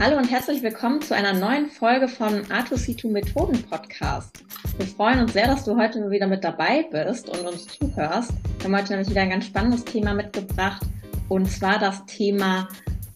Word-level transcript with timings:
Hallo 0.00 0.16
und 0.16 0.30
herzlich 0.30 0.62
willkommen 0.62 1.02
zu 1.02 1.12
einer 1.12 1.32
neuen 1.32 1.70
Folge 1.70 2.06
von 2.06 2.44
A2C2 2.44 3.10
Methoden 3.10 3.60
Podcast. 3.64 4.44
Wir 4.76 4.86
freuen 4.86 5.18
uns 5.18 5.32
sehr, 5.32 5.48
dass 5.48 5.64
du 5.64 5.76
heute 5.76 6.08
wieder 6.08 6.28
mit 6.28 6.44
dabei 6.44 6.84
bist 6.84 7.28
und 7.28 7.40
uns 7.40 7.66
zuhörst. 7.66 8.32
Wir 8.58 8.64
haben 8.64 8.76
heute 8.76 8.90
nämlich 8.90 9.10
wieder 9.10 9.22
ein 9.22 9.30
ganz 9.30 9.46
spannendes 9.46 9.84
Thema 9.84 10.14
mitgebracht 10.14 10.82
und 11.28 11.50
zwar 11.50 11.80
das 11.80 12.06
Thema 12.06 12.68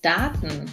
Daten. 0.03 0.67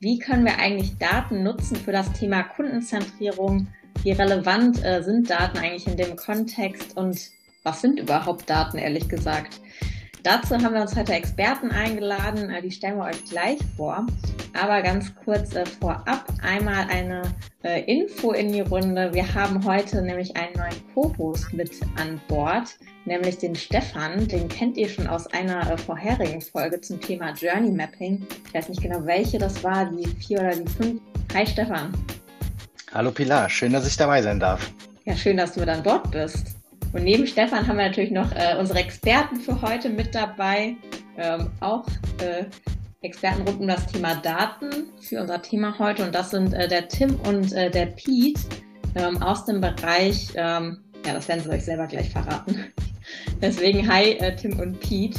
Wie 0.00 0.18
können 0.18 0.44
wir 0.44 0.58
eigentlich 0.58 0.98
Daten 0.98 1.44
nutzen 1.44 1.76
für 1.76 1.92
das 1.92 2.12
Thema 2.14 2.42
Kundenzentrierung? 2.42 3.68
Wie 4.02 4.10
relevant 4.10 4.84
äh, 4.84 5.04
sind 5.04 5.30
Daten 5.30 5.58
eigentlich 5.58 5.86
in 5.86 5.96
dem 5.96 6.16
Kontext 6.16 6.96
und 6.96 7.30
was 7.62 7.80
sind 7.80 8.00
überhaupt 8.00 8.50
Daten, 8.50 8.78
ehrlich 8.78 9.08
gesagt? 9.08 9.60
Dazu 10.24 10.54
haben 10.54 10.72
wir 10.72 10.80
uns 10.80 10.96
heute 10.96 11.12
Experten 11.12 11.70
eingeladen, 11.70 12.48
äh, 12.48 12.62
die 12.62 12.70
stellen 12.70 12.96
wir 12.96 13.04
euch 13.04 13.22
gleich 13.26 13.58
vor. 13.76 14.06
Aber 14.58 14.80
ganz 14.80 15.14
kurz 15.22 15.54
äh, 15.54 15.66
vorab 15.66 16.24
einmal 16.42 16.86
eine 16.88 17.24
äh, 17.62 17.82
Info 17.82 18.32
in 18.32 18.50
die 18.50 18.62
Runde. 18.62 19.12
Wir 19.12 19.34
haben 19.34 19.62
heute 19.66 20.00
nämlich 20.00 20.34
einen 20.34 20.54
neuen 20.54 20.94
Co-Host 20.94 21.52
mit 21.52 21.72
an 22.00 22.18
Bord, 22.26 22.74
nämlich 23.04 23.36
den 23.36 23.54
Stefan. 23.54 24.26
Den 24.26 24.48
kennt 24.48 24.78
ihr 24.78 24.88
schon 24.88 25.08
aus 25.08 25.26
einer 25.26 25.76
vorherigen 25.76 26.40
Folge 26.40 26.80
zum 26.80 27.02
Thema 27.02 27.34
Journey 27.34 27.70
Mapping. 27.70 28.26
Ich 28.46 28.54
weiß 28.54 28.70
nicht 28.70 28.80
genau, 28.80 29.04
welche 29.04 29.36
das 29.36 29.62
war, 29.62 29.90
die 29.90 30.06
vier 30.06 30.40
oder 30.40 30.56
die 30.56 30.70
fünf. 30.70 31.02
Hi 31.34 31.46
Stefan. 31.46 31.92
Hallo 32.94 33.10
Pilar, 33.10 33.50
schön, 33.50 33.74
dass 33.74 33.86
ich 33.86 33.98
dabei 33.98 34.22
sein 34.22 34.40
darf. 34.40 34.72
Ja, 35.04 35.14
schön, 35.14 35.36
dass 35.36 35.52
du 35.52 35.60
mit 35.60 35.68
an 35.68 35.82
Bord 35.82 36.10
bist. 36.10 36.53
Und 36.94 37.02
neben 37.02 37.26
Stefan 37.26 37.66
haben 37.66 37.76
wir 37.76 37.88
natürlich 37.88 38.12
noch 38.12 38.30
äh, 38.36 38.56
unsere 38.56 38.78
Experten 38.78 39.40
für 39.40 39.60
heute 39.60 39.90
mit 39.90 40.14
dabei. 40.14 40.76
Ähm, 41.18 41.50
auch 41.58 41.86
äh, 42.20 42.44
Experten 43.02 43.42
rund 43.42 43.60
um 43.60 43.66
das 43.66 43.84
Thema 43.88 44.14
Daten 44.14 44.92
für 45.00 45.20
unser 45.20 45.42
Thema 45.42 45.76
heute. 45.80 46.04
Und 46.04 46.14
das 46.14 46.30
sind 46.30 46.54
äh, 46.54 46.68
der 46.68 46.86
Tim 46.86 47.16
und 47.26 47.52
äh, 47.52 47.68
der 47.68 47.86
Pete 47.86 48.40
ähm, 48.94 49.20
aus 49.20 49.44
dem 49.44 49.60
Bereich, 49.60 50.28
ähm, 50.36 50.84
ja, 51.04 51.14
das 51.14 51.26
werden 51.26 51.42
sie 51.42 51.50
euch 51.50 51.64
selber 51.64 51.88
gleich 51.88 52.10
verraten. 52.10 52.72
Deswegen 53.42 53.92
hi 53.92 54.12
äh, 54.12 54.36
Tim 54.36 54.60
und 54.60 54.78
Pete. 54.78 55.18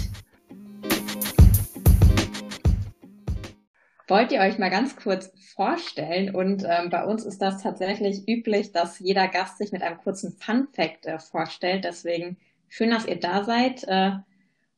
Wollt 4.08 4.32
ihr 4.32 4.40
euch 4.40 4.58
mal 4.58 4.70
ganz 4.70 4.96
kurz 4.96 5.30
vorstellen? 5.56 6.36
Und 6.36 6.64
ähm, 6.68 6.90
bei 6.90 7.06
uns 7.06 7.26
ist 7.26 7.42
das 7.42 7.62
tatsächlich 7.62 8.28
üblich, 8.28 8.72
dass 8.72 9.00
jeder 9.00 9.28
Gast 9.28 9.58
sich 9.58 9.72
mit 9.72 9.82
einem 9.82 9.98
kurzen 9.98 10.34
Fun 10.34 10.68
Fact 10.74 11.06
äh, 11.06 11.20
vorstellt. 11.20 11.84
Deswegen 11.84 12.38
schön, 12.70 12.92
dass 12.92 13.06
ihr 13.06 13.20
da 13.20 13.44
seid. 13.44 13.84
Äh, 13.88 14.12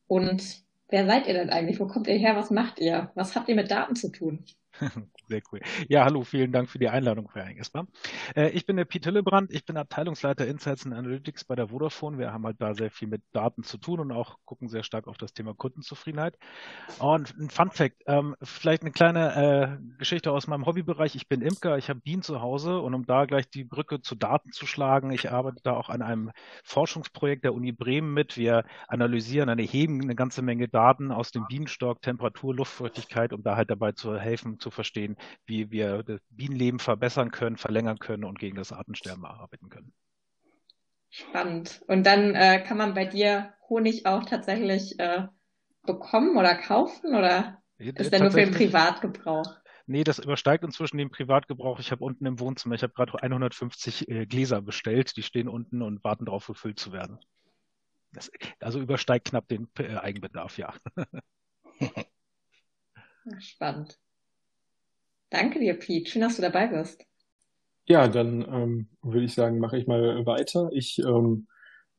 und 0.06 0.62
wer 0.88 1.06
seid 1.06 1.26
ihr 1.26 1.34
denn 1.34 1.50
eigentlich? 1.50 1.80
Wo 1.80 1.86
kommt 1.86 2.06
ihr 2.08 2.16
her? 2.18 2.36
Was 2.36 2.50
macht 2.50 2.80
ihr? 2.80 3.10
Was 3.14 3.34
habt 3.36 3.48
ihr 3.48 3.56
mit 3.56 3.70
Daten 3.70 3.96
zu 3.96 4.10
tun? 4.10 4.44
Sehr 5.28 5.42
cool. 5.52 5.60
Ja, 5.88 6.04
hallo, 6.04 6.22
vielen 6.22 6.52
Dank 6.52 6.70
für 6.70 6.78
die 6.78 6.88
Einladung, 6.88 7.28
Frau 7.28 7.40
Engesper. 7.40 7.86
Äh, 8.34 8.50
ich 8.50 8.64
bin 8.66 8.76
der 8.76 8.84
Pete 8.84 9.10
Hillebrand, 9.10 9.52
ich 9.52 9.64
bin 9.64 9.76
Abteilungsleiter 9.76 10.46
Insights 10.46 10.86
and 10.86 10.94
Analytics 10.94 11.44
bei 11.44 11.54
der 11.54 11.68
Vodafone. 11.68 12.18
Wir 12.18 12.32
haben 12.32 12.44
halt 12.44 12.60
da 12.60 12.74
sehr 12.74 12.90
viel 12.90 13.08
mit 13.08 13.22
Daten 13.32 13.62
zu 13.62 13.78
tun 13.78 14.00
und 14.00 14.12
auch 14.12 14.38
gucken 14.44 14.68
sehr 14.68 14.82
stark 14.82 15.06
auf 15.06 15.18
das 15.18 15.32
Thema 15.32 15.54
Kundenzufriedenheit. 15.54 16.38
Und 16.98 17.36
ein 17.38 17.50
Fun 17.50 17.70
Fact, 17.70 18.02
ähm, 18.06 18.36
vielleicht 18.42 18.82
eine 18.82 18.92
kleine 18.92 19.78
äh, 19.78 19.98
Geschichte 19.98 20.32
aus 20.32 20.46
meinem 20.46 20.66
Hobbybereich. 20.66 21.14
Ich 21.14 21.28
bin 21.28 21.42
Imker, 21.42 21.76
ich 21.76 21.90
habe 21.90 22.00
Bienen 22.00 22.22
zu 22.22 22.40
Hause 22.40 22.78
und 22.78 22.94
um 22.94 23.04
da 23.04 23.26
gleich 23.26 23.50
die 23.50 23.64
Brücke 23.64 24.00
zu 24.00 24.14
Daten 24.14 24.52
zu 24.52 24.66
schlagen, 24.66 25.10
ich 25.10 25.30
arbeite 25.30 25.60
da 25.62 25.72
auch 25.72 25.88
an 25.88 26.02
einem 26.02 26.30
Forschungsprojekt 26.64 27.44
der 27.44 27.54
Uni 27.54 27.72
Bremen 27.72 28.14
mit. 28.14 28.36
Wir 28.36 28.64
analysieren, 28.86 29.48
erheben 29.48 30.00
eine 30.00 30.14
ganze 30.14 30.42
Menge 30.42 30.68
Daten 30.68 31.12
aus 31.12 31.32
dem 31.32 31.46
Bienenstock, 31.46 32.00
Temperatur, 32.02 32.54
Luftfeuchtigkeit, 32.54 33.32
um 33.32 33.42
da 33.42 33.56
halt 33.56 33.70
dabei 33.70 33.92
zu 33.92 34.18
helfen, 34.18 34.58
zu 34.58 34.67
verstehen, 34.70 35.16
wie 35.46 35.70
wir 35.70 36.02
das 36.02 36.20
Bienenleben 36.30 36.80
verbessern 36.80 37.30
können, 37.30 37.56
verlängern 37.56 37.98
können 37.98 38.24
und 38.24 38.38
gegen 38.38 38.56
das 38.56 38.72
Artensterben 38.72 39.24
arbeiten 39.24 39.68
können. 39.68 39.92
Spannend. 41.10 41.82
Und 41.86 42.04
dann 42.04 42.34
äh, 42.34 42.62
kann 42.62 42.76
man 42.76 42.94
bei 42.94 43.06
dir 43.06 43.54
Honig 43.68 44.06
auch 44.06 44.24
tatsächlich 44.24 44.98
äh, 44.98 45.26
bekommen 45.84 46.36
oder 46.36 46.54
kaufen 46.54 47.14
oder 47.14 47.62
ist 47.78 48.12
der 48.12 48.20
nur 48.20 48.30
für 48.30 48.40
den 48.40 48.52
Privatgebrauch? 48.52 49.56
Nee, 49.86 50.04
das 50.04 50.18
übersteigt 50.18 50.64
inzwischen 50.64 50.98
den 50.98 51.10
Privatgebrauch. 51.10 51.80
Ich 51.80 51.90
habe 51.92 52.04
unten 52.04 52.26
im 52.26 52.40
Wohnzimmer, 52.40 52.74
ich 52.74 52.82
habe 52.82 52.92
gerade 52.92 53.22
150 53.22 54.08
äh, 54.08 54.26
Gläser 54.26 54.60
bestellt, 54.60 55.16
die 55.16 55.22
stehen 55.22 55.48
unten 55.48 55.80
und 55.80 56.04
warten 56.04 56.26
darauf, 56.26 56.46
gefüllt 56.46 56.78
zu 56.78 56.92
werden. 56.92 57.18
Das, 58.12 58.30
also 58.60 58.80
übersteigt 58.80 59.28
knapp 59.28 59.48
den 59.48 59.68
äh, 59.78 59.96
Eigenbedarf, 59.96 60.58
ja. 60.58 60.74
Spannend. 63.38 63.98
Danke 65.30 65.60
dir, 65.60 65.74
Pete. 65.74 66.10
Schön, 66.10 66.22
dass 66.22 66.36
du 66.36 66.42
dabei 66.42 66.68
bist. 66.68 67.04
Ja, 67.86 68.08
dann 68.08 68.42
ähm, 68.42 68.88
würde 69.02 69.24
ich 69.24 69.34
sagen, 69.34 69.58
mache 69.58 69.78
ich 69.78 69.86
mal 69.86 70.26
weiter. 70.26 70.70
Ich 70.72 70.98
ähm, 70.98 71.46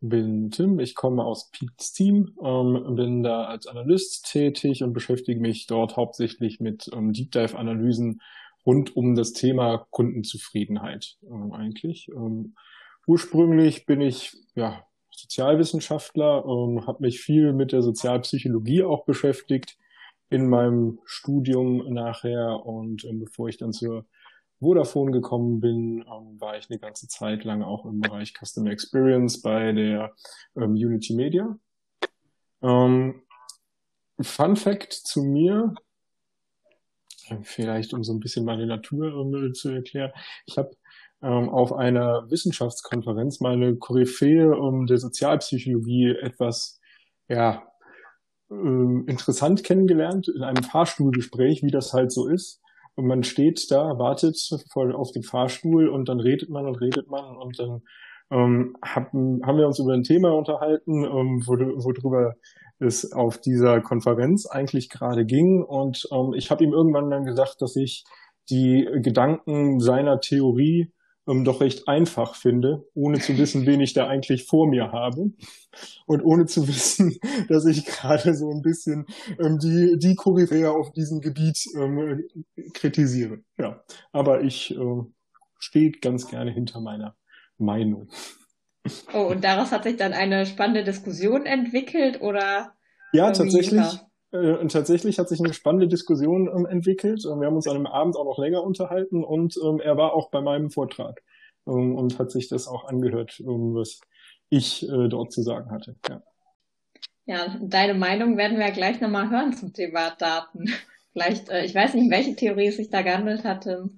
bin 0.02 0.52
Tim, 0.52 0.80
ich 0.80 0.96
komme 0.96 1.26
aus 1.26 1.50
Pete's 1.52 1.94
Team, 1.94 2.36
ähm, 2.44 2.96
bin 2.96 3.24
da 3.24 3.46
als 3.46 3.66
Analyst 3.66 4.30
tätig 4.32 4.84
und 4.84 4.94
beschäftige 4.94 5.40
mich 5.40 5.68
dort 5.68 5.98
hauptsächlich 5.98 6.60
mit 6.60 6.90
ähm, 6.94 7.12
Deep 7.12 7.32
Dive 7.32 7.58
Analysen 7.58 8.22
rund 8.66 8.96
um 8.96 9.16
das 9.16 9.34
Thema 9.34 9.88
Kundenzufriedenheit 9.90 11.18
ähm, 11.24 11.52
eigentlich. 11.54 12.08
Ähm, 12.10 12.56
ursprünglich 13.08 13.88
bin 13.88 14.00
ich 14.02 14.38
ja 14.54 14.86
Sozialwissenschaftler, 15.12 16.46
ähm, 16.46 16.86
habe 16.86 17.02
mich 17.02 17.20
viel 17.20 17.52
mit 17.52 17.72
der 17.72 17.82
Sozialpsychologie 17.82 18.84
auch 18.84 19.06
beschäftigt 19.06 19.78
in 20.30 20.48
meinem 20.48 21.00
Studium 21.06 21.92
nachher 21.94 22.66
und 22.66 23.04
ähm, 23.06 23.20
bevor 23.20 23.50
ich 23.50 23.58
dann 23.58 23.74
zur 23.74 24.06
Vodafone 24.60 25.12
gekommen 25.12 25.60
bin, 25.60 26.00
ähm, 26.00 26.40
war 26.40 26.58
ich 26.58 26.70
eine 26.70 26.80
ganze 26.80 27.08
Zeit 27.08 27.44
lang 27.44 27.64
auch 27.64 27.86
im 27.86 28.02
Bereich 28.02 28.34
Customer 28.34 28.72
Experience 28.72 29.42
bei 29.42 29.72
der 29.72 30.14
ähm, 30.56 30.74
Unity 30.74 31.14
Media. 31.16 31.58
Ähm, 32.62 33.24
Fun 34.22 34.58
Fact 34.58 34.92
zu 34.92 35.24
mir, 35.24 35.74
vielleicht 37.44 37.94
um 37.94 38.04
so 38.04 38.12
ein 38.12 38.20
bisschen 38.20 38.44
meine 38.44 38.66
Natur 38.66 39.14
ähm, 39.14 39.54
zu 39.54 39.70
erklären. 39.70 40.12
Ich 40.46 40.58
habe 40.58 40.72
ähm, 41.22 41.50
auf 41.50 41.74
einer 41.74 42.30
Wissenschaftskonferenz 42.30 43.40
meine 43.40 43.78
Koryphäe 43.78 44.58
um 44.58 44.88
der 44.88 44.98
Sozialpsychologie 44.98 46.16
etwas 46.22 46.80
ja, 47.30 47.69
äh, 48.52 48.56
interessant 49.10 49.64
kennengelernt 49.64 50.28
in 50.28 50.44
einem 50.44 50.64
Fahrstuhlgespräch, 50.64 51.64
wie 51.64 51.72
das 51.72 51.94
halt 51.94 52.12
so 52.12 52.28
ist. 52.28 52.62
Und 52.96 53.08
man 53.08 53.24
steht 53.24 53.72
da, 53.72 53.98
wartet 53.98 54.38
voll 54.72 54.94
auf 54.94 55.12
den 55.12 55.24
Fahrstuhl 55.24 55.88
und 55.88 56.10
dann 56.10 56.20
redet 56.20 56.50
man 56.50 56.66
und 56.66 56.82
redet 56.82 57.10
man 57.10 57.38
und 57.38 57.60
dann 57.60 57.82
ähm, 58.32 58.76
haben, 58.84 59.42
haben 59.46 59.58
wir 59.58 59.68
uns 59.68 59.80
über 59.80 59.94
ein 59.94 60.04
Thema 60.04 60.34
unterhalten, 60.34 61.04
ähm, 61.04 61.44
wo, 61.46 61.54
worüber 61.54 62.36
es 62.80 63.12
auf 63.12 63.40
dieser 63.40 63.82
Konferenz 63.82 64.46
eigentlich 64.46 64.90
gerade 64.90 65.26
ging. 65.26 65.64
Und 65.64 66.08
ähm, 66.12 66.34
ich 66.34 66.52
habe 66.52 66.64
ihm 66.64 66.74
irgendwann 66.74 67.10
dann 67.10 67.26
gesagt, 67.26 67.62
dass 67.62 67.76
ich 67.76 68.04
die 68.50 68.88
Gedanken 69.02 69.80
seiner 69.80 70.20
Theorie 70.20 70.92
ähm, 71.30 71.46
doch 71.46 71.62
recht 71.62 71.88
einfach 71.88 72.36
finde, 72.36 72.86
ohne 72.94 73.20
zu 73.20 73.38
wissen, 73.38 73.66
wen 73.66 73.80
ich 73.80 73.94
da 73.94 74.08
eigentlich 74.08 74.46
vor 74.46 74.68
mir 74.68 74.92
habe 74.92 75.32
und 76.06 76.24
ohne 76.24 76.46
zu 76.46 76.68
wissen, 76.68 77.18
dass 77.48 77.66
ich 77.66 77.86
gerade 77.86 78.34
so 78.36 78.50
ein 78.50 78.62
bisschen 78.62 79.06
ähm, 79.40 79.60
die, 79.60 79.98
die 79.98 80.16
Koryphäe 80.16 80.72
auf 80.72 80.92
diesem 80.92 81.22
Gebiet 81.22 81.64
ähm, 81.78 82.24
kritisiere. 82.74 83.40
Ja, 83.58 83.84
aber 84.12 84.42
ich 84.42 84.76
äh, 84.76 85.04
stehe 85.60 85.92
ganz 85.92 86.28
gerne 86.28 86.52
hinter 86.52 86.82
meiner 86.82 87.16
Meinung. 87.58 88.10
Oh, 89.14 89.28
und 89.28 89.44
daraus 89.44 89.72
hat 89.72 89.84
sich 89.84 89.98
dann 89.98 90.14
eine 90.14 90.46
spannende 90.46 90.84
Diskussion 90.84 91.46
entwickelt 91.46 92.22
oder? 92.22 92.74
Ja, 93.12 93.32
tatsächlich. 93.32 94.00
Äh, 94.32 94.68
tatsächlich 94.68 95.18
hat 95.18 95.28
sich 95.28 95.40
eine 95.40 95.54
spannende 95.54 95.88
Diskussion 95.88 96.48
ähm, 96.56 96.66
entwickelt. 96.68 97.24
Wir 97.24 97.48
haben 97.48 97.56
uns 97.56 97.68
an 97.68 97.76
dem 97.76 97.88
Abend 97.88 98.16
auch 98.16 98.26
noch 98.26 98.38
länger 98.38 98.64
unterhalten 98.64 99.24
und 99.24 99.58
ähm, 99.64 99.80
er 99.80 99.98
war 99.98 100.14
auch 100.14 100.30
bei 100.30 100.42
meinem 100.42 100.70
Vortrag 100.70 101.24
ähm, 101.66 101.96
und 101.96 102.20
hat 102.20 102.30
sich 102.30 102.48
das 102.48 102.68
auch 102.68 102.86
angehört, 102.86 103.42
was 103.44 104.02
ich 104.50 104.88
äh, 104.88 105.08
dort 105.08 105.32
zu 105.32 105.42
sagen 105.42 105.72
hatte. 105.72 105.96
Ja. 106.08 106.22
ja, 107.26 107.58
deine 107.60 107.96
Meinung 107.96 108.38
werden 108.38 108.60
wir 108.60 108.70
gleich 108.70 109.02
nochmal 109.02 109.32
hören 109.32 109.54
zum 109.54 109.74
Thema 109.74 110.12
Daten. 110.12 110.66
Vielleicht, 111.14 111.50
äh, 111.50 111.66
ich 111.66 111.74
weiß 111.74 111.96
nicht, 111.96 112.12
welche 112.12 112.36
Theorie 112.36 112.68
es 112.68 112.78
sich 112.78 112.92
da 112.92 113.02
gehandelt 113.02 113.44
hatte, 113.44 113.90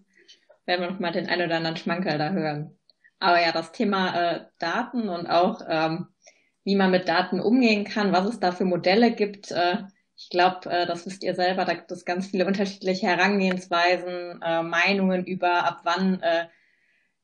werden 0.65 0.81
wir 0.81 0.91
nochmal 0.91 1.11
den 1.11 1.27
einen 1.27 1.47
oder 1.47 1.57
anderen 1.57 1.75
Schmankerl 1.75 2.17
da 2.17 2.31
hören. 2.31 2.77
Aber 3.19 3.41
ja, 3.41 3.51
das 3.51 3.71
Thema 3.71 4.47
Daten 4.57 5.07
und 5.07 5.27
auch 5.27 5.61
wie 6.63 6.75
man 6.75 6.89
mit 6.89 7.07
Daten 7.07 7.39
umgehen 7.39 7.83
kann, 7.83 8.11
was 8.11 8.25
es 8.25 8.39
da 8.39 8.51
für 8.51 8.65
Modelle 8.65 9.13
gibt, 9.13 9.53
ich 10.21 10.29
glaube, 10.29 10.69
äh, 10.69 10.85
das 10.85 11.05
wisst 11.05 11.23
ihr 11.23 11.33
selber, 11.33 11.65
da 11.65 11.73
gibt 11.73 11.91
es 11.91 12.05
ganz 12.05 12.27
viele 12.27 12.45
unterschiedliche 12.45 13.07
Herangehensweisen, 13.07 14.41
äh, 14.41 14.61
Meinungen 14.61 15.25
über, 15.25 15.65
ab 15.65 15.81
wann 15.83 16.21
äh, 16.21 16.47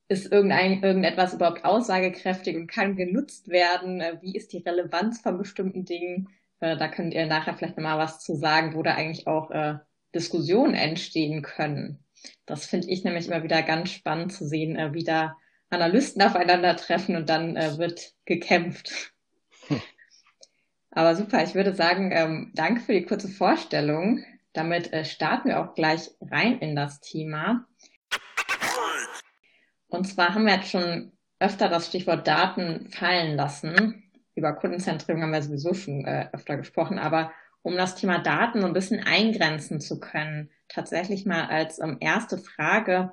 ist 0.08 0.32
irgendein, 0.32 0.82
irgendetwas 0.82 1.34
überhaupt 1.34 1.64
aussagekräftig 1.64 2.56
und 2.56 2.68
kann 2.68 2.96
genutzt 2.96 3.50
werden, 3.50 4.02
äh, 4.02 4.18
wie 4.22 4.36
ist 4.36 4.52
die 4.52 4.60
Relevanz 4.60 5.22
von 5.22 5.38
bestimmten 5.38 5.86
Dingen. 5.86 6.30
Äh, 6.60 6.76
da 6.78 6.88
könnt 6.88 7.14
ihr 7.14 7.28
nachher 7.28 7.56
vielleicht 7.56 7.78
nochmal 7.78 8.00
was 8.00 8.20
zu 8.20 8.36
sagen, 8.36 8.74
wo 8.74 8.82
da 8.82 8.96
eigentlich 8.96 9.28
auch 9.28 9.52
äh, 9.52 9.76
Diskussionen 10.16 10.74
entstehen 10.74 11.44
können. 11.44 12.04
Das 12.48 12.66
finde 12.66 12.90
ich 12.90 13.04
nämlich 13.04 13.28
immer 13.28 13.44
wieder 13.44 13.62
ganz 13.62 13.92
spannend 13.92 14.34
zu 14.34 14.48
sehen, 14.48 14.76
äh, 14.76 14.94
wie 14.94 15.04
da 15.04 15.38
Analysten 15.70 16.24
aufeinandertreffen 16.24 17.16
und 17.16 17.30
dann 17.30 17.56
äh, 17.58 17.78
wird 17.78 18.14
gekämpft. 18.26 19.14
Aber 20.98 21.16
super, 21.16 21.44
ich 21.44 21.54
würde 21.54 21.76
sagen, 21.76 22.10
ähm, 22.12 22.52
danke 22.56 22.82
für 22.82 22.94
die 22.94 23.06
kurze 23.06 23.28
Vorstellung. 23.28 24.24
Damit 24.54 24.92
äh, 24.94 25.06
starten 25.06 25.50
wir 25.50 25.60
auch 25.60 25.76
gleich 25.76 26.10
rein 26.22 26.58
in 26.58 26.76
das 26.76 27.02
Thema. 27.02 27.68
Und 29.90 30.08
zwar 30.08 30.34
haben 30.34 30.48
wir 30.48 30.56
jetzt 30.56 30.72
schon 30.72 31.12
öfter 31.38 31.70
das 31.70 31.86
Stichwort 31.86 32.28
Daten 32.28 32.90
fallen 32.90 33.36
lassen. 33.36 34.10
Über 34.34 34.54
Kundenzentrierung 34.54 35.22
haben 35.22 35.34
wir 35.34 35.44
sowieso 35.44 35.76
schon 35.76 36.04
äh, 36.04 36.30
öfter 36.34 36.58
gesprochen, 36.58 36.98
aber 36.98 37.32
um 37.62 37.76
das 37.76 37.94
Thema 37.94 38.18
Daten 38.18 38.62
so 38.62 38.66
ein 38.66 38.74
bisschen 38.74 39.06
eingrenzen 39.06 39.80
zu 39.80 40.00
können, 40.00 40.50
tatsächlich 40.68 41.28
mal 41.28 41.46
als 41.46 41.78
ähm, 41.78 41.98
erste 42.00 42.40
Frage, 42.40 43.12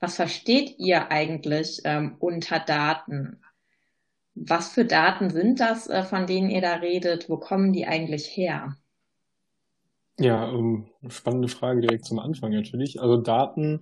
was 0.00 0.16
versteht 0.16 0.74
ihr 0.80 1.12
eigentlich 1.12 1.82
ähm, 1.84 2.16
unter 2.18 2.58
Daten? 2.58 3.44
Was 4.34 4.72
für 4.72 4.84
Daten 4.84 5.30
sind 5.30 5.60
das, 5.60 5.88
äh, 5.88 6.04
von 6.04 6.26
denen 6.26 6.50
ihr 6.50 6.60
da 6.60 6.74
redet? 6.74 7.28
Wo 7.28 7.36
kommen 7.36 7.72
die 7.72 7.86
eigentlich 7.86 8.26
her? 8.26 8.76
Ja, 10.18 10.50
ähm, 10.50 10.86
spannende 11.08 11.48
Frage 11.48 11.80
direkt 11.80 12.04
zum 12.04 12.18
Anfang 12.18 12.52
natürlich. 12.52 13.00
Also 13.00 13.16
Daten 13.16 13.80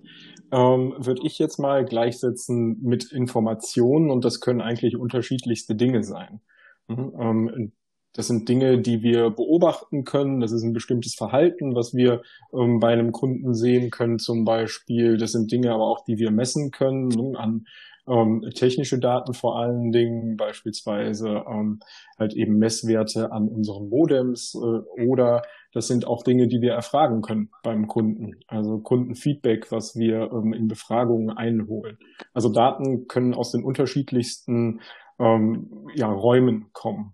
ähm, 0.51 0.93
würde 0.97 1.21
ich 1.23 1.39
jetzt 1.39 1.59
mal 1.59 1.85
gleichsetzen 1.85 2.81
mit 2.81 3.11
Informationen 3.11 4.09
und 4.09 4.23
das 4.23 4.39
können 4.39 4.61
eigentlich 4.61 4.95
unterschiedlichste 4.95 5.75
Dinge 5.75 6.03
sein. 6.03 6.41
Mhm, 6.87 7.13
ähm, 7.19 7.71
das 8.13 8.27
sind 8.27 8.49
Dinge, 8.49 8.79
die 8.79 9.03
wir 9.03 9.29
beobachten 9.29 10.03
können. 10.03 10.41
Das 10.41 10.51
ist 10.51 10.63
ein 10.63 10.73
bestimmtes 10.73 11.15
Verhalten, 11.15 11.75
was 11.75 11.93
wir 11.93 12.23
ähm, 12.53 12.79
bei 12.79 12.91
einem 12.91 13.13
Kunden 13.13 13.53
sehen 13.53 13.89
können 13.89 14.19
zum 14.19 14.43
Beispiel. 14.43 15.17
Das 15.17 15.31
sind 15.31 15.51
Dinge 15.51 15.71
aber 15.73 15.87
auch, 15.87 16.03
die 16.03 16.17
wir 16.17 16.31
messen 16.31 16.71
können 16.71 17.07
ne, 17.07 17.39
an 17.39 17.65
ähm, 18.11 18.41
technische 18.53 18.99
Daten 18.99 19.33
vor 19.33 19.57
allen 19.57 19.91
Dingen, 19.91 20.35
beispielsweise 20.35 21.43
ähm, 21.47 21.79
halt 22.19 22.33
eben 22.33 22.57
Messwerte 22.57 23.31
an 23.31 23.47
unseren 23.47 23.89
Modems 23.89 24.53
äh, 24.55 25.01
oder 25.01 25.43
das 25.73 25.87
sind 25.87 26.05
auch 26.05 26.23
Dinge, 26.23 26.47
die 26.47 26.61
wir 26.61 26.73
erfragen 26.73 27.21
können 27.21 27.49
beim 27.63 27.87
Kunden. 27.87 28.33
Also 28.47 28.79
Kundenfeedback, 28.79 29.71
was 29.71 29.95
wir 29.95 30.29
ähm, 30.33 30.53
in 30.53 30.67
Befragungen 30.67 31.29
einholen. 31.29 31.97
Also 32.33 32.49
Daten 32.49 33.07
können 33.07 33.33
aus 33.33 33.51
den 33.51 33.63
unterschiedlichsten 33.63 34.81
ähm, 35.17 35.87
ja, 35.95 36.11
Räumen 36.11 36.67
kommen. 36.73 37.13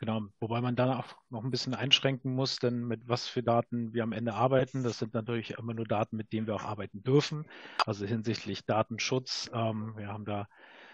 Genau, 0.00 0.22
wobei 0.40 0.62
man 0.62 0.76
da 0.76 0.98
auch 0.98 1.14
noch 1.28 1.44
ein 1.44 1.50
bisschen 1.50 1.74
einschränken 1.74 2.32
muss, 2.34 2.56
denn 2.56 2.86
mit 2.86 3.06
was 3.06 3.28
für 3.28 3.42
Daten 3.42 3.92
wir 3.92 4.02
am 4.02 4.12
Ende 4.12 4.32
arbeiten, 4.32 4.82
das 4.82 4.98
sind 4.98 5.12
natürlich 5.12 5.50
immer 5.58 5.74
nur 5.74 5.84
Daten, 5.84 6.16
mit 6.16 6.32
denen 6.32 6.46
wir 6.46 6.54
auch 6.54 6.64
arbeiten 6.64 7.02
dürfen. 7.02 7.46
Also 7.84 8.06
hinsichtlich 8.06 8.64
Datenschutz. 8.64 9.50
Ähm, 9.52 9.92
wir 9.98 10.08
haben 10.08 10.24
da 10.24 10.48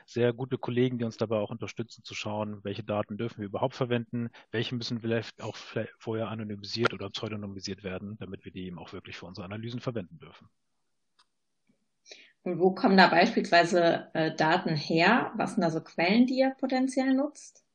sehr 0.06 0.32
gute 0.32 0.58
Kollegen, 0.58 0.98
die 0.98 1.04
uns 1.04 1.16
dabei 1.16 1.36
auch 1.36 1.50
unterstützen, 1.50 2.02
zu 2.02 2.14
schauen, 2.14 2.64
welche 2.64 2.82
Daten 2.82 3.16
dürfen 3.16 3.38
wir 3.38 3.46
überhaupt 3.46 3.76
verwenden, 3.76 4.28
welche 4.50 4.74
müssen 4.74 5.00
vielleicht 5.00 5.40
auch 5.40 5.56
vorher 5.98 6.28
anonymisiert 6.28 6.92
oder 6.92 7.08
pseudonymisiert 7.08 7.84
werden, 7.84 8.16
damit 8.18 8.44
wir 8.44 8.50
die 8.50 8.66
eben 8.66 8.80
auch 8.80 8.92
wirklich 8.92 9.16
für 9.16 9.26
unsere 9.26 9.44
Analysen 9.44 9.78
verwenden 9.78 10.18
dürfen. 10.18 10.48
Und 12.42 12.58
wo 12.58 12.72
kommen 12.72 12.96
da 12.96 13.06
beispielsweise 13.06 14.08
äh, 14.14 14.34
Daten 14.34 14.74
her? 14.74 15.32
Was 15.36 15.54
sind 15.54 15.62
da 15.62 15.70
so 15.70 15.80
Quellen, 15.80 16.26
die 16.26 16.38
ihr 16.38 16.50
potenziell 16.58 17.14
nutzt? 17.14 17.65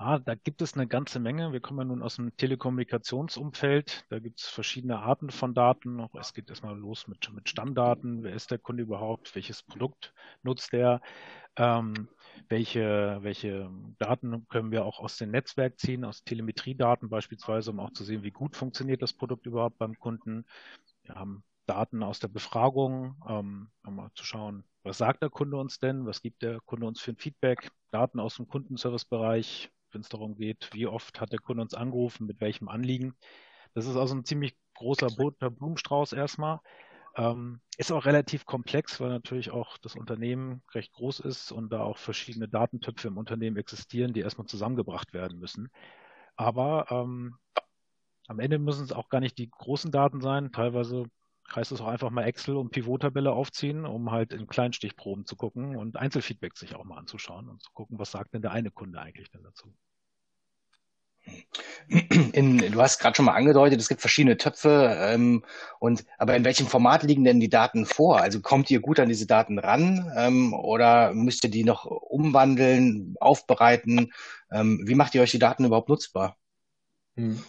Ah, 0.00 0.20
da 0.20 0.36
gibt 0.36 0.62
es 0.62 0.74
eine 0.74 0.86
ganze 0.86 1.18
Menge. 1.18 1.52
Wir 1.52 1.58
kommen 1.58 1.80
ja 1.80 1.84
nun 1.84 2.04
aus 2.04 2.16
dem 2.16 2.36
Telekommunikationsumfeld. 2.36 4.04
Da 4.10 4.20
gibt 4.20 4.38
es 4.38 4.46
verschiedene 4.46 5.00
Arten 5.00 5.30
von 5.30 5.54
Daten. 5.54 6.06
Es 6.20 6.32
geht 6.34 6.48
erstmal 6.50 6.78
los 6.78 7.08
mit, 7.08 7.28
mit 7.32 7.48
Stammdaten. 7.48 8.22
Wer 8.22 8.32
ist 8.32 8.52
der 8.52 8.58
Kunde 8.58 8.84
überhaupt? 8.84 9.34
Welches 9.34 9.64
Produkt 9.64 10.14
nutzt 10.44 10.72
er? 10.72 11.00
Ähm, 11.56 12.08
welche, 12.48 13.18
welche 13.22 13.68
Daten 13.98 14.46
können 14.46 14.70
wir 14.70 14.84
auch 14.84 15.00
aus 15.00 15.16
dem 15.16 15.32
Netzwerk 15.32 15.80
ziehen, 15.80 16.04
aus 16.04 16.22
Telemetriedaten 16.22 17.08
beispielsweise, 17.08 17.72
um 17.72 17.80
auch 17.80 17.90
zu 17.90 18.04
sehen, 18.04 18.22
wie 18.22 18.30
gut 18.30 18.54
funktioniert 18.54 19.02
das 19.02 19.12
Produkt 19.12 19.46
überhaupt 19.46 19.78
beim 19.78 19.98
Kunden. 19.98 20.44
Wir 21.02 21.16
haben 21.16 21.42
Daten 21.66 22.04
aus 22.04 22.20
der 22.20 22.28
Befragung, 22.28 23.16
ähm, 23.28 23.70
um 23.84 23.96
mal 23.96 24.12
zu 24.14 24.24
schauen, 24.24 24.62
was 24.84 24.98
sagt 24.98 25.22
der 25.22 25.30
Kunde 25.30 25.56
uns 25.56 25.80
denn, 25.80 26.06
was 26.06 26.22
gibt 26.22 26.42
der 26.42 26.60
Kunde 26.60 26.86
uns 26.86 27.00
für 27.00 27.10
ein 27.10 27.16
Feedback, 27.16 27.72
Daten 27.90 28.20
aus 28.20 28.36
dem 28.36 28.46
Kundenservicebereich, 28.46 29.72
wenn 29.92 30.00
es 30.00 30.08
darum 30.08 30.36
geht, 30.36 30.70
wie 30.72 30.86
oft 30.86 31.20
hat 31.20 31.32
der 31.32 31.40
Kunde 31.40 31.62
uns 31.62 31.74
angerufen, 31.74 32.26
mit 32.26 32.40
welchem 32.40 32.68
Anliegen. 32.68 33.14
Das 33.74 33.86
ist 33.86 33.96
also 33.96 34.14
ein 34.14 34.24
ziemlich 34.24 34.56
großer 34.74 35.08
Blumenstrauß 35.08 36.12
erstmal. 36.12 36.60
Ähm, 37.16 37.60
ist 37.76 37.92
auch 37.92 38.06
relativ 38.06 38.46
komplex, 38.46 39.00
weil 39.00 39.08
natürlich 39.08 39.50
auch 39.50 39.78
das 39.78 39.96
Unternehmen 39.96 40.62
recht 40.72 40.92
groß 40.92 41.20
ist 41.20 41.52
und 41.52 41.72
da 41.72 41.80
auch 41.80 41.98
verschiedene 41.98 42.48
Datentöpfe 42.48 43.08
im 43.08 43.18
Unternehmen 43.18 43.56
existieren, 43.56 44.12
die 44.12 44.20
erstmal 44.20 44.46
zusammengebracht 44.46 45.12
werden 45.12 45.38
müssen. 45.38 45.70
Aber 46.36 46.86
ähm, 46.90 47.36
am 48.28 48.38
Ende 48.38 48.58
müssen 48.58 48.84
es 48.84 48.92
auch 48.92 49.08
gar 49.08 49.20
nicht 49.20 49.38
die 49.38 49.50
großen 49.50 49.90
Daten 49.90 50.20
sein. 50.20 50.52
Teilweise 50.52 51.04
heißt 51.54 51.72
es 51.72 51.80
auch 51.80 51.88
einfach 51.88 52.10
mal 52.10 52.24
Excel 52.24 52.56
und 52.56 52.70
Pivot-Tabelle 52.70 53.32
aufziehen, 53.32 53.84
um 53.84 54.10
halt 54.10 54.32
in 54.32 54.46
Kleinstichproben 54.46 55.24
zu 55.24 55.36
gucken 55.36 55.76
und 55.76 55.96
Einzelfeedback 55.96 56.56
sich 56.56 56.74
auch 56.74 56.84
mal 56.84 56.98
anzuschauen 56.98 57.48
und 57.48 57.62
zu 57.62 57.70
gucken, 57.72 57.98
was 57.98 58.10
sagt 58.10 58.34
denn 58.34 58.42
der 58.42 58.52
eine 58.52 58.70
Kunde 58.70 59.00
eigentlich 59.00 59.30
denn 59.30 59.42
dazu. 59.42 59.72
In, 62.32 62.58
du 62.58 62.80
hast 62.80 63.00
gerade 63.00 63.16
schon 63.16 63.26
mal 63.26 63.34
angedeutet, 63.34 63.80
es 63.80 63.88
gibt 63.88 64.00
verschiedene 64.00 64.36
Töpfe, 64.36 64.96
ähm, 64.98 65.44
und 65.78 66.04
aber 66.16 66.36
in 66.36 66.44
welchem 66.44 66.66
Format 66.66 67.02
liegen 67.02 67.24
denn 67.24 67.40
die 67.40 67.48
Daten 67.48 67.86
vor? 67.86 68.20
Also 68.20 68.40
kommt 68.40 68.70
ihr 68.70 68.80
gut 68.80 69.00
an 69.00 69.08
diese 69.08 69.26
Daten 69.26 69.58
ran 69.58 70.10
ähm, 70.16 70.54
oder 70.54 71.12
müsst 71.14 71.44
ihr 71.44 71.50
die 71.50 71.64
noch 71.64 71.84
umwandeln, 71.84 73.14
aufbereiten? 73.20 74.12
Ähm, 74.50 74.82
wie 74.86 74.94
macht 74.94 75.14
ihr 75.14 75.22
euch 75.22 75.30
die 75.30 75.38
Daten 75.38 75.64
überhaupt 75.64 75.88
nutzbar? 75.88 76.36
Hm. 77.16 77.42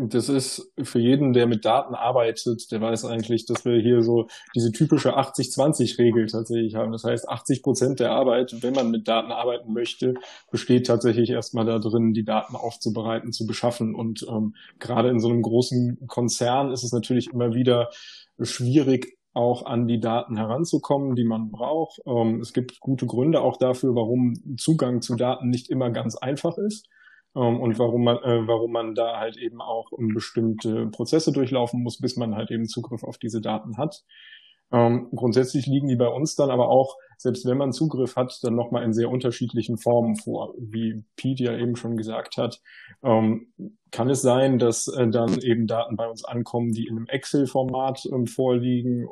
Das 0.00 0.28
ist 0.28 0.72
für 0.80 1.00
jeden, 1.00 1.32
der 1.32 1.48
mit 1.48 1.64
Daten 1.64 1.96
arbeitet, 1.96 2.70
der 2.70 2.80
weiß 2.80 3.04
eigentlich, 3.04 3.46
dass 3.46 3.64
wir 3.64 3.80
hier 3.80 4.00
so 4.02 4.28
diese 4.54 4.70
typische 4.70 5.18
80-20-Regel 5.18 6.26
tatsächlich 6.26 6.76
haben. 6.76 6.92
Das 6.92 7.02
heißt, 7.02 7.28
80 7.28 7.64
Prozent 7.64 7.98
der 7.98 8.12
Arbeit, 8.12 8.54
wenn 8.62 8.74
man 8.74 8.92
mit 8.92 9.08
Daten 9.08 9.32
arbeiten 9.32 9.72
möchte, 9.72 10.14
besteht 10.52 10.86
tatsächlich 10.86 11.30
erstmal 11.30 11.64
da 11.64 11.80
drin, 11.80 12.12
die 12.12 12.24
Daten 12.24 12.54
aufzubereiten, 12.54 13.32
zu 13.32 13.44
beschaffen. 13.44 13.96
Und 13.96 14.24
ähm, 14.28 14.54
gerade 14.78 15.08
in 15.08 15.18
so 15.18 15.30
einem 15.30 15.42
großen 15.42 16.06
Konzern 16.06 16.70
ist 16.70 16.84
es 16.84 16.92
natürlich 16.92 17.32
immer 17.32 17.54
wieder 17.54 17.90
schwierig, 18.40 19.18
auch 19.34 19.66
an 19.66 19.88
die 19.88 19.98
Daten 19.98 20.36
heranzukommen, 20.36 21.16
die 21.16 21.24
man 21.24 21.50
braucht. 21.50 22.00
Ähm, 22.06 22.40
es 22.40 22.52
gibt 22.52 22.78
gute 22.78 23.06
Gründe 23.06 23.40
auch 23.40 23.56
dafür, 23.56 23.96
warum 23.96 24.56
Zugang 24.58 25.02
zu 25.02 25.16
Daten 25.16 25.48
nicht 25.48 25.70
immer 25.70 25.90
ganz 25.90 26.14
einfach 26.14 26.56
ist 26.56 26.86
und 27.34 27.78
warum 27.78 28.04
man, 28.04 28.16
äh, 28.18 28.46
warum 28.46 28.72
man 28.72 28.94
da 28.94 29.18
halt 29.18 29.36
eben 29.36 29.60
auch 29.60 29.92
um 29.92 30.14
bestimmte 30.14 30.86
Prozesse 30.86 31.32
durchlaufen 31.32 31.82
muss, 31.82 31.98
bis 31.98 32.16
man 32.16 32.34
halt 32.34 32.50
eben 32.50 32.66
Zugriff 32.66 33.04
auf 33.04 33.18
diese 33.18 33.40
Daten 33.40 33.76
hat. 33.76 34.04
Ähm, 34.70 35.08
grundsätzlich 35.14 35.66
liegen 35.66 35.88
die 35.88 35.96
bei 35.96 36.08
uns 36.08 36.34
dann 36.34 36.50
aber 36.50 36.68
auch, 36.68 36.96
selbst 37.16 37.46
wenn 37.46 37.56
man 37.56 37.72
Zugriff 37.72 38.16
hat, 38.16 38.38
dann 38.42 38.54
nochmal 38.54 38.84
in 38.84 38.92
sehr 38.92 39.10
unterschiedlichen 39.10 39.78
Formen 39.78 40.16
vor. 40.16 40.54
Wie 40.58 41.04
Pete 41.16 41.44
ja 41.44 41.56
eben 41.56 41.74
schon 41.74 41.96
gesagt 41.96 42.36
hat, 42.36 42.60
ähm, 43.02 43.52
kann 43.90 44.10
es 44.10 44.20
sein, 44.20 44.58
dass 44.58 44.88
äh, 44.88 45.08
dann 45.08 45.38
eben 45.40 45.66
Daten 45.66 45.96
bei 45.96 46.06
uns 46.06 46.24
ankommen, 46.24 46.72
die 46.72 46.86
in 46.86 46.96
einem 46.96 47.06
Excel-Format 47.06 48.06
ähm, 48.12 48.26
vorliegen. 48.26 49.08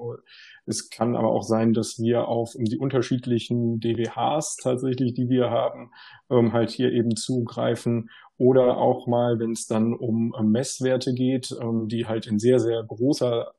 Es 0.66 0.90
kann 0.90 1.16
aber 1.16 1.30
auch 1.30 1.42
sein, 1.42 1.72
dass 1.72 1.98
wir 1.98 2.28
auf 2.28 2.54
die 2.58 2.78
unterschiedlichen 2.78 3.80
DWHs 3.80 4.56
tatsächlich, 4.56 5.14
die 5.14 5.28
wir 5.28 5.50
haben, 5.50 5.90
ähm, 6.30 6.52
halt 6.52 6.70
hier 6.70 6.92
eben 6.92 7.16
zugreifen. 7.16 8.10
Oder 8.38 8.76
auch 8.76 9.06
mal, 9.06 9.38
wenn 9.38 9.52
es 9.52 9.66
dann 9.66 9.94
um 9.94 10.34
ähm, 10.38 10.50
Messwerte 10.50 11.14
geht, 11.14 11.56
ähm, 11.60 11.88
die 11.88 12.06
halt 12.06 12.26
in 12.26 12.38
sehr, 12.38 12.60
sehr 12.60 12.82
großer 12.82 13.52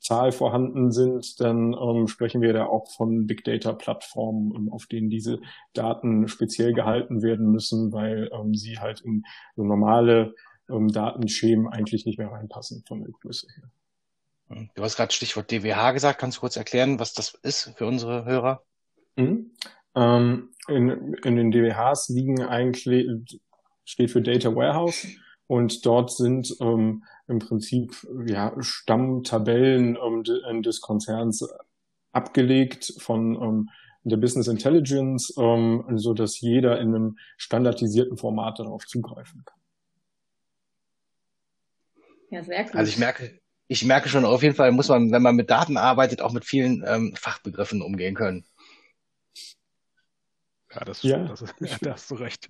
Zahl 0.00 0.32
vorhanden 0.32 0.90
sind, 0.90 1.40
dann 1.40 1.74
ähm, 1.74 2.08
sprechen 2.08 2.40
wir 2.40 2.52
da 2.52 2.66
auch 2.66 2.90
von 2.90 3.26
Big 3.26 3.44
Data 3.44 3.72
Plattformen, 3.72 4.54
ähm, 4.56 4.72
auf 4.72 4.86
denen 4.86 5.10
diese 5.10 5.40
Daten 5.74 6.26
speziell 6.26 6.72
gehalten 6.72 7.22
werden 7.22 7.50
müssen, 7.50 7.92
weil 7.92 8.30
ähm, 8.32 8.54
sie 8.54 8.78
halt 8.78 9.02
in 9.02 9.24
so 9.56 9.64
normale 9.64 10.34
ähm, 10.70 10.88
Datenschemen 10.88 11.68
eigentlich 11.68 12.06
nicht 12.06 12.18
mehr 12.18 12.32
reinpassen 12.32 12.82
von 12.88 13.00
der 13.00 13.10
Größe 13.10 13.46
her. 13.54 13.70
Hm. 14.48 14.70
Du 14.74 14.82
hast 14.82 14.96
gerade 14.96 15.12
Stichwort 15.12 15.50
DWH 15.50 15.92
gesagt. 15.92 16.18
Kannst 16.18 16.38
du 16.38 16.40
kurz 16.40 16.56
erklären, 16.56 16.98
was 16.98 17.12
das 17.12 17.34
ist 17.42 17.72
für 17.76 17.86
unsere 17.86 18.24
Hörer? 18.24 18.62
Mhm. 19.16 19.52
Ähm, 19.94 20.50
in, 20.68 21.14
in 21.24 21.36
den 21.36 21.50
DWHs 21.50 22.08
liegen 22.08 22.42
eigentlich, 22.42 23.06
steht 23.84 24.10
für 24.10 24.22
Data 24.22 24.54
Warehouse 24.54 25.06
und 25.46 25.84
dort 25.84 26.12
sind 26.12 26.56
ähm, 26.60 27.04
im 27.30 27.38
Prinzip 27.38 28.06
ja, 28.26 28.52
Stammtabellen 28.60 29.96
ähm, 29.96 30.24
äh, 30.26 30.62
des 30.62 30.80
Konzerns 30.80 31.48
abgelegt 32.12 32.92
von 32.98 33.40
ähm, 33.40 33.70
der 34.02 34.16
Business 34.16 34.48
Intelligence, 34.48 35.34
ähm, 35.38 35.84
so 35.96 36.12
dass 36.14 36.40
jeder 36.40 36.80
in 36.80 36.94
einem 36.94 37.18
standardisierten 37.36 38.16
Format 38.16 38.58
darauf 38.58 38.86
zugreifen 38.86 39.44
kann. 39.44 39.58
Ja, 42.30 42.42
sehr 42.42 42.64
gut. 42.64 42.76
Also 42.76 42.90
ich 42.90 42.98
merke, 42.98 43.40
ich 43.68 43.84
merke 43.84 44.08
schon, 44.08 44.24
auf 44.24 44.42
jeden 44.42 44.54
Fall 44.54 44.72
muss 44.72 44.88
man, 44.88 45.12
wenn 45.12 45.22
man 45.22 45.36
mit 45.36 45.50
Daten 45.50 45.76
arbeitet, 45.76 46.22
auch 46.22 46.32
mit 46.32 46.44
vielen 46.44 46.84
ähm, 46.86 47.14
Fachbegriffen 47.16 47.82
umgehen 47.82 48.14
können. 48.14 48.44
Ja, 50.72 50.84
das, 50.84 51.02
ja. 51.02 51.24
Das 51.24 51.42
ist, 51.42 51.54
ja, 51.60 51.76
da 51.80 51.92
hast 51.92 52.10
du 52.10 52.14
recht. 52.14 52.48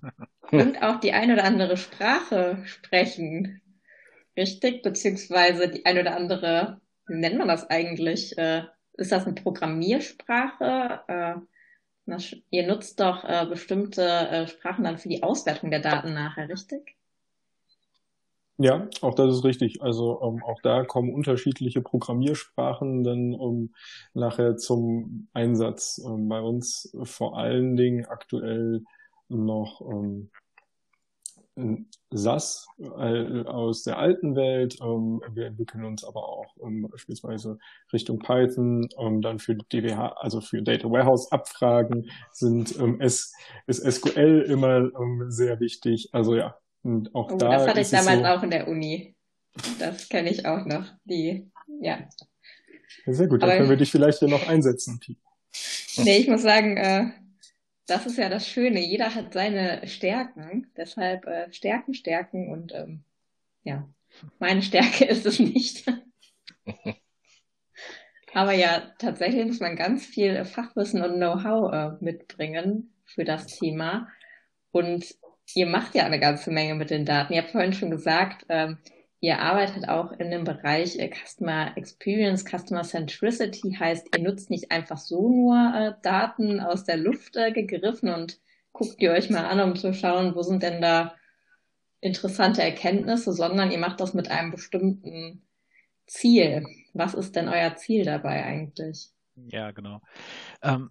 Und 0.50 0.82
auch 0.82 1.00
die 1.00 1.12
ein 1.12 1.32
oder 1.32 1.44
andere 1.44 1.76
Sprache 1.76 2.62
sprechen. 2.66 3.62
Richtig? 4.36 4.82
Beziehungsweise 4.82 5.68
die 5.68 5.84
ein 5.86 5.98
oder 5.98 6.16
andere, 6.16 6.80
wie 7.06 7.16
nennt 7.16 7.38
man 7.38 7.48
das 7.48 7.68
eigentlich? 7.68 8.36
Äh, 8.38 8.64
ist 8.94 9.12
das 9.12 9.26
eine 9.26 9.34
Programmiersprache? 9.34 11.00
Äh, 11.08 11.34
ihr 12.50 12.66
nutzt 12.66 13.00
doch 13.00 13.24
äh, 13.24 13.46
bestimmte 13.46 14.02
äh, 14.02 14.46
Sprachen 14.46 14.84
dann 14.84 14.98
für 14.98 15.08
die 15.08 15.22
Auswertung 15.22 15.70
der 15.70 15.80
Daten 15.80 16.12
nachher, 16.14 16.48
richtig? 16.48 16.96
Ja, 18.62 18.88
auch 19.00 19.14
das 19.14 19.36
ist 19.36 19.44
richtig. 19.44 19.80
Also 19.80 20.20
ähm, 20.22 20.42
auch 20.44 20.60
da 20.60 20.84
kommen 20.84 21.14
unterschiedliche 21.14 21.80
Programmiersprachen 21.80 23.04
dann 23.04 23.32
ähm, 23.32 23.74
nachher 24.12 24.58
zum 24.58 25.28
Einsatz. 25.32 25.98
Ähm, 26.04 26.28
bei 26.28 26.40
uns 26.42 26.94
vor 27.04 27.38
allen 27.38 27.76
Dingen 27.76 28.04
aktuell 28.04 28.84
noch 29.28 29.80
ähm, 29.80 30.30
SAS 32.12 32.66
äh, 32.78 33.42
aus 33.44 33.82
der 33.82 33.98
alten 33.98 34.34
Welt. 34.36 34.78
Ähm, 34.80 35.20
wir 35.32 35.46
entwickeln 35.46 35.84
uns 35.84 36.04
aber 36.04 36.28
auch 36.28 36.54
ähm, 36.62 36.88
beispielsweise 36.90 37.58
Richtung 37.92 38.18
Python. 38.18 38.88
Ähm, 38.98 39.20
dann 39.22 39.38
für 39.38 39.54
DWH, 39.54 40.16
also 40.20 40.40
für 40.40 40.62
Data 40.62 40.90
Warehouse 40.90 41.30
Abfragen 41.32 42.10
sind 42.32 42.78
ähm, 42.78 43.00
S, 43.00 43.32
ist 43.66 43.84
SQL 43.84 44.44
immer 44.48 44.90
ähm, 44.98 45.26
sehr 45.28 45.60
wichtig. 45.60 46.08
Also 46.12 46.36
ja, 46.36 46.56
und 46.82 47.14
auch 47.14 47.30
oh, 47.32 47.36
da 47.36 47.50
das 47.50 47.68
hatte 47.68 47.80
ich 47.80 47.90
damals 47.90 48.20
so, 48.20 48.26
auch 48.26 48.42
in 48.42 48.50
der 48.50 48.68
Uni. 48.68 49.14
Das 49.78 50.08
kenne 50.08 50.30
ich 50.30 50.46
auch 50.46 50.64
noch. 50.64 50.86
Die, 51.04 51.50
ja. 51.80 51.98
ja 53.06 53.12
sehr 53.12 53.26
gut, 53.26 53.42
dann 53.42 53.50
Aber, 53.50 53.58
können 53.58 53.70
wir 53.70 53.76
dich 53.76 53.90
vielleicht 53.90 54.20
hier 54.20 54.28
noch 54.28 54.48
einsetzen, 54.48 54.98
Pi. 55.00 55.16
Nee, 55.96 56.18
ich 56.18 56.28
muss 56.28 56.42
sagen, 56.42 56.76
äh, 56.76 57.10
das 57.90 58.06
ist 58.06 58.18
ja 58.18 58.28
das 58.28 58.46
Schöne. 58.46 58.80
Jeder 58.80 59.14
hat 59.14 59.32
seine 59.32 59.86
Stärken. 59.86 60.70
Deshalb 60.76 61.26
äh, 61.26 61.52
Stärken, 61.52 61.94
Stärken 61.94 62.50
und 62.50 62.72
ähm, 62.72 63.04
ja, 63.64 63.88
meine 64.38 64.62
Stärke 64.62 65.04
ist 65.08 65.26
es 65.26 65.38
nicht. 65.38 65.84
Aber 68.32 68.52
ja, 68.52 68.92
tatsächlich 68.98 69.44
muss 69.44 69.58
man 69.60 69.74
ganz 69.74 70.06
viel 70.06 70.44
Fachwissen 70.44 71.02
und 71.02 71.16
Know-how 71.16 71.72
äh, 71.72 71.90
mitbringen 72.04 72.94
für 73.04 73.24
das 73.24 73.46
Thema. 73.46 74.08
Und 74.70 75.04
ihr 75.54 75.66
macht 75.66 75.96
ja 75.96 76.04
eine 76.04 76.20
ganze 76.20 76.52
Menge 76.52 76.76
mit 76.76 76.90
den 76.90 77.04
Daten. 77.04 77.32
Ihr 77.32 77.42
habt 77.42 77.50
vorhin 77.50 77.72
schon 77.72 77.90
gesagt, 77.90 78.46
ähm, 78.48 78.78
ihr 79.20 79.38
arbeitet 79.38 79.88
auch 79.88 80.12
in 80.12 80.30
dem 80.30 80.44
Bereich 80.44 80.98
äh, 80.98 81.10
Customer 81.10 81.76
Experience, 81.76 82.44
Customer 82.44 82.82
Centricity, 82.82 83.76
heißt, 83.78 84.08
ihr 84.16 84.22
nutzt 84.22 84.50
nicht 84.50 84.70
einfach 84.70 84.98
so 84.98 85.28
nur 85.28 85.72
äh, 85.74 85.92
Daten 86.02 86.60
aus 86.60 86.84
der 86.84 86.96
Luft 86.96 87.36
äh, 87.36 87.52
gegriffen 87.52 88.08
und 88.08 88.40
guckt 88.72 89.00
ihr 89.00 89.12
euch 89.12 89.30
mal 89.30 89.44
an, 89.44 89.60
um 89.60 89.76
zu 89.76 89.92
schauen, 89.92 90.34
wo 90.34 90.42
sind 90.42 90.62
denn 90.62 90.80
da 90.80 91.14
interessante 92.00 92.62
Erkenntnisse, 92.62 93.32
sondern 93.32 93.70
ihr 93.70 93.78
macht 93.78 94.00
das 94.00 94.14
mit 94.14 94.30
einem 94.30 94.50
bestimmten 94.50 95.46
Ziel. 96.06 96.66
Was 96.94 97.14
ist 97.14 97.36
denn 97.36 97.48
euer 97.48 97.76
Ziel 97.76 98.04
dabei 98.04 98.44
eigentlich? 98.44 99.10
Ja, 99.36 99.70
genau. 99.72 100.00
Ähm, 100.62 100.90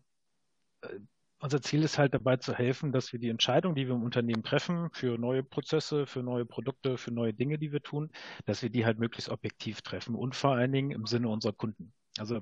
unser 1.39 1.61
Ziel 1.61 1.83
ist 1.83 1.97
halt 1.97 2.13
dabei 2.13 2.37
zu 2.37 2.53
helfen, 2.53 2.91
dass 2.91 3.13
wir 3.13 3.19
die 3.19 3.29
Entscheidung, 3.29 3.75
die 3.75 3.87
wir 3.87 3.95
im 3.95 4.03
Unternehmen 4.03 4.43
treffen, 4.43 4.89
für 4.91 5.17
neue 5.17 5.43
Prozesse, 5.43 6.05
für 6.05 6.21
neue 6.21 6.45
Produkte, 6.45 6.97
für 6.97 7.11
neue 7.11 7.33
Dinge, 7.33 7.57
die 7.57 7.71
wir 7.71 7.81
tun, 7.81 8.11
dass 8.45 8.61
wir 8.61 8.69
die 8.69 8.85
halt 8.85 8.99
möglichst 8.99 9.29
objektiv 9.29 9.81
treffen 9.81 10.15
und 10.15 10.35
vor 10.35 10.55
allen 10.55 10.71
Dingen 10.71 10.91
im 10.91 11.05
Sinne 11.05 11.29
unserer 11.29 11.53
Kunden. 11.53 11.93
Also 12.17 12.41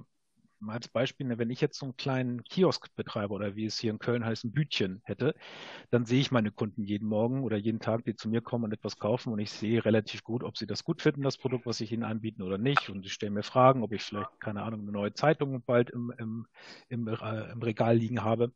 mal 0.60 0.74
als 0.74 0.88
Beispiel, 0.88 1.28
ne, 1.28 1.38
wenn 1.38 1.50
ich 1.50 1.62
jetzt 1.62 1.80
so 1.80 1.86
einen 1.86 1.98
kleinen 1.98 2.44
Kiosk 2.44 2.96
betreibe 2.96 3.34
oder 3.34 3.56
wie 3.56 3.66
es 3.66 3.80
hier 3.80 3.92
in 3.92 4.00
Köln 4.00 4.26
heißt, 4.26 4.46
ein 4.46 4.52
Bütchen 4.52 5.02
hätte, 5.04 5.36
dann 5.92 6.06
sehe 6.06 6.20
ich 6.20 6.32
meine 6.32 6.52
Kunden 6.52 6.84
jeden 6.84 7.08
Morgen 7.08 7.44
oder 7.44 7.58
jeden 7.58 7.80
Tag, 7.80 8.06
die 8.06 8.16
zu 8.16 8.30
mir 8.30 8.42
kommen 8.42 8.66
und 8.66 8.74
etwas 8.74 8.98
kaufen 8.98 9.34
und 9.34 9.40
ich 9.40 9.52
sehe 9.52 9.86
relativ 9.86 10.24
gut, 10.24 10.44
ob 10.44 10.58
sie 10.58 10.68
das 10.68 10.84
gut 10.84 11.02
finden, 11.02 11.22
das 11.22 11.38
Produkt, 11.38 11.66
was 11.66 11.82
ich 11.82 11.92
ihnen 11.92 12.04
anbieten 12.04 12.42
oder 12.42 12.58
nicht. 12.58 12.90
Und 12.90 13.04
sie 13.04 13.10
stellen 13.10 13.34
mir 13.34 13.44
Fragen, 13.44 13.84
ob 13.84 13.94
ich 13.94 14.04
vielleicht, 14.04 14.40
keine 14.40 14.64
Ahnung, 14.64 14.82
eine 14.82 14.92
neue 14.92 15.14
Zeitung 15.14 15.64
bald 15.64 15.90
im, 15.90 16.14
im, 16.18 16.48
im, 16.90 17.08
äh, 17.08 17.52
im 17.52 17.62
Regal 17.62 17.98
liegen 17.98 18.24
habe. 18.24 18.52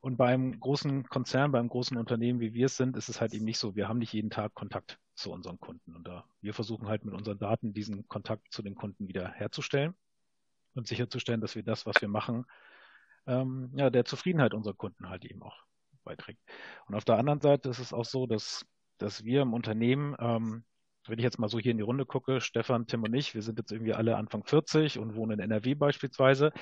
Und 0.00 0.16
beim 0.16 0.60
großen 0.60 1.04
Konzern, 1.08 1.52
beim 1.52 1.68
großen 1.68 1.96
Unternehmen, 1.96 2.38
wie 2.40 2.54
wir 2.54 2.66
es 2.66 2.76
sind, 2.76 2.96
ist 2.96 3.08
es 3.08 3.20
halt 3.20 3.34
eben 3.34 3.44
nicht 3.44 3.58
so. 3.58 3.74
Wir 3.74 3.88
haben 3.88 3.98
nicht 3.98 4.12
jeden 4.12 4.30
Tag 4.30 4.54
Kontakt 4.54 4.98
zu 5.14 5.32
unseren 5.32 5.58
Kunden. 5.58 5.96
Und 5.96 6.06
da 6.06 6.24
wir 6.40 6.54
versuchen 6.54 6.86
halt 6.86 7.04
mit 7.04 7.14
unseren 7.14 7.38
Daten 7.38 7.72
diesen 7.72 8.06
Kontakt 8.06 8.52
zu 8.52 8.62
den 8.62 8.76
Kunden 8.76 9.08
wieder 9.08 9.28
herzustellen 9.32 9.94
und 10.76 10.86
sicherzustellen, 10.86 11.40
dass 11.40 11.56
wir 11.56 11.62
das, 11.62 11.86
was 11.86 12.00
wir 12.00 12.08
machen, 12.08 12.44
ähm, 13.26 13.70
ja, 13.76 13.90
der 13.90 14.04
Zufriedenheit 14.04 14.54
unserer 14.54 14.74
Kunden 14.74 15.08
halt 15.08 15.24
eben 15.24 15.42
auch 15.42 15.56
beiträgt. 16.04 16.40
Und 16.86 16.94
auf 16.94 17.04
der 17.04 17.18
anderen 17.18 17.40
Seite 17.40 17.68
ist 17.68 17.80
es 17.80 17.92
auch 17.92 18.04
so, 18.04 18.26
dass, 18.26 18.64
dass 18.98 19.24
wir 19.24 19.42
im 19.42 19.52
Unternehmen, 19.52 20.16
ähm, 20.18 20.64
wenn 21.08 21.18
ich 21.18 21.24
jetzt 21.24 21.38
mal 21.38 21.48
so 21.48 21.58
hier 21.58 21.70
in 21.70 21.76
die 21.76 21.84
Runde 21.84 22.04
gucke, 22.04 22.40
Stefan, 22.40 22.86
Tim 22.86 23.04
und 23.04 23.14
ich, 23.14 23.34
wir 23.34 23.42
sind 23.42 23.58
jetzt 23.58 23.70
irgendwie 23.70 23.94
alle 23.94 24.16
Anfang 24.16 24.44
40 24.44 24.98
und 24.98 25.14
wohnen 25.14 25.38
in 25.38 25.40
NRW 25.40 25.74
beispielsweise, 25.74 26.52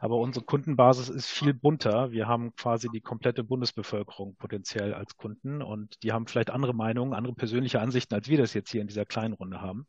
aber 0.00 0.16
unsere 0.16 0.44
Kundenbasis 0.44 1.08
ist 1.08 1.28
viel 1.28 1.54
bunter. 1.54 2.10
Wir 2.10 2.26
haben 2.26 2.54
quasi 2.56 2.88
die 2.92 3.00
komplette 3.00 3.44
Bundesbevölkerung 3.44 4.34
potenziell 4.36 4.94
als 4.94 5.16
Kunden 5.16 5.62
und 5.62 6.02
die 6.02 6.12
haben 6.12 6.26
vielleicht 6.26 6.50
andere 6.50 6.74
Meinungen, 6.74 7.14
andere 7.14 7.34
persönliche 7.34 7.80
Ansichten, 7.80 8.14
als 8.14 8.28
wir 8.28 8.38
das 8.38 8.54
jetzt 8.54 8.70
hier 8.70 8.80
in 8.80 8.88
dieser 8.88 9.06
kleinen 9.06 9.34
Runde 9.34 9.60
haben. 9.60 9.86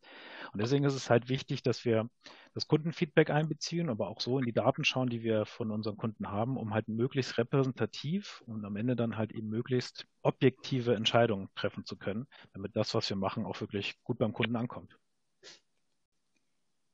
Und 0.54 0.62
deswegen 0.62 0.86
ist 0.86 0.94
es 0.94 1.10
halt 1.10 1.30
wichtig, 1.30 1.64
dass 1.64 1.84
wir 1.84 2.08
das 2.54 2.68
Kundenfeedback 2.68 3.32
einbeziehen, 3.32 3.90
aber 3.90 4.08
auch 4.08 4.22
so 4.22 4.38
in 4.38 4.46
die 4.46 4.54
Daten 4.54 4.86
schauen, 4.86 5.10
die 5.10 5.24
wir 5.24 5.46
von 5.46 5.72
unseren 5.72 5.98
Kunden 5.98 6.30
haben, 6.30 6.58
um 6.58 6.76
halt 6.76 6.88
möglichst 6.88 7.40
repräsentativ 7.40 8.44
und 8.46 8.64
am 8.64 8.76
Ende 8.76 8.96
dann 8.96 9.18
halt 9.18 9.32
eben 9.32 9.50
möglichst 9.50 10.06
objektive 10.22 10.94
Entscheidungen 10.94 11.50
treffen 11.56 11.86
zu 11.86 11.98
können, 11.98 12.28
damit 12.54 12.76
das, 12.76 12.94
was 12.94 13.10
wir 13.10 13.18
machen, 13.18 13.46
auch 13.46 13.60
wirklich 13.62 13.96
gut 14.04 14.20
beim 14.20 14.32
Kunden 14.32 14.56
ankommt. 14.56 14.96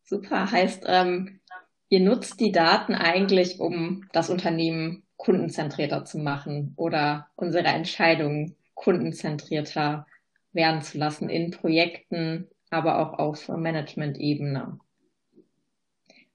Super, 0.06 0.50
heißt, 0.50 0.86
ähm, 0.88 1.42
ihr 1.90 2.00
nutzt 2.00 2.40
die 2.40 2.54
Daten 2.54 2.96
eigentlich, 2.96 3.60
um 3.60 4.08
das 4.14 4.30
Unternehmen 4.30 5.04
kundenzentrierter 5.18 6.06
zu 6.06 6.18
machen 6.18 6.74
oder 6.78 7.30
unsere 7.36 7.68
Entscheidungen 7.68 8.56
kundenzentrierter 8.74 10.08
werden 10.54 10.82
zu 10.82 10.98
lassen 10.98 11.30
in 11.30 11.52
Projekten, 11.52 12.48
aber 12.70 13.00
auch 13.00 13.20
auf 13.20 13.48
Management-Ebene. 13.48 14.80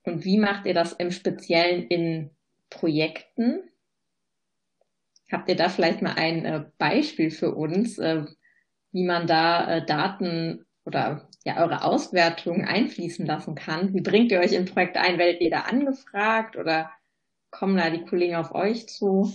Und 0.04 0.24
wie 0.24 0.38
macht 0.38 0.66
ihr 0.66 0.74
das 0.74 0.92
im 0.92 1.10
Speziellen 1.10 1.86
in 1.88 2.30
Projekten? 2.70 3.62
Habt 5.30 5.48
ihr 5.48 5.56
da 5.56 5.68
vielleicht 5.68 6.02
mal 6.02 6.14
ein 6.14 6.44
äh, 6.44 6.64
Beispiel 6.78 7.30
für 7.30 7.54
uns, 7.54 7.98
äh, 7.98 8.24
wie 8.92 9.04
man 9.04 9.26
da 9.26 9.76
äh, 9.76 9.86
Daten 9.86 10.66
oder 10.84 11.28
ja 11.44 11.62
eure 11.62 11.82
Auswertungen 11.82 12.64
einfließen 12.64 13.24
lassen 13.24 13.54
kann? 13.54 13.94
Wie 13.94 14.02
bringt 14.02 14.30
ihr 14.30 14.40
euch 14.40 14.52
im 14.52 14.66
Projekt 14.66 14.96
ein? 14.96 15.18
Werdet 15.18 15.40
ihr 15.40 15.50
da 15.50 15.62
angefragt 15.62 16.56
oder 16.56 16.90
kommen 17.50 17.76
da 17.76 17.88
die 17.88 18.04
Kollegen 18.04 18.36
auf 18.36 18.54
euch 18.54 18.88
zu? 18.88 19.32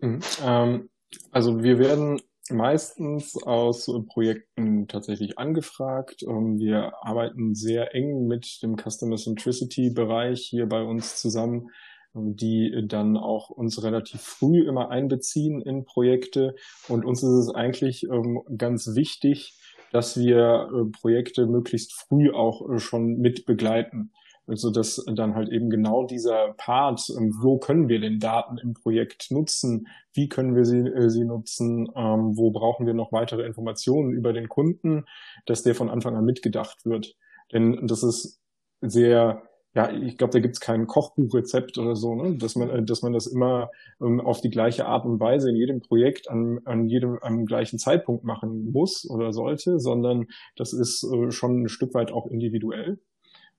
Mhm, 0.00 0.20
ähm, 0.44 0.90
also 1.32 1.62
wir 1.62 1.78
werden 1.78 2.20
meistens 2.50 3.42
aus 3.42 3.90
Projekten 4.06 4.86
tatsächlich 4.88 5.38
angefragt. 5.38 6.22
Ähm, 6.22 6.58
wir 6.58 6.92
arbeiten 7.02 7.54
sehr 7.54 7.94
eng 7.94 8.26
mit 8.26 8.62
dem 8.62 8.76
Customer 8.76 9.16
Centricity 9.16 9.90
Bereich 9.90 10.42
hier 10.42 10.66
bei 10.66 10.82
uns 10.82 11.16
zusammen, 11.16 11.70
ähm, 12.14 12.36
die 12.36 12.84
dann 12.86 13.16
auch 13.16 13.50
uns 13.50 13.82
relativ 13.82 14.20
früh 14.20 14.66
immer 14.66 14.90
einbeziehen 14.90 15.62
in 15.62 15.84
Projekte. 15.84 16.54
Und 16.88 17.04
uns 17.04 17.22
ist 17.22 17.48
es 17.48 17.54
eigentlich 17.54 18.04
ähm, 18.04 18.42
ganz 18.56 18.94
wichtig, 18.94 19.58
dass 19.92 20.18
wir 20.18 20.68
äh, 20.72 20.90
Projekte 20.90 21.46
möglichst 21.46 21.92
früh 21.92 22.32
auch 22.32 22.68
äh, 22.68 22.78
schon 22.78 23.18
mit 23.18 23.46
begleiten. 23.46 24.10
Also 24.46 24.70
dass 24.70 25.02
dann 25.06 25.34
halt 25.34 25.48
eben 25.48 25.70
genau 25.70 26.04
dieser 26.04 26.52
Part, 26.58 27.08
ähm, 27.16 27.34
wo 27.40 27.58
können 27.58 27.88
wir 27.88 27.98
den 27.98 28.18
Daten 28.20 28.58
im 28.58 28.74
Projekt 28.74 29.30
nutzen, 29.30 29.88
wie 30.12 30.28
können 30.28 30.54
wir 30.54 30.66
sie, 30.66 30.80
äh, 30.80 31.08
sie 31.08 31.24
nutzen, 31.24 31.88
ähm, 31.96 32.36
wo 32.36 32.50
brauchen 32.50 32.86
wir 32.86 32.94
noch 32.94 33.10
weitere 33.10 33.46
Informationen 33.46 34.12
über 34.12 34.32
den 34.34 34.48
Kunden, 34.48 35.04
dass 35.46 35.62
der 35.62 35.74
von 35.74 35.88
Anfang 35.88 36.14
an 36.14 36.26
mitgedacht 36.26 36.84
wird. 36.84 37.16
Denn 37.52 37.86
das 37.86 38.02
ist 38.02 38.40
sehr, 38.82 39.42
ja, 39.74 39.90
ich 39.90 40.18
glaube, 40.18 40.32
da 40.32 40.40
gibt 40.40 40.54
es 40.56 40.60
kein 40.60 40.86
Kochbuchrezept 40.86 41.78
oder 41.78 41.96
so, 41.96 42.14
ne? 42.14 42.36
dass 42.36 42.54
man, 42.54 42.68
äh, 42.68 42.84
dass 42.84 43.00
man 43.00 43.14
das 43.14 43.26
immer 43.26 43.70
ähm, 44.02 44.20
auf 44.20 44.42
die 44.42 44.50
gleiche 44.50 44.84
Art 44.84 45.06
und 45.06 45.20
Weise 45.20 45.48
in 45.48 45.56
jedem 45.56 45.80
Projekt 45.80 46.28
an, 46.28 46.60
an 46.66 46.86
jedem 46.86 47.18
am 47.22 47.46
gleichen 47.46 47.78
Zeitpunkt 47.78 48.24
machen 48.24 48.70
muss 48.72 49.08
oder 49.08 49.32
sollte, 49.32 49.80
sondern 49.80 50.26
das 50.56 50.74
ist 50.74 51.02
äh, 51.02 51.30
schon 51.30 51.62
ein 51.62 51.68
Stück 51.68 51.94
weit 51.94 52.12
auch 52.12 52.26
individuell. 52.26 52.98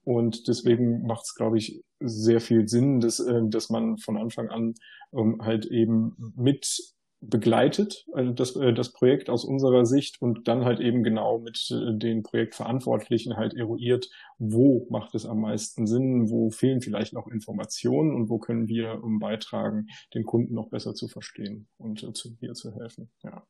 Und 0.06 0.48
deswegen 0.48 1.06
macht 1.06 1.26
es, 1.26 1.36
glaube 1.36 1.58
ich, 1.58 1.84
sehr 2.00 2.40
viel 2.40 2.68
Sinn, 2.68 3.00
dass, 3.00 3.20
äh, 3.20 3.42
dass 3.46 3.70
man 3.70 3.98
von 3.98 4.18
Anfang 4.18 4.50
an 4.50 4.76
ähm, 5.14 5.40
halt 5.42 5.66
eben 5.66 6.34
mit 6.36 6.96
begleitet, 7.22 8.06
also 8.14 8.32
das, 8.32 8.56
äh, 8.56 8.74
das 8.74 8.92
Projekt 8.92 9.30
aus 9.30 9.46
unserer 9.46 9.86
Sicht 9.86 10.22
und 10.22 10.48
dann 10.48 10.66
halt 10.66 10.80
eben 10.80 11.04
genau 11.04 11.40
mit 11.40 11.70
äh, 11.72 11.98
den 11.98 12.24
Projektverantwortlichen 12.24 13.36
halt 13.36 13.56
eruiert, 13.56 14.10
wo 14.38 14.86
macht 14.90 15.16
es 15.16 15.26
am 15.26 15.42
meisten 15.42 15.88
Sinn, 15.88 16.30
wo 16.30 16.50
fehlen 16.50 16.82
vielleicht 16.82 17.14
noch 17.14 17.28
Informationen 17.28 18.14
und 18.14 18.30
wo 18.30 18.38
können 18.38 18.68
wir 18.68 19.04
um 19.04 19.20
beitragen, 19.20 19.88
den 20.14 20.24
Kunden 20.24 20.54
noch 20.54 20.70
besser 20.70 20.94
zu 20.94 21.08
verstehen 21.08 21.68
und 21.78 22.16
zu, 22.16 22.36
hier 22.40 22.54
zu 22.54 22.74
helfen. 22.76 23.10
Ja. 23.24 23.44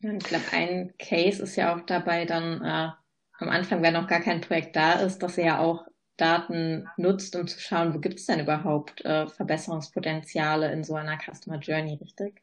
Ich 0.00 0.18
glaube, 0.24 0.44
ein 0.52 0.94
Case 0.98 1.42
ist 1.42 1.56
ja 1.56 1.76
auch 1.76 1.86
dabei 1.86 2.24
dann 2.24 2.94
am 3.42 3.48
Anfang, 3.48 3.82
wenn 3.82 3.94
noch 3.94 4.06
gar 4.06 4.20
kein 4.20 4.40
Projekt 4.40 4.76
da 4.76 4.94
ist, 4.94 5.22
dass 5.22 5.38
ihr 5.38 5.44
ja 5.44 5.58
auch 5.58 5.86
Daten 6.16 6.88
nutzt, 6.96 7.34
um 7.36 7.46
zu 7.46 7.58
schauen, 7.58 7.94
wo 7.94 7.98
gibt 7.98 8.18
es 8.18 8.26
denn 8.26 8.40
überhaupt 8.40 9.04
äh, 9.04 9.26
Verbesserungspotenziale 9.26 10.72
in 10.72 10.84
so 10.84 10.94
einer 10.94 11.18
Customer 11.18 11.58
Journey, 11.58 11.94
richtig? 11.94 12.42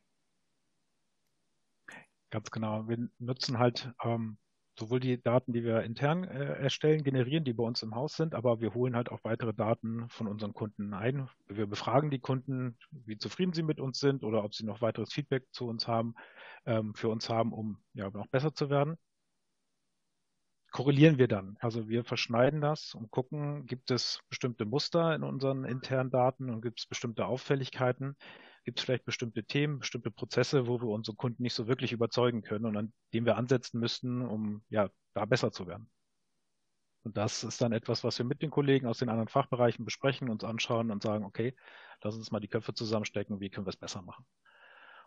Ganz 2.29 2.51
genau. 2.51 2.87
Wir 2.87 3.09
nutzen 3.19 3.57
halt 3.57 3.91
ähm, 4.03 4.37
sowohl 4.77 4.99
die 4.99 5.21
Daten, 5.21 5.53
die 5.53 5.63
wir 5.63 5.83
intern 5.83 6.23
äh, 6.23 6.53
erstellen, 6.61 7.03
generieren, 7.03 7.43
die 7.43 7.53
bei 7.53 7.63
uns 7.63 7.83
im 7.83 7.95
Haus 7.95 8.15
sind, 8.15 8.33
aber 8.35 8.61
wir 8.61 8.73
holen 8.73 8.95
halt 8.95 9.09
auch 9.09 9.23
weitere 9.23 9.53
Daten 9.53 10.07
von 10.09 10.27
unseren 10.27 10.53
Kunden 10.53 10.93
ein. 10.93 11.29
Wir 11.47 11.67
befragen 11.67 12.09
die 12.09 12.19
Kunden, 12.19 12.77
wie 12.91 13.17
zufrieden 13.17 13.53
sie 13.53 13.63
mit 13.63 13.79
uns 13.79 13.99
sind 13.99 14.23
oder 14.23 14.43
ob 14.43 14.53
sie 14.53 14.65
noch 14.65 14.81
weiteres 14.81 15.13
Feedback 15.13 15.45
zu 15.51 15.67
uns 15.67 15.87
haben, 15.87 16.15
ähm, 16.65 16.93
für 16.95 17.09
uns 17.09 17.29
haben, 17.29 17.53
um 17.53 17.81
ja 17.93 18.09
noch 18.09 18.27
besser 18.27 18.53
zu 18.53 18.69
werden. 18.69 18.97
Korrelieren 20.79 21.17
wir 21.17 21.27
dann. 21.27 21.57
Also 21.59 21.89
wir 21.89 22.05
verschneiden 22.05 22.61
das 22.61 22.95
und 22.95 23.11
gucken, 23.11 23.65
gibt 23.65 23.91
es 23.91 24.21
bestimmte 24.29 24.63
Muster 24.63 25.13
in 25.13 25.23
unseren 25.23 25.65
internen 25.65 26.09
Daten 26.09 26.49
und 26.49 26.61
gibt 26.61 26.79
es 26.79 26.85
bestimmte 26.85 27.25
Auffälligkeiten, 27.25 28.15
gibt 28.63 28.79
es 28.79 28.85
vielleicht 28.85 29.03
bestimmte 29.03 29.43
Themen, 29.43 29.79
bestimmte 29.79 30.09
Prozesse, 30.09 30.67
wo 30.67 30.79
wir 30.79 30.87
unsere 30.87 31.17
Kunden 31.17 31.43
nicht 31.43 31.53
so 31.53 31.67
wirklich 31.67 31.91
überzeugen 31.91 32.43
können 32.43 32.63
und 32.63 32.77
an 32.77 32.93
denen 33.13 33.25
wir 33.25 33.35
ansetzen 33.35 33.81
müssten, 33.81 34.21
um 34.21 34.63
ja 34.69 34.89
da 35.13 35.25
besser 35.25 35.51
zu 35.51 35.67
werden. 35.67 35.89
Und 37.03 37.17
das 37.17 37.43
ist 37.43 37.59
dann 37.61 37.73
etwas, 37.73 38.05
was 38.05 38.17
wir 38.17 38.25
mit 38.25 38.41
den 38.41 38.49
Kollegen 38.49 38.87
aus 38.87 38.99
den 38.99 39.09
anderen 39.09 39.27
Fachbereichen 39.27 39.83
besprechen, 39.83 40.29
uns 40.29 40.45
anschauen 40.45 40.91
und 40.91 41.03
sagen, 41.03 41.25
okay, 41.25 41.57
lass 42.01 42.15
uns 42.15 42.31
mal 42.31 42.39
die 42.39 42.47
Köpfe 42.47 42.73
zusammenstecken, 42.73 43.41
wie 43.41 43.49
können 43.49 43.65
wir 43.65 43.71
es 43.71 43.75
besser 43.75 44.01
machen. 44.01 44.25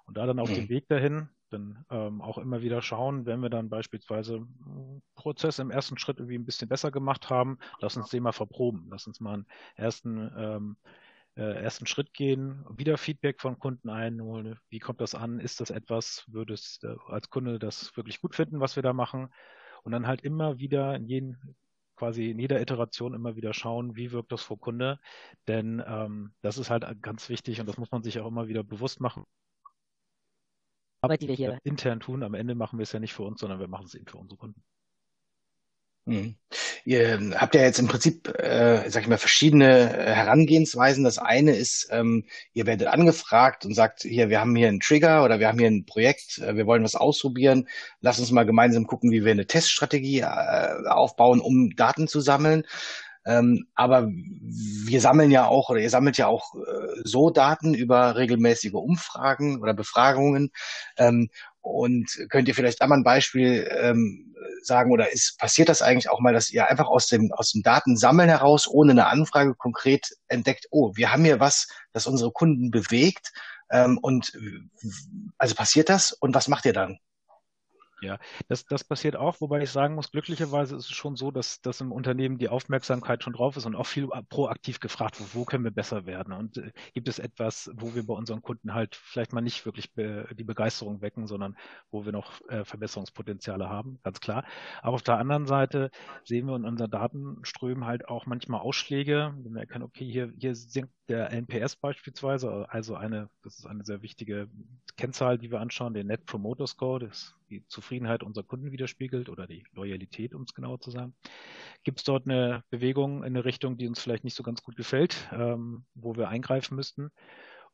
Und 0.05 0.19
da 0.19 0.27
dann 0.27 0.39
auf 0.39 0.51
mhm. 0.51 0.55
dem 0.57 0.69
Weg 0.69 0.87
dahin, 0.89 1.31
dann 1.53 1.85
ähm, 1.91 2.21
auch 2.21 2.39
immer 2.39 2.63
wieder 2.63 2.83
schauen, 2.83 3.27
wenn 3.27 3.41
wir 3.41 3.51
dann 3.51 3.69
beispielsweise 3.69 4.37
einen 4.37 5.03
Prozess 5.15 5.59
im 5.59 5.71
ersten 5.71 5.99
Schritt 5.99 6.19
irgendwie 6.19 6.39
ein 6.39 6.47
bisschen 6.47 6.69
besser 6.69 6.91
gemacht 6.91 7.31
haben, 7.31 7.59
lass 7.81 7.97
uns 7.97 8.11
den 8.11 8.23
mal 8.23 8.33
verproben, 8.33 8.87
lass 8.91 9.07
uns 9.07 9.21
mal 9.21 9.35
einen 9.35 9.47
ersten, 9.77 10.31
ähm, 10.37 10.77
äh, 11.37 11.63
ersten 11.63 11.87
Schritt 11.87 12.13
gehen, 12.13 12.65
wieder 12.77 12.99
Feedback 12.99 13.41
von 13.41 13.59
Kunden 13.59 13.89
einholen, 13.91 14.59
wie 14.69 14.79
kommt 14.81 15.01
das 15.01 15.15
an, 15.15 15.39
ist 15.41 15.61
das 15.61 15.71
etwas, 15.71 16.25
würdest 16.29 16.83
du 16.83 16.99
als 17.07 17.31
Kunde 17.31 17.59
das 17.59 17.97
wirklich 17.97 18.21
gut 18.21 18.35
finden, 18.35 18.61
was 18.61 18.77
wir 18.77 18.83
da 18.83 18.93
machen? 18.93 19.33
Und 19.83 19.93
dann 19.93 20.07
halt 20.07 20.23
immer 20.23 20.59
wieder 20.59 20.95
in 20.95 21.07
jeden 21.07 21.57
quasi 21.97 22.31
in 22.31 22.39
jeder 22.41 22.61
Iteration 22.61 23.15
immer 23.15 23.37
wieder 23.37 23.55
schauen, 23.55 23.95
wie 23.95 24.11
wirkt 24.11 24.33
das 24.33 24.43
vor 24.43 24.59
Kunde. 24.59 24.99
Denn 25.47 25.81
ähm, 25.87 26.33
das 26.43 26.59
ist 26.59 26.69
halt 26.69 26.85
ganz 27.01 27.29
wichtig 27.29 27.61
und 27.61 27.69
das 27.69 27.79
muss 27.79 27.93
man 27.93 28.03
sich 28.03 28.19
auch 28.19 28.27
immer 28.27 28.49
wieder 28.49 28.65
bewusst 28.65 29.01
machen. 29.01 29.25
Arbeit, 31.03 31.23
die 31.23 31.29
wir 31.29 31.35
hier 31.35 31.59
intern 31.65 31.99
tun, 32.01 32.23
am 32.23 32.35
Ende 32.35 32.55
machen 32.55 32.79
wir 32.79 32.85
es 32.85 32.93
ja 32.93 33.01
nicht 33.01 33.13
für 33.13 33.25
uns, 33.25 33.41
sondern 33.41 33.59
wir 33.59 33.69
machen 33.69 33.87
es 33.87 33.95
eben 33.95 34.07
für 34.07 34.19
unsere 34.19 34.39
Kunden. 34.39 34.63
Mhm. 36.05 36.37
Ihr 36.85 37.33
habt 37.37 37.55
ja 37.55 37.63
jetzt 37.63 37.79
im 37.79 37.87
Prinzip, 37.87 38.29
äh, 38.39 38.89
sag 38.91 39.03
ich 39.03 39.09
mal, 39.09 39.19
verschiedene 39.19 39.97
äh, 39.97 40.13
Herangehensweisen. 40.15 41.05
Das 41.05 41.19
eine 41.19 41.55
ist, 41.55 41.89
ähm, 41.93 42.25
ihr 42.55 42.67
werdet 42.67 42.89
angefragt 42.89 43.65
und 43.65 43.75
sagt, 43.75 44.03
hier, 44.03 44.29
wir 44.29 44.41
haben 44.41 44.57
hier 44.57 44.69
einen 44.69 44.81
Trigger 44.81 45.25
oder 45.25 45.39
wir 45.39 45.47
haben 45.47 45.59
hier 45.59 45.69
ein 45.69 45.87
Projekt, 45.87 46.39
äh, 46.39 46.57
wir 46.57 46.67
wollen 46.67 46.83
was 46.83 46.97
ausprobieren. 46.97 47.69
Lass 48.01 48.19
uns 48.19 48.33
mal 48.33 48.47
gemeinsam 48.47 48.87
gucken, 48.87 49.13
wie 49.13 49.25
wir 49.25 49.31
eine 49.31 49.47
Teststrategie 49.47 50.21
äh, 50.21 50.89
aufbauen, 50.89 51.41
um 51.41 51.71
Daten 51.77 52.09
zu 52.09 52.21
sammeln. 52.21 52.65
Ähm, 53.25 53.67
aber 53.75 54.09
wir 54.09 55.01
sammeln 55.01 55.31
ja 55.31 55.47
auch, 55.47 55.71
oder 55.71 55.81
ihr 55.81 55.91
sammelt 55.91 56.17
ja 56.19 56.27
auch 56.27 56.55
äh, 56.55 57.01
so 57.05 57.31
Daten 57.31 57.75
über 57.75 58.17
regelmäßige 58.17 58.75
Umfragen 58.75 59.61
oder 59.61 59.75
Befragungen. 59.75 60.51
Ähm, 60.97 61.29
und 61.61 62.27
könnt 62.29 62.49
ihr 62.49 62.55
vielleicht 62.55 62.83
einmal 62.83 62.99
ein 62.99 63.05
Beispiel 63.05 63.71
ähm, 63.81 64.35
sagen, 64.63 64.91
oder 64.93 65.13
ist, 65.13 65.39
passiert 65.39 65.69
das 65.69 65.83
eigentlich 65.83 66.11
auch 66.11 66.21
mal, 66.21 66.33
dass 66.33 66.51
ihr 66.51 66.69
einfach 66.69 66.89
aus 66.89 67.07
dem, 67.07 67.31
aus 67.33 67.53
dem 67.53 67.63
Datensammeln 67.63 68.29
heraus, 68.29 68.67
ohne 68.69 68.93
eine 68.93 69.07
Anfrage 69.07 69.55
konkret 69.55 70.09
entdeckt, 70.29 70.67
oh, 70.71 70.93
wir 70.97 71.13
haben 71.13 71.25
hier 71.25 71.41
was, 71.41 71.69
das 71.93 72.07
unsere 72.07 72.33
Kunden 72.33 72.71
bewegt, 72.71 73.33
ähm, 73.71 73.99
und 73.99 74.33
also 75.39 75.55
passiert 75.55 75.89
das 75.89 76.13
und 76.13 76.35
was 76.35 76.49
macht 76.49 76.67
ihr 76.67 76.73
dann? 76.73 76.99
Ja, 78.03 78.19
das, 78.49 78.65
das 78.65 78.83
passiert 78.83 79.15
auch, 79.15 79.41
wobei 79.41 79.63
ich 79.63 79.71
sagen 79.71 79.95
muss, 79.95 80.11
glücklicherweise 80.11 80.75
ist 80.75 80.87
es 80.87 80.91
schon 80.91 81.15
so, 81.15 81.31
dass, 81.31 81.61
dass 81.61 81.81
im 81.81 81.93
Unternehmen 81.93 82.37
die 82.37 82.49
Aufmerksamkeit 82.49 83.23
schon 83.23 83.33
drauf 83.33 83.57
ist 83.57 83.65
und 83.65 83.77
auch 83.77 83.87
viel 83.87 84.09
proaktiv 84.29 84.81
gefragt 84.81 85.21
wird, 85.21 85.37
wo 85.37 85.45
können 85.45 85.63
wir 85.63 85.71
besser 85.71 86.05
werden? 86.05 86.33
Und 86.33 86.57
äh, 86.59 86.73
gibt 86.95 87.07
es 87.07 87.21
etwas, 87.21 87.71
wo 87.77 87.95
wir 87.95 88.05
bei 88.05 88.15
unseren 88.15 88.43
Kunden 88.43 88.75
halt 88.75 88.97
vielleicht 88.97 89.33
mal 89.33 89.41
nicht 89.41 89.65
wirklich 89.67 89.93
be, 89.93 90.27
die 90.37 90.43
Begeisterung 90.43 91.01
wecken, 91.01 91.29
sondern 91.29 91.57
wo 91.93 92.05
wir 92.05 92.11
noch 92.11 92.41
äh, 92.49 92.65
Verbesserungspotenziale 92.65 93.69
haben, 93.69 94.01
ganz 94.03 94.19
klar. 94.19 94.45
Aber 94.83 94.95
auf 94.95 95.03
der 95.03 95.19
anderen 95.19 95.47
Seite 95.47 95.91
sehen 96.25 96.47
wir 96.47 96.57
in 96.57 96.65
unseren 96.65 96.91
Datenströmen 96.91 97.87
halt 97.87 98.09
auch 98.09 98.27
manchmal 98.27 98.63
Ausschläge, 98.63 99.33
wenn 99.43 99.55
wir 99.55 99.61
erkennen, 99.61 99.85
okay, 99.85 100.11
hier, 100.11 100.33
hier 100.37 100.57
sinkt 100.57 100.93
der 101.09 101.31
NPS 101.31 101.77
beispielsweise, 101.77 102.67
also 102.69 102.97
eine, 102.97 103.29
das 103.45 103.59
ist 103.59 103.67
eine 103.67 103.85
sehr 103.85 104.03
wichtige 104.03 104.49
Kennzahl, 104.97 105.39
die 105.39 105.53
wir 105.53 105.61
anschauen, 105.61 105.95
den 105.95 106.09
Net 106.09 106.27
Promoter 106.27 106.67
Score, 106.67 106.99
das 106.99 107.37
die 107.53 107.67
Zufriedenheit 107.69 108.23
unserer 108.23 108.45
Kunden 108.45 108.73
widerspiegelt 108.73 109.29
oder 109.29 109.47
die 109.47 109.65
Loyalität, 109.73 110.35
um 110.35 110.43
es 110.43 110.55
genauer 110.55 110.81
zu 110.81 110.91
sagen. 110.91 111.15
Gibt 111.85 111.99
es 111.99 112.05
dort 112.05 112.27
eine 112.27 112.65
Bewegung 112.71 113.19
in 113.19 113.35
eine 113.35 113.45
Richtung, 113.45 113.77
die 113.77 113.87
uns 113.87 114.01
vielleicht 114.01 114.25
nicht 114.25 114.37
so 114.37 114.43
ganz 114.43 114.63
gut 114.63 114.77
gefällt, 114.77 115.29
ähm, 115.33 115.85
wo 115.95 116.17
wir 116.17 116.29
eingreifen 116.29 116.77
müssten? 116.77 117.11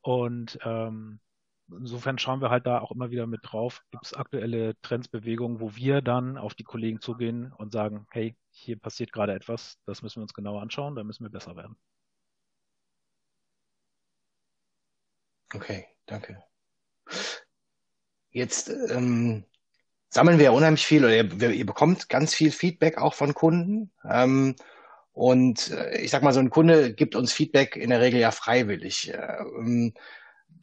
Und 0.01 0.59
ähm, 0.64 1.21
insofern 1.71 2.19
schauen 2.19 2.41
wir 2.41 2.51
halt 2.51 2.67
da 2.67 2.81
auch 2.81 2.91
immer 2.91 3.11
wieder 3.11 3.27
mit 3.27 3.41
drauf, 3.43 3.83
gibt 3.91 4.07
es 4.07 4.14
aktuelle 4.14 4.75
Trends, 4.83 5.09
Bewegungen, 5.09 5.61
wo 5.61 5.77
wir 5.77 6.03
dann 6.03 6.37
auf 6.37 6.55
die 6.55 6.64
Kollegen 6.64 7.01
zugehen 7.01 7.53
und 7.53 7.73
sagen, 7.73 8.07
hey, 8.11 8.37
hier 8.51 8.79
passiert 8.79 9.12
gerade 9.12 9.35
etwas, 9.35 9.79
das 9.85 10.03
müssen 10.03 10.17
wir 10.17 10.23
uns 10.23 10.35
genauer 10.35 10.62
anschauen, 10.62 10.97
da 10.97 11.05
müssen 11.05 11.25
wir 11.25 11.31
besser 11.31 11.57
werden. 11.57 11.77
Okay, 15.55 15.87
danke. 16.07 16.43
Jetzt 18.31 18.69
ähm, 18.91 19.45
sammeln 20.11 20.38
wir 20.38 20.47
ja 20.47 20.51
unheimlich 20.53 20.87
viel 20.87 21.05
oder 21.05 21.14
ihr, 21.14 21.51
ihr, 21.51 21.66
bekommt 21.66 22.09
ganz 22.09 22.35
viel 22.35 22.51
Feedback 22.51 22.99
auch 22.99 23.14
von 23.14 23.35
Kunden. 23.35 23.90
Ähm, 24.09 24.57
und 25.12 25.71
äh, 25.71 26.01
ich 26.01 26.11
sag 26.11 26.23
mal, 26.23 26.33
so 26.33 26.40
ein 26.40 26.51
Kunde 26.51 26.94
gibt 26.94 27.14
uns 27.14 27.33
Feedback 27.33 27.77
in 27.77 27.90
der 27.90 28.01
Regel 28.01 28.21
ja 28.21 28.31
freiwillig. 28.31 29.12
Ähm, 29.12 29.92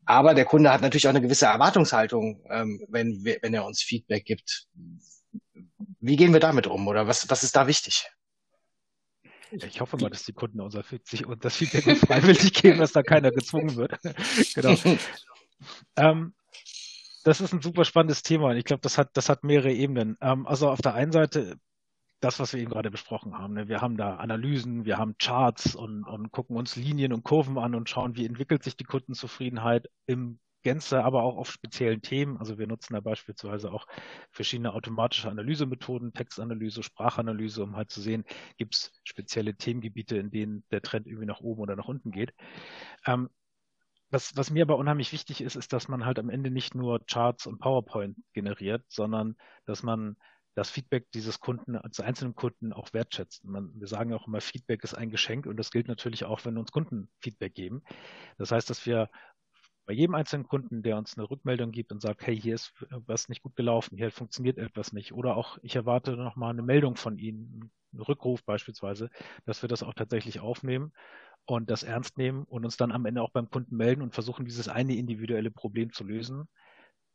aber 0.06 0.34
der 0.34 0.46
Kunde 0.46 0.72
hat 0.72 0.82
natürlich 0.82 1.08
auch 1.08 1.12
eine 1.12 1.22
gewisse 1.22 1.46
Erwartungshaltung, 1.46 2.44
ähm, 2.50 2.82
wenn, 2.90 3.24
wenn 3.24 3.54
er 3.54 3.66
uns 3.66 3.82
Feedback 3.82 4.26
gibt. 4.26 4.68
Wie 6.00 6.16
gehen 6.16 6.34
wir 6.34 6.40
damit 6.40 6.68
um 6.68 6.88
oder 6.88 7.08
was, 7.08 7.30
was 7.30 7.44
ist 7.44 7.56
da 7.56 7.68
wichtig? 7.68 8.08
Ich 9.52 9.80
hoffe 9.80 9.98
mal, 9.98 10.10
dass 10.10 10.24
die 10.24 10.34
Kunden 10.34 10.60
unser, 10.60 10.84
sich 11.04 11.26
und 11.26 11.44
das 11.46 11.56
Feedback 11.56 11.98
freiwillig 11.98 12.54
geben, 12.54 12.80
dass 12.80 12.92
da 12.92 13.04
keiner 13.04 13.32
gezwungen 13.32 13.76
wird. 13.76 13.98
genau. 14.56 14.76
ähm, 15.98 16.34
das 17.26 17.42
ist 17.42 17.54
ein 17.54 17.62
super 17.62 17.86
spannendes 17.86 18.22
Thema 18.24 18.56
ich 18.56 18.66
glaube, 18.66 18.82
das 18.82 18.98
hat, 18.98 19.10
das 19.18 19.30
hat 19.30 19.44
mehrere 19.44 19.74
Ebenen. 19.74 20.18
Ähm, 20.22 20.46
also 20.46 20.70
auf 20.70 20.82
der 20.82 20.94
einen 20.94 21.12
Seite 21.12 21.58
das, 22.22 22.40
was 22.40 22.54
wir 22.54 22.62
eben 22.62 22.72
gerade 22.72 22.92
besprochen 22.92 23.38
haben. 23.38 23.54
Ne? 23.54 23.68
Wir 23.68 23.82
haben 23.82 23.98
da 23.98 24.16
Analysen, 24.16 24.86
wir 24.86 24.98
haben 24.98 25.18
Charts 25.18 25.76
und, 25.76 26.06
und 26.06 26.32
gucken 26.32 26.56
uns 26.56 26.76
Linien 26.76 27.14
und 27.14 27.24
Kurven 27.24 27.58
an 27.58 27.76
und 27.76 27.90
schauen, 27.90 28.16
wie 28.16 28.26
entwickelt 28.26 28.64
sich 28.64 28.78
die 28.78 28.86
Kundenzufriedenheit 28.86 29.90
im 30.06 30.40
Gänze, 30.64 31.04
aber 31.04 31.24
auch 31.24 31.38
auf 31.38 31.52
speziellen 31.52 32.02
Themen. 32.02 32.38
Also 32.38 32.58
wir 32.58 32.68
nutzen 32.68 32.94
da 32.94 33.00
beispielsweise 33.00 33.72
auch 33.72 33.86
verschiedene 34.32 34.74
automatische 34.74 35.30
Analysemethoden, 35.30 36.14
Textanalyse, 36.14 36.82
Sprachanalyse, 36.82 37.64
um 37.64 37.76
halt 37.76 37.92
zu 37.92 38.02
sehen, 38.02 38.24
gibt 38.58 38.76
es 38.76 38.92
spezielle 39.04 39.56
Themengebiete, 39.56 40.18
in 40.18 40.32
denen 40.32 40.64
der 40.72 40.82
Trend 40.82 41.06
irgendwie 41.06 41.28
nach 41.28 41.42
oben 41.42 41.62
oder 41.62 41.76
nach 41.76 41.88
unten 41.88 42.12
geht. 42.12 42.34
Ähm, 43.06 43.30
was, 44.16 44.38
was 44.38 44.50
mir 44.50 44.64
aber 44.64 44.78
unheimlich 44.78 45.12
wichtig 45.12 45.42
ist, 45.42 45.58
ist, 45.58 45.74
dass 45.74 45.90
man 45.90 46.06
halt 46.06 46.20
am 46.20 46.30
Ende 46.30 46.50
nicht 46.50 46.74
nur 46.74 47.06
Charts 47.06 47.48
und 47.48 47.60
PowerPoint 47.60 48.18
generiert, 48.32 48.82
sondern 48.88 49.36
dass 49.66 49.84
man 49.84 50.16
das 50.56 50.70
Feedback 50.70 51.12
dieses 51.12 51.42
Kunden, 51.42 51.76
als 51.76 52.00
einzelnen 52.00 52.34
Kunden 52.34 52.72
auch 52.72 52.94
wertschätzt. 52.94 53.44
Man, 53.44 53.74
wir 53.76 53.88
sagen 53.88 54.14
auch 54.14 54.26
immer, 54.26 54.40
Feedback 54.40 54.86
ist 54.86 54.94
ein 54.94 55.10
Geschenk 55.10 55.48
und 55.48 55.58
das 55.58 55.70
gilt 55.70 55.90
natürlich 55.90 56.24
auch, 56.24 56.46
wenn 56.46 56.58
uns 56.58 56.72
Kunden 56.72 57.10
Feedback 57.20 57.54
geben. 57.54 57.84
Das 58.38 58.54
heißt, 58.54 58.70
dass 58.70 58.86
wir 58.86 59.10
bei 59.86 59.92
jedem 59.92 60.16
einzelnen 60.16 60.48
Kunden, 60.48 60.82
der 60.82 60.98
uns 60.98 61.18
eine 61.18 61.30
Rückmeldung 61.30 61.72
gibt 61.72 61.92
und 61.92 62.02
sagt, 62.02 62.26
hey, 62.26 62.40
hier 62.40 62.56
ist 62.56 62.72
was 62.90 63.28
nicht 63.28 63.44
gut 63.44 63.58
gelaufen, 63.58 63.98
hier 63.98 64.12
funktioniert 64.12 64.58
etwas 64.58 64.94
nicht, 64.94 65.12
oder 65.12 65.36
auch 65.36 65.58
ich 65.62 65.76
erwarte 65.76 66.16
nochmal 66.16 66.52
eine 66.52 66.64
Meldung 66.64 66.96
von 66.96 67.18
Ihnen, 67.18 67.70
Rückruf 68.00 68.44
beispielsweise, 68.44 69.10
dass 69.46 69.62
wir 69.62 69.70
das 69.70 69.84
auch 69.84 69.94
tatsächlich 69.94 70.40
aufnehmen 70.40 70.94
und 71.46 71.70
das 71.70 71.84
ernst 71.84 72.18
nehmen 72.18 72.44
und 72.44 72.66
uns 72.66 72.78
dann 72.78 72.92
am 72.92 73.06
Ende 73.06 73.22
auch 73.22 73.32
beim 73.32 73.50
Kunden 73.50 73.76
melden 73.76 74.02
und 74.02 74.14
versuchen, 74.14 74.46
dieses 74.46 74.68
eine 74.68 74.96
individuelle 74.96 75.52
Problem 75.52 75.92
zu 75.92 76.04
lösen, 76.04 76.48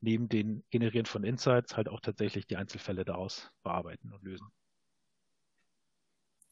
neben 0.00 0.28
den 0.28 0.64
Generieren 0.70 1.06
von 1.06 1.24
Insights 1.24 1.76
halt 1.76 1.88
auch 1.88 2.00
tatsächlich 2.00 2.46
die 2.46 2.56
Einzelfälle 2.56 3.04
daraus 3.04 3.50
bearbeiten 3.62 4.12
und 4.12 4.22
lösen. 4.22 4.48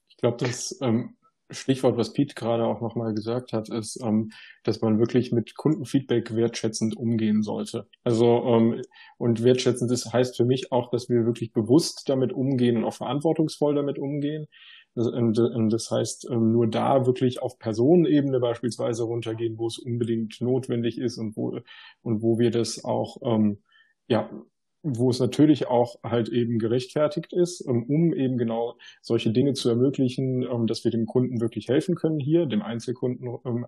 Ich 0.09 0.17
glaube, 0.17 0.39
das 0.39 0.81
ähm, 0.81 1.18
Stichwort, 1.51 1.97
was 1.97 2.13
Pete 2.13 2.35
gerade 2.35 2.67
auch 2.67 2.81
nochmal 2.81 3.15
gesagt 3.15 3.53
hat, 3.53 3.69
ist, 3.69 4.01
ähm, 4.03 4.31
dass 4.65 4.81
man 4.81 4.99
wirklich 4.99 5.33
mit 5.33 5.57
Kundenfeedback 5.57 6.35
wertschätzend 6.35 6.97
umgehen 6.97 7.43
sollte. 7.43 7.89
Also 8.05 8.45
ähm, 8.47 8.83
und 9.17 9.43
wertschätzend 9.43 9.91
das 9.91 10.13
heißt 10.13 10.37
für 10.37 10.45
mich 10.45 10.73
auch, 10.73 10.91
dass 10.91 11.09
wir 11.09 11.25
wirklich 11.25 11.53
bewusst 11.53 12.09
damit 12.09 12.33
umgehen 12.33 12.77
und 12.77 12.85
auch 12.85 12.95
verantwortungsvoll 12.95 13.75
damit 13.75 13.99
umgehen. 13.99 14.47
Das, 14.95 15.07
und, 15.07 15.73
das 15.73 15.91
heißt, 15.91 16.29
ähm, 16.31 16.53
nur 16.53 16.67
da 16.67 17.07
wirklich 17.07 17.41
auf 17.41 17.59
Personenebene 17.59 18.41
beispielsweise 18.41 19.05
runtergehen, 19.05 19.57
wo 19.59 19.69
es 19.69 19.79
unbedingt 19.79 20.41
notwendig 20.41 20.99
ist 20.99 21.19
und 21.19 21.37
wo 21.37 21.61
und 22.03 22.23
wo 22.23 22.39
wir 22.39 22.51
das 22.51 22.85
auch 22.85 23.17
ähm, 23.23 23.63
ja 24.09 24.29
wo 24.83 25.11
es 25.11 25.21
natürlich 25.21 25.69
auch 25.69 25.97
halt 26.03 26.29
eben 26.29 26.59
gerechtfertigt 26.59 27.33
ist, 27.33 27.65
ähm, 27.69 27.85
um 27.89 28.15
eben 28.15 28.39
genau 28.39 28.77
solche 29.03 29.31
Dinge 29.33 29.55
zu 29.55 29.69
ermöglichen, 29.69 30.43
ähm, 30.43 30.67
dass 30.67 30.85
wir 30.85 30.91
dem 30.91 31.07
Kunden 31.07 31.41
wirklich 31.41 31.69
helfen 31.69 31.95
können 31.95 32.21
hier, 32.21 32.47
dem 32.47 32.63
Einzelkunden 32.63 33.39
ähm, 33.45 33.67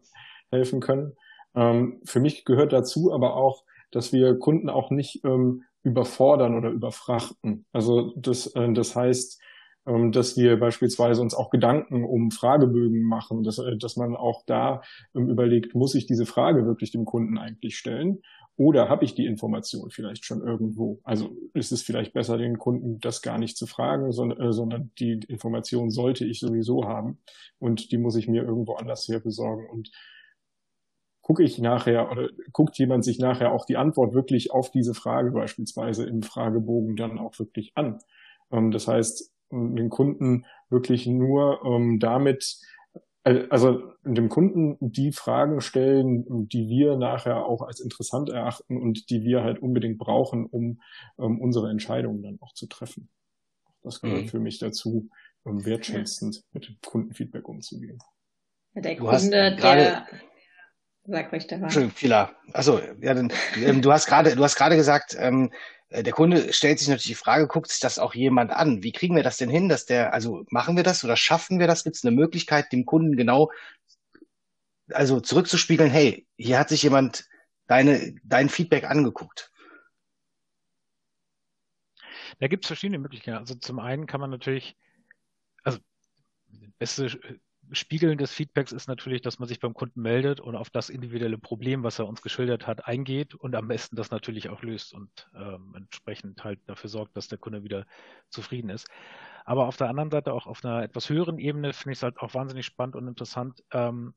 helfen 0.51 0.81
können. 0.81 1.13
Für 1.53 2.21
mich 2.21 2.45
gehört 2.45 2.73
dazu 2.73 3.13
aber 3.13 3.35
auch, 3.35 3.65
dass 3.91 4.13
wir 4.13 4.39
Kunden 4.39 4.69
auch 4.69 4.93
nicht 4.93 5.21
überfordern 5.83 6.57
oder 6.57 6.71
überfrachten. 6.71 7.67
Also 7.73 8.13
das, 8.17 8.47
äh, 8.55 8.73
das 8.73 8.95
heißt, 8.95 9.41
dass 9.85 10.37
wir 10.37 10.61
beispielsweise 10.61 11.23
uns 11.23 11.35
auch 11.35 11.51
Gedanken 11.51 12.05
um 12.05 12.31
Fragebögen 12.31 13.03
machen, 13.03 13.43
dass, 13.43 13.59
äh, 13.59 13.77
dass 13.79 13.97
man 13.97 14.15
auch 14.15 14.45
da 14.47 14.83
überlegt, 15.15 15.75
muss 15.75 15.95
ich 15.95 16.07
diese 16.07 16.27
Frage 16.27 16.67
wirklich 16.67 16.93
dem 16.93 17.05
Kunden 17.05 17.39
eigentlich 17.39 17.77
stellen? 17.77 18.21
Oder 18.61 18.91
habe 18.91 19.07
ich 19.07 19.15
die 19.15 19.25
Information 19.25 19.91
vielleicht 19.91 20.27
schon 20.27 20.43
irgendwo? 20.43 21.01
Also 21.03 21.35
ist 21.55 21.73
es 21.73 21.81
vielleicht 21.83 22.13
besser, 22.13 22.37
den 22.37 22.59
Kunden 22.59 23.01
das 23.01 23.23
gar 23.23 23.39
nicht 23.39 23.57
zu 23.57 23.67
fragen, 23.67 24.13
sondern, 24.13 24.39
äh, 24.39 24.53
sondern 24.53 24.91
die 24.99 25.19
Information 25.29 25.91
sollte 25.91 26.27
ich 26.27 26.41
sowieso 26.41 26.85
haben 26.85 27.17
und 27.59 27.91
die 27.91 27.97
muss 27.97 28.17
ich 28.17 28.29
mir 28.29 28.43
irgendwo 28.43 28.75
anders 28.75 29.09
her 29.09 29.21
besorgen. 29.21 29.67
Und 29.71 29.91
gucke 31.23 31.43
ich 31.43 31.59
nachher 31.59 32.11
oder 32.13 32.29
guckt 32.53 32.77
jemand 32.79 33.03
sich 33.03 33.19
nachher 33.19 33.53
auch 33.53 33.65
die 33.65 33.79
Antwort 33.79 34.13
wirklich 34.13 34.53
auf 34.53 34.71
diese 34.71 34.93
Frage 34.93 35.31
beispielsweise 35.31 36.07
im 36.07 36.23
Fragebogen 36.23 36.97
dann 36.97 37.19
auch 37.19 37.39
wirklich 37.39 37.73
an? 37.77 38.01
Ähm, 38.53 38.73
das 38.73 38.87
heißt, 38.87 39.33
den 39.51 39.89
Kunden 39.89 40.45
wirklich 40.69 41.07
nur 41.07 41.65
ähm, 41.65 41.99
damit 41.99 42.61
also 43.25 43.93
dem 44.03 44.29
Kunden 44.29 44.77
die 44.81 45.13
Fragen 45.13 45.61
stellen, 45.61 46.49
die 46.49 46.69
wir 46.69 46.97
nachher 46.97 47.45
auch 47.45 47.63
als 47.63 47.81
interessant 47.81 48.31
erachten 48.31 48.81
und 48.81 49.11
die 49.11 49.23
wir 49.23 49.43
halt 49.43 49.61
unbedingt 49.61 49.99
brauchen, 49.99 50.47
um, 50.47 50.81
um 51.17 51.41
unsere 51.41 51.71
Entscheidungen 51.71 52.23
dann 52.23 52.39
auch 52.41 52.55
zu 52.55 52.67
treffen. 52.67 53.11
Das 53.83 54.01
gehört 54.01 54.25
mhm. 54.25 54.29
für 54.29 54.41
mich 54.41 54.59
dazu, 54.59 55.11
um 55.43 55.65
wertschätzend 55.65 56.45
mit 56.53 56.69
dem 56.69 56.77
Kundenfeedback 56.85 57.49
umzugehen. 57.49 57.99
Der 58.75 58.97
Kunde, 58.97 59.57
der 59.57 60.07
Sag 61.05 61.33
ruhig, 61.33 61.43
Stefan. 61.43 61.65
Entschuldigung, 61.65 61.97
Fila. 61.97 62.31
Also, 62.53 62.81
ja, 63.01 63.15
dann, 63.15 63.33
ähm, 63.57 63.83
du 63.83 63.91
hast 63.91 64.07
gerade, 64.07 64.37
du 64.37 64.45
hast 64.45 64.57
gerade 64.57 64.77
gesagt, 64.77 65.17
ähm, 65.19 65.51
äh, 65.51 65.57
der 65.91 66.13
Kunde 66.13 66.53
stellt 66.53 66.79
sich 66.79 66.89
natürlich 66.89 67.09
die 67.09 67.15
Frage, 67.15 67.49
guckt 67.49 67.69
sich 67.69 67.81
das 67.81 67.99
auch 67.99 68.15
jemand 68.15 68.53
an? 68.53 68.83
Wie 68.83 68.93
kriegen 68.93 69.17
wir 69.17 69.25
das 69.25 69.39
denn 69.39 69.51
hin, 69.51 69.69
dass 69.69 69.87
der, 69.87 70.13
also 70.13 70.45
machen 70.51 70.77
wir 70.77 70.85
das 70.85 71.05
oder 71.05 71.17
schaffen 71.17 71.59
wir 71.59 71.67
das? 71.67 71.83
Gibt 71.83 71.97
es 71.97 72.05
eine 72.05 72.15
Möglichkeit, 72.15 72.73
dem 72.73 72.87
Kunden 72.87 73.17
genau, 73.17 73.51
also 74.93 75.21
zurückzuspiegeln, 75.21 75.91
hey, 75.91 76.27
hier 76.37 76.59
hat 76.59 76.69
sich 76.69 76.83
jemand 76.83 77.29
deine, 77.67 78.15
dein 78.23 78.49
Feedback 78.49 78.85
angeguckt? 78.85 79.51
Da 82.39 82.47
gibt 82.47 82.65
es 82.65 82.69
verschiedene 82.69 82.99
Möglichkeiten. 82.99 83.39
Also 83.39 83.57
zum 83.57 83.81
einen 83.81 84.07
kann 84.07 84.21
man 84.21 84.31
natürlich, 84.31 84.77
also 85.65 85.81
beste 86.79 87.41
Spiegeln 87.73 88.19
des 88.19 88.33
Feedbacks 88.33 88.73
ist 88.73 88.89
natürlich, 88.89 89.23
dass 89.23 89.39
man 89.39 89.49
sich 89.49 89.61
beim 89.61 89.75
Kunden 89.75 90.01
meldet 90.03 90.41
und 90.41 90.57
auf 90.57 90.71
das 90.71 90.91
individuelle 90.91 91.39
Problem, 91.39 91.83
was 91.83 91.99
er 91.99 92.07
uns 92.07 92.23
geschildert 92.23 92.67
hat, 92.67 92.87
eingeht 92.87 93.35
und 93.35 93.55
am 93.55 93.69
besten 93.69 93.97
das 93.97 94.11
natürlich 94.11 94.49
auch 94.49 94.63
löst 94.63 94.93
und 94.93 95.31
ähm, 95.35 95.75
entsprechend 95.77 96.43
halt 96.45 96.61
dafür 96.67 96.91
sorgt, 96.91 97.17
dass 97.17 97.29
der 97.29 97.39
Kunde 97.39 97.63
wieder 97.63 97.87
zufrieden 98.29 98.71
ist. 98.71 98.89
Aber 99.45 99.67
auf 99.67 99.77
der 99.77 99.89
anderen 99.89 100.11
Seite 100.11 100.33
auch 100.33 100.47
auf 100.47 100.65
einer 100.65 100.83
etwas 100.83 101.09
höheren 101.09 101.39
Ebene 101.39 101.73
finde 101.73 101.93
ich 101.93 101.99
es 101.99 102.03
halt 102.03 102.19
auch 102.19 102.35
wahnsinnig 102.35 102.67
spannend 102.67 102.97
und 102.97 103.09
interessant, 103.09 103.63
ähm, 103.73 104.15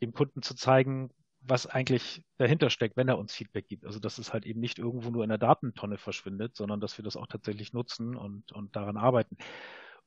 dem 0.00 0.12
Kunden 0.12 0.42
zu 0.42 0.54
zeigen, 0.54 1.10
was 1.42 1.66
eigentlich 1.66 2.22
dahinter 2.36 2.70
steckt, 2.70 2.96
wenn 2.96 3.08
er 3.08 3.18
uns 3.18 3.34
Feedback 3.34 3.66
gibt. 3.66 3.86
Also 3.86 3.98
dass 3.98 4.18
es 4.18 4.32
halt 4.32 4.46
eben 4.46 4.60
nicht 4.60 4.78
irgendwo 4.78 5.10
nur 5.10 5.22
in 5.22 5.30
der 5.30 5.38
Datentonne 5.38 5.98
verschwindet, 5.98 6.56
sondern 6.56 6.80
dass 6.80 6.98
wir 6.98 7.04
das 7.04 7.16
auch 7.16 7.26
tatsächlich 7.26 7.72
nutzen 7.72 8.16
und, 8.16 8.52
und 8.52 8.76
daran 8.76 8.96
arbeiten. 8.96 9.36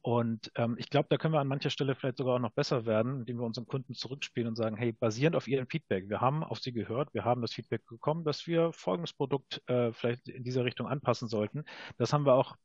Und 0.04 0.52
ähm, 0.56 0.76
ich 0.78 0.90
glaube, 0.90 1.08
da 1.10 1.18
können 1.18 1.34
wir 1.34 1.40
an 1.40 1.48
mancher 1.48 1.70
Stelle 1.70 1.96
vielleicht 1.96 2.18
sogar 2.18 2.36
auch 2.36 2.40
noch 2.40 2.52
besser 2.52 2.86
werden, 2.86 3.22
indem 3.22 3.38
wir 3.38 3.46
unseren 3.46 3.66
Kunden 3.66 3.94
zurückspielen 3.94 4.50
und 4.50 4.58
sagen, 4.58 4.76
hey, 4.76 4.92
basierend 4.92 5.34
auf 5.38 5.48
Ihrem 5.48 5.66
Feedback, 5.66 6.10
wir 6.10 6.20
haben 6.20 6.44
auf 6.44 6.60
Sie 6.60 6.74
gehört, 6.74 7.14
wir 7.14 7.24
haben 7.24 7.42
das 7.42 7.54
Feedback 7.54 7.86
bekommen, 7.88 8.26
dass 8.26 8.46
wir 8.46 8.74
folgendes 8.74 9.14
Produkt 9.14 9.62
äh, 9.68 9.94
vielleicht 9.94 10.28
in 10.28 10.44
dieser 10.44 10.66
Richtung 10.66 10.88
anpassen 10.88 11.30
sollten. 11.30 11.64
Das 11.98 12.12
haben 12.12 12.26
wir 12.26 12.34
auch 12.34 12.58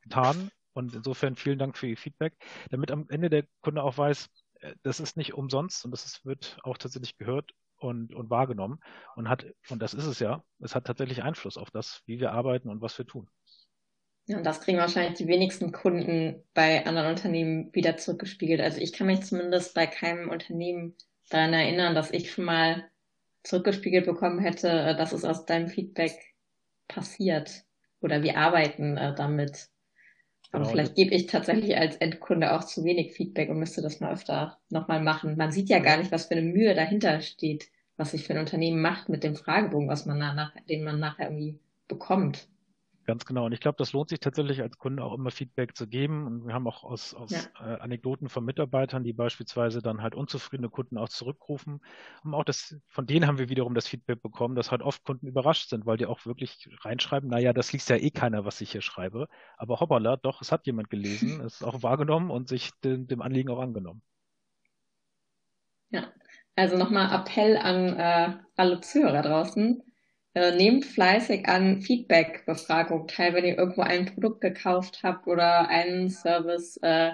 getan. 0.00 0.50
Und 0.72 0.94
insofern 0.94 1.36
vielen 1.36 1.58
Dank 1.58 1.76
für 1.76 1.88
Ihr 1.88 1.98
Feedback, 1.98 2.34
damit 2.70 2.90
am 2.90 3.06
Ende 3.10 3.28
der 3.28 3.44
Kunde 3.60 3.82
auch 3.82 3.98
weiß, 3.98 4.30
äh, 4.60 4.74
das 4.82 4.98
ist 4.98 5.18
nicht 5.18 5.34
umsonst 5.34 5.84
und 5.84 5.90
das 5.90 6.06
ist, 6.06 6.24
wird 6.24 6.56
auch 6.62 6.78
tatsächlich 6.78 7.18
gehört 7.18 7.52
und, 7.76 8.14
und 8.14 8.30
wahrgenommen 8.30 8.80
und 9.14 9.28
hat, 9.28 9.44
und 9.68 9.82
das 9.82 9.92
ist 9.92 10.06
es 10.06 10.20
ja, 10.20 10.42
es 10.60 10.74
hat 10.74 10.86
tatsächlich 10.86 11.22
Einfluss 11.22 11.58
auf 11.58 11.70
das, 11.70 12.00
wie 12.06 12.18
wir 12.18 12.32
arbeiten 12.32 12.70
und 12.70 12.80
was 12.80 12.96
wir 12.96 13.06
tun. 13.06 13.28
Ja, 14.28 14.36
und 14.36 14.44
das 14.44 14.60
kriegen 14.60 14.76
wahrscheinlich 14.76 15.16
die 15.16 15.26
wenigsten 15.26 15.72
Kunden 15.72 16.42
bei 16.52 16.84
anderen 16.84 17.08
Unternehmen 17.08 17.74
wieder 17.74 17.96
zurückgespiegelt. 17.96 18.60
Also 18.60 18.78
ich 18.78 18.92
kann 18.92 19.06
mich 19.06 19.22
zumindest 19.22 19.74
bei 19.74 19.86
keinem 19.86 20.28
Unternehmen 20.28 20.94
daran 21.30 21.54
erinnern, 21.54 21.94
dass 21.94 22.10
ich 22.10 22.30
schon 22.30 22.44
mal 22.44 22.84
zurückgespiegelt 23.42 24.04
bekommen 24.04 24.38
hätte, 24.38 24.68
äh, 24.68 24.96
dass 24.96 25.12
es 25.12 25.24
aus 25.24 25.46
deinem 25.46 25.68
Feedback 25.68 26.12
passiert 26.88 27.64
oder 28.02 28.22
wir 28.22 28.36
arbeiten 28.36 28.98
äh, 28.98 29.14
damit. 29.14 29.70
Aber 30.52 30.64
genau. 30.64 30.72
vielleicht 30.72 30.94
gebe 30.94 31.14
ich 31.14 31.26
tatsächlich 31.26 31.78
als 31.78 31.96
Endkunde 31.96 32.52
auch 32.52 32.64
zu 32.64 32.84
wenig 32.84 33.14
Feedback 33.14 33.48
und 33.48 33.58
müsste 33.58 33.80
das 33.80 34.00
mal 34.00 34.12
öfter 34.12 34.58
nochmal 34.68 35.00
machen. 35.00 35.38
Man 35.38 35.52
sieht 35.52 35.70
ja 35.70 35.78
gar 35.78 35.96
nicht, 35.96 36.12
was 36.12 36.26
für 36.26 36.34
eine 36.34 36.42
Mühe 36.42 36.74
dahinter 36.74 37.22
steht, 37.22 37.70
was 37.96 38.10
sich 38.10 38.24
für 38.26 38.34
ein 38.34 38.40
Unternehmen 38.40 38.82
macht 38.82 39.08
mit 39.08 39.24
dem 39.24 39.36
Fragebogen, 39.36 39.88
was 39.88 40.04
man 40.04 40.18
nach, 40.18 40.54
den 40.68 40.84
man 40.84 41.00
nachher 41.00 41.30
irgendwie 41.30 41.58
bekommt. 41.88 42.46
Ganz 43.08 43.24
genau. 43.24 43.46
Und 43.46 43.52
ich 43.52 43.60
glaube, 43.60 43.76
das 43.78 43.94
lohnt 43.94 44.10
sich 44.10 44.20
tatsächlich 44.20 44.60
als 44.60 44.76
Kunde 44.76 45.02
auch 45.02 45.14
immer 45.14 45.30
Feedback 45.30 45.74
zu 45.74 45.86
geben. 45.86 46.26
Und 46.26 46.46
wir 46.46 46.52
haben 46.52 46.68
auch 46.68 46.84
aus, 46.84 47.14
aus 47.14 47.30
ja. 47.30 47.40
äh, 47.58 47.80
Anekdoten 47.80 48.28
von 48.28 48.44
Mitarbeitern, 48.44 49.02
die 49.02 49.14
beispielsweise 49.14 49.80
dann 49.80 50.02
halt 50.02 50.14
unzufriedene 50.14 50.68
Kunden 50.68 50.98
auch 50.98 51.08
zurückrufen. 51.08 51.80
Und 52.22 52.34
auch 52.34 52.44
das, 52.44 52.76
von 52.86 53.06
denen 53.06 53.26
haben 53.26 53.38
wir 53.38 53.48
wiederum 53.48 53.74
das 53.74 53.88
Feedback 53.88 54.20
bekommen, 54.20 54.56
dass 54.56 54.70
halt 54.70 54.82
oft 54.82 55.04
Kunden 55.04 55.26
überrascht 55.26 55.70
sind, 55.70 55.86
weil 55.86 55.96
die 55.96 56.04
auch 56.04 56.26
wirklich 56.26 56.68
reinschreiben, 56.82 57.30
naja, 57.30 57.54
das 57.54 57.72
liest 57.72 57.88
ja 57.88 57.96
eh 57.96 58.10
keiner, 58.10 58.44
was 58.44 58.60
ich 58.60 58.72
hier 58.72 58.82
schreibe. 58.82 59.26
Aber 59.56 59.80
hoppala, 59.80 60.18
doch, 60.18 60.42
es 60.42 60.52
hat 60.52 60.66
jemand 60.66 60.90
gelesen, 60.90 61.40
es 61.46 61.62
ist 61.62 61.62
auch 61.62 61.82
wahrgenommen 61.82 62.30
und 62.30 62.46
sich 62.46 62.72
dem, 62.84 63.06
dem 63.06 63.22
Anliegen 63.22 63.48
auch 63.48 63.60
angenommen. 63.60 64.02
Ja, 65.88 66.12
also 66.56 66.76
nochmal 66.76 67.10
Appell 67.18 67.56
an 67.56 67.96
äh, 67.98 68.36
alle 68.54 68.82
Zuhörer 68.82 69.22
draußen 69.22 69.82
äh, 70.38 70.54
nehmt 70.54 70.84
fleißig 70.84 71.48
an 71.48 71.82
Feedback-Befragung 71.82 73.08
teil, 73.08 73.34
wenn 73.34 73.44
ihr 73.44 73.58
irgendwo 73.58 73.82
ein 73.82 74.06
Produkt 74.06 74.40
gekauft 74.40 75.00
habt 75.02 75.26
oder 75.26 75.68
einen 75.68 76.10
Service 76.10 76.76
äh, 76.82 77.12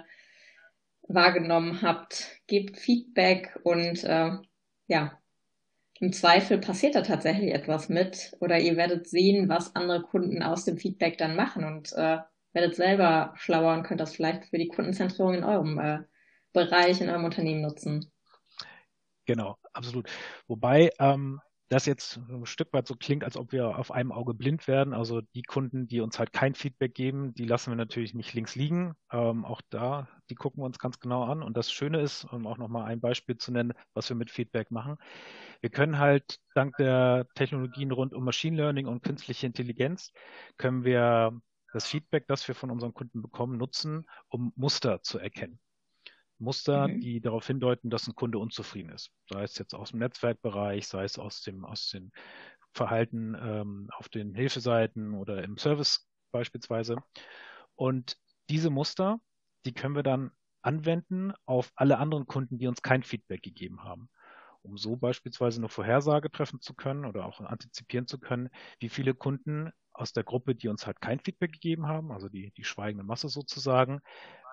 wahrgenommen 1.09 1.81
habt. 1.81 2.41
Gebt 2.47 2.79
Feedback 2.79 3.59
und 3.63 4.05
äh, 4.05 4.33
ja, 4.89 5.19
im 6.01 6.13
Zweifel 6.13 6.59
passiert 6.59 6.97
da 6.97 7.03
tatsächlich 7.03 7.55
etwas 7.55 7.89
mit 7.89 8.37
oder 8.41 8.59
ihr 8.59 8.77
werdet 8.77 9.09
sehen, 9.09 9.49
was 9.49 9.75
andere 9.75 10.03
Kunden 10.03 10.43
aus 10.43 10.67
dem 10.67 10.77
Feedback 10.77 11.17
dann 11.17 11.35
machen 11.35 11.65
und 11.65 11.93
äh, 11.95 12.19
werdet 12.53 12.77
selber 12.77 13.33
schlauer 13.37 13.73
und 13.75 13.85
könnt 13.85 14.01
das 14.01 14.15
vielleicht 14.15 14.45
für 14.45 14.59
die 14.59 14.69
Kundenzentrierung 14.69 15.35
in 15.35 15.45
eurem 15.45 15.79
äh, 15.79 15.99
Bereich, 16.53 17.01
in 17.01 17.09
eurem 17.09 17.25
Unternehmen 17.25 17.63
nutzen. 17.63 18.13
Genau, 19.25 19.57
absolut. 19.73 20.11
Wobei 20.47 20.91
ähm, 20.99 21.41
das 21.69 21.87
jetzt 21.87 22.19
ein 22.29 22.47
Stück 22.47 22.73
weit 22.73 22.87
so 22.87 22.95
klingt, 22.95 23.25
als 23.25 23.37
ob 23.37 23.53
wir 23.53 23.79
auf 23.79 23.91
einem 23.91 24.13
Auge 24.13 24.35
blind 24.35 24.69
werden. 24.69 24.93
Also 24.93 25.21
die 25.21 25.43
Kunden, 25.43 25.87
die 25.89 26.01
uns 26.01 26.19
halt 26.19 26.33
kein 26.33 26.55
Feedback 26.55 26.95
geben, 26.95 27.35
die 27.35 27.47
lassen 27.47 27.71
wir 27.71 27.77
natürlich 27.77 28.15
nicht 28.15 28.35
links 28.35 28.55
liegen. 28.55 28.95
Ähm, 29.11 29.45
auch 29.45 29.63
da, 29.71 30.09
die 30.31 30.35
gucken 30.35 30.63
wir 30.63 30.67
uns 30.67 30.79
ganz 30.79 31.01
genau 31.01 31.25
an. 31.25 31.43
Und 31.43 31.57
das 31.57 31.73
Schöne 31.73 32.01
ist, 32.01 32.25
um 32.25 32.47
auch 32.47 32.59
nochmal 32.59 32.85
ein 32.85 33.01
Beispiel 33.01 33.37
zu 33.39 33.51
nennen, 33.51 33.73
was 33.95 34.09
wir 34.09 34.17
mit 34.17 34.31
Feedback 34.31 34.71
machen. 34.71 34.97
Wir 35.61 35.71
können 35.71 35.99
halt 35.99 36.39
dank 36.55 36.77
der 36.77 37.27
Technologien 37.35 37.91
rund 37.91 38.13
um 38.13 38.25
Machine 38.25 38.57
Learning 38.57 38.87
und 38.87 39.03
künstliche 39.03 39.47
Intelligenz, 39.47 40.13
können 40.59 40.85
wir 40.85 41.41
das 41.73 41.87
Feedback, 41.87 42.27
das 42.29 42.47
wir 42.47 42.55
von 42.55 42.71
unseren 42.71 42.95
Kunden 42.95 43.23
bekommen, 43.23 43.57
nutzen, 43.57 44.07
um 44.29 44.53
Muster 44.55 45.03
zu 45.03 45.19
erkennen. 45.19 45.59
Muster, 46.45 46.89
mhm. 46.89 47.01
die 47.01 47.21
darauf 47.21 47.47
hindeuten, 47.47 47.91
dass 47.91 48.07
ein 48.07 48.15
Kunde 48.15 48.39
unzufrieden 48.39 48.91
ist. 48.91 49.11
Sei 49.29 49.43
es 49.43 49.59
jetzt 49.59 49.75
aus 49.75 49.91
dem 49.91 49.99
Netzwerkbereich, 49.99 50.87
sei 50.87 51.05
es 51.05 51.19
aus 51.19 51.43
dem, 51.43 51.65
aus 51.65 51.89
dem 51.89 52.13
Verhalten 52.73 53.37
ähm, 53.41 53.89
auf 53.97 54.09
den 54.09 54.35
Hilfeseiten 54.35 55.15
oder 55.15 55.43
im 55.43 55.57
Service 55.57 56.07
beispielsweise. 56.33 56.97
Und 57.75 58.17
diese 58.49 58.71
Muster, 58.71 59.19
die 59.65 59.73
können 59.73 59.97
wir 59.97 60.03
dann 60.03 60.31
anwenden 60.63 61.33
auf 61.47 61.73
alle 61.75 61.99
anderen 61.99 62.27
Kunden, 62.27 62.59
die 62.59 62.67
uns 62.67 62.83
kein 62.83 63.03
Feedback 63.03 63.43
gegeben 63.43 63.85
haben 63.85 64.09
um 64.65 64.79
so 64.79 64.97
beispielsweise 64.97 65.61
eine 65.61 65.69
Vorhersage 65.69 66.31
treffen 66.31 66.61
zu 66.61 66.75
können 66.75 67.05
oder 67.05 67.27
auch 67.27 67.41
antizipieren 67.41 68.07
zu 68.07 68.19
können, 68.19 68.49
wie 68.81 68.89
viele 68.89 69.15
Kunden 69.15 69.71
aus 69.93 70.13
der 70.13 70.25
Gruppe, 70.25 70.55
die 70.55 70.69
uns 70.69 70.87
halt 70.87 71.01
kein 71.01 71.21
Feedback 71.21 71.53
gegeben 71.53 71.87
haben, 71.87 72.11
also 72.11 72.29
die, 72.29 72.51
die 72.53 72.65
schweigende 72.65 73.05
Masse 73.05 73.29
sozusagen, 73.29 74.01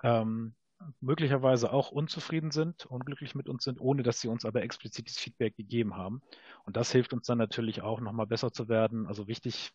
ähm, 0.04 0.54
möglicherweise 1.00 1.72
auch 1.72 1.90
unzufrieden 1.90 2.50
sind, 2.50 2.86
unglücklich 2.86 3.34
mit 3.34 3.48
uns 3.48 3.64
sind, 3.64 3.80
ohne 3.80 4.02
dass 4.02 4.20
sie 4.20 4.28
uns 4.28 4.44
aber 4.44 4.62
explizites 4.62 5.18
Feedback 5.18 5.56
gegeben 5.56 5.96
haben. 5.96 6.22
Und 6.64 6.76
das 6.76 6.92
hilft 6.92 7.12
uns 7.12 7.26
dann 7.26 7.38
natürlich 7.38 7.82
auch, 7.82 8.00
nochmal 8.00 8.26
besser 8.26 8.52
zu 8.52 8.68
werden. 8.68 9.06
Also 9.06 9.28
wichtig, 9.28 9.72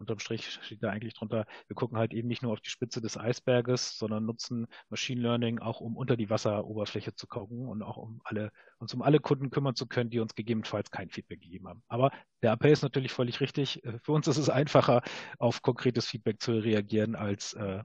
unterm 0.00 0.18
Strich 0.18 0.58
steht 0.62 0.82
da 0.82 0.88
eigentlich 0.88 1.14
drunter, 1.14 1.46
wir 1.68 1.76
gucken 1.76 1.98
halt 1.98 2.12
eben 2.12 2.26
nicht 2.26 2.42
nur 2.42 2.52
auf 2.52 2.60
die 2.60 2.70
Spitze 2.70 3.00
des 3.00 3.16
Eisberges, 3.16 3.98
sondern 3.98 4.24
nutzen 4.24 4.66
Machine 4.88 5.20
Learning 5.20 5.58
auch, 5.58 5.80
um 5.80 5.96
unter 5.96 6.16
die 6.16 6.30
Wasseroberfläche 6.30 7.14
zu 7.14 7.26
gucken 7.26 7.68
und 7.68 7.82
auch 7.82 7.98
um 7.98 8.20
alle, 8.24 8.50
uns 8.78 8.94
um 8.94 9.02
alle 9.02 9.20
Kunden 9.20 9.50
kümmern 9.50 9.76
zu 9.76 9.86
können, 9.86 10.10
die 10.10 10.20
uns 10.20 10.34
gegebenenfalls 10.34 10.90
kein 10.90 11.10
Feedback 11.10 11.42
gegeben 11.42 11.68
haben. 11.68 11.82
Aber 11.88 12.10
der 12.42 12.52
Appell 12.52 12.72
ist 12.72 12.82
natürlich 12.82 13.12
völlig 13.12 13.40
richtig. 13.40 13.82
Für 14.02 14.12
uns 14.12 14.26
ist 14.26 14.38
es 14.38 14.48
einfacher, 14.48 15.02
auf 15.38 15.62
konkretes 15.62 16.06
Feedback 16.06 16.40
zu 16.40 16.52
reagieren, 16.52 17.14
als 17.14 17.52
äh, 17.52 17.82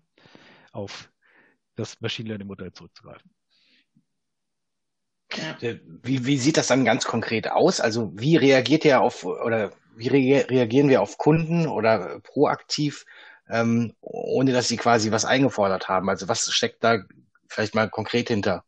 auf 0.71 1.12
das 1.75 1.99
Machine 2.01 2.29
Learning 2.29 2.47
Modell 2.47 2.71
zurückzugreifen. 2.73 3.29
Äh, 5.61 5.77
wie, 6.03 6.25
wie 6.25 6.38
sieht 6.38 6.57
das 6.57 6.67
dann 6.67 6.85
ganz 6.85 7.05
konkret 7.05 7.51
aus? 7.51 7.79
Also 7.81 8.11
wie 8.15 8.38
reagiert 8.38 8.85
ihr 8.85 9.01
auf 9.01 9.25
oder 9.25 9.71
wie 9.95 10.07
re 10.07 10.49
reagieren 10.49 10.89
wir 10.89 11.01
auf 11.01 11.17
Kunden 11.17 11.67
oder 11.67 12.19
proaktiv, 12.21 13.05
ähm, 13.49 13.93
ohne 14.01 14.51
dass 14.53 14.67
sie 14.67 14.77
quasi 14.77 15.11
was 15.11 15.25
eingefordert 15.25 15.89
haben? 15.89 16.09
Also 16.09 16.27
was 16.27 16.51
steckt 16.51 16.83
da 16.83 16.99
vielleicht 17.47 17.75
mal 17.75 17.89
konkret 17.89 18.29
hinter? 18.29 18.63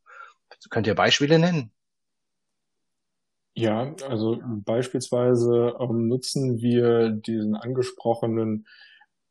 Könnt 0.69 0.87
ihr 0.87 0.95
Beispiele 0.95 1.39
nennen? 1.39 1.71
Ja, 3.53 3.95
also 4.07 4.39
beispielsweise 4.43 5.75
ähm, 5.79 6.07
nutzen 6.07 6.61
wir 6.61 7.09
diesen 7.09 7.55
angesprochenen 7.55 8.65
äh, 8.65 8.86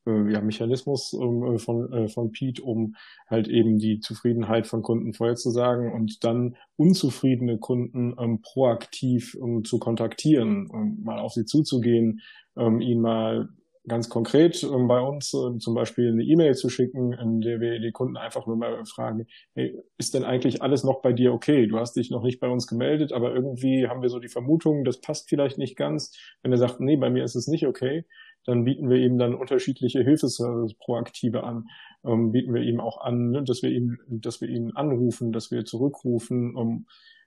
ja, 0.07 0.40
Mechanismus 0.40 1.12
äh, 1.12 1.59
von, 1.59 1.92
äh, 1.92 2.09
von 2.09 2.33
Pete, 2.33 2.62
um 2.62 2.95
halt 3.29 3.49
eben 3.49 3.79
die 3.79 4.01
Zufriedenheit 4.01 4.66
von 4.66 4.83
Kunden 4.83 5.12
vorherzusagen 5.12 5.92
und 5.92 6.25
dann 6.25 6.57
unzufriedene 6.77 7.59
Kunden 7.59 8.14
ähm, 8.19 8.40
proaktiv 8.40 9.37
um, 9.40 9.64
zu 9.64 9.79
kontaktieren, 9.79 10.69
um 10.71 11.03
mal 11.03 11.19
auf 11.19 11.33
sie 11.33 11.45
zuzugehen, 11.45 12.21
ähm, 12.57 12.81
ihnen 12.81 13.01
mal 13.01 13.49
ganz 13.88 14.09
konkret 14.09 14.62
ähm, 14.62 14.88
bei 14.88 15.01
uns 15.01 15.33
äh, 15.33 15.59
zum 15.59 15.75
Beispiel 15.75 16.11
eine 16.11 16.23
E-Mail 16.23 16.55
zu 16.55 16.69
schicken, 16.69 17.12
in 17.12 17.40
der 17.40 17.61
wir 17.61 17.79
die 17.79 17.92
Kunden 17.92 18.16
einfach 18.16 18.47
nur 18.47 18.57
mal 18.57 18.85
fragen, 18.85 19.27
hey, 19.55 19.77
ist 19.99 20.14
denn 20.14 20.25
eigentlich 20.25 20.62
alles 20.62 20.85
noch 20.85 21.03
bei 21.03 21.12
dir 21.12 21.33
okay? 21.33 21.66
Du 21.66 21.79
hast 21.79 21.95
dich 21.95 22.11
noch 22.11 22.23
nicht 22.23 22.40
bei 22.40 22.49
uns 22.49 22.66
gemeldet, 22.66 23.12
aber 23.12 23.35
irgendwie 23.35 23.87
haben 23.88 24.03
wir 24.03 24.09
so 24.09 24.19
die 24.19 24.29
Vermutung, 24.29 24.85
das 24.85 25.01
passt 25.01 25.29
vielleicht 25.29 25.59
nicht 25.59 25.77
ganz. 25.77 26.16
Wenn 26.42 26.53
er 26.53 26.59
sagt, 26.59 26.81
nee, 26.81 26.97
bei 26.97 27.11
mir 27.11 27.25
ist 27.25 27.37
es 27.37 27.47
nicht 27.47 27.66
okay, 27.66 28.05
dann 28.47 28.65
bieten 28.65 28.89
wir 28.89 28.99
ihm 28.99 29.19
dann 29.19 29.35
unterschiedliche 29.35 30.03
Hilfeservice 30.03 30.75
proaktive 30.75 31.45
an. 31.45 31.69
Ähm, 32.05 32.33
bieten 32.33 32.55
wir 32.55 32.63
ihm 32.63 32.81
auch 32.81 33.01
an, 33.01 33.31
ne, 33.31 33.43
dass 33.43 33.63
wir 33.63 33.71
ihn, 33.71 33.99
dass 34.09 34.41
wir 34.41 34.49
ihn 34.49 34.73
anrufen, 34.73 35.33
dass 35.33 35.51
wir 35.51 35.65
zurückrufen, 35.65 36.55
um, 36.55 36.87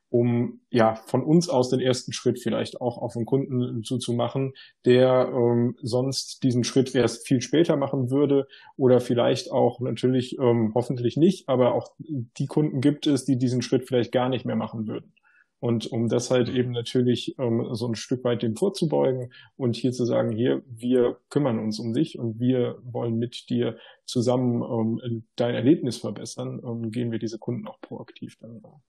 um 0.10 0.62
ja 0.70 0.96
von 0.96 1.24
uns 1.24 1.50
aus 1.50 1.70
den 1.70 1.82
ersten 1.82 2.14
Schritt 2.14 2.40
vielleicht 2.40 2.82
auch 2.82 2.98
auf 2.98 3.14
den 3.14 3.26
Kunden 3.26 3.84
zuzumachen, 3.84 4.54
der 4.86 5.32
ähm, 5.34 5.76
sonst 5.82 6.44
diesen 6.44 6.64
Schritt 6.64 6.96
erst 6.96 7.28
viel 7.28 7.42
später 7.42 7.76
machen 7.76 8.10
würde 8.10 8.48
oder 8.78 9.02
vielleicht 9.02 9.52
auch 9.52 9.82
natürlich 9.82 10.40
ähm, 10.40 10.72
hoffentlich 10.74 11.18
nicht, 11.18 11.50
aber 11.50 11.76
auch 11.76 11.92
die 12.00 12.48
Kunden 12.48 12.82
gibt 12.82 13.06
es, 13.06 13.26
die 13.26 13.38
diesen 13.38 13.62
Schritt 13.62 13.88
vielleicht 13.88 14.12
gar 14.12 14.30
nicht 14.30 14.46
mehr 14.46 14.56
machen 14.56 14.88
würden. 14.88 15.14
Und 15.60 15.92
um 15.92 16.08
das 16.08 16.32
halt 16.32 16.48
eben 16.48 16.72
natürlich 16.72 17.38
ähm, 17.38 17.68
so 17.74 17.88
ein 17.88 17.96
Stück 17.96 18.24
weit 18.24 18.44
dem 18.44 18.56
vorzubeugen 18.56 19.34
und 19.58 19.76
hier 19.76 19.92
zu 19.92 20.06
sagen, 20.06 20.32
hier, 20.32 20.64
wir 20.66 21.18
kümmern 21.30 21.60
uns 21.60 21.80
um 21.80 21.94
dich 21.94 22.18
und 22.18 22.40
wir 22.40 22.80
wollen 22.84 23.18
mit 23.18 23.50
dir 23.50 23.78
zusammen 24.06 25.00
ähm, 25.04 25.24
dein 25.36 25.56
Erlebnis 25.56 25.98
verbessern, 25.98 26.62
ähm, 26.64 26.92
gehen 26.92 27.12
wir 27.12 27.20
diese 27.20 27.40
Kunden 27.40 27.68
auch 27.68 27.82
proaktiv 27.82 28.38
dann 28.40 28.62
an. 28.64 28.82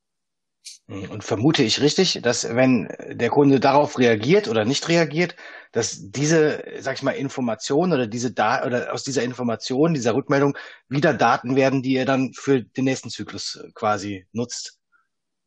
Und 0.87 1.25
vermute 1.25 1.63
ich 1.63 1.81
richtig, 1.81 2.21
dass 2.23 2.55
wenn 2.55 2.89
der 3.09 3.31
Kunde 3.31 3.61
darauf 3.61 3.99
reagiert 3.99 4.49
oder 4.49 4.65
nicht 4.65 4.89
reagiert, 4.89 5.35
dass 5.73 6.11
diese, 6.11 6.65
sag 6.81 6.97
ich 6.97 7.03
mal, 7.03 7.13
Information 7.13 7.93
oder 7.93 8.07
diese 8.07 8.33
da 8.33 8.67
oder 8.67 8.93
aus 8.93 9.05
dieser 9.05 9.23
Information, 9.23 9.95
dieser 9.95 10.15
Rückmeldung 10.15 10.57
wieder 10.89 11.15
Daten 11.15 11.57
werden, 11.57 11.83
die 11.83 11.95
ihr 11.95 12.07
dann 12.07 12.33
für 12.35 12.63
den 12.63 12.85
nächsten 12.85 13.09
Zyklus 13.09 13.65
quasi 13.75 14.27
nutzt. 14.33 14.79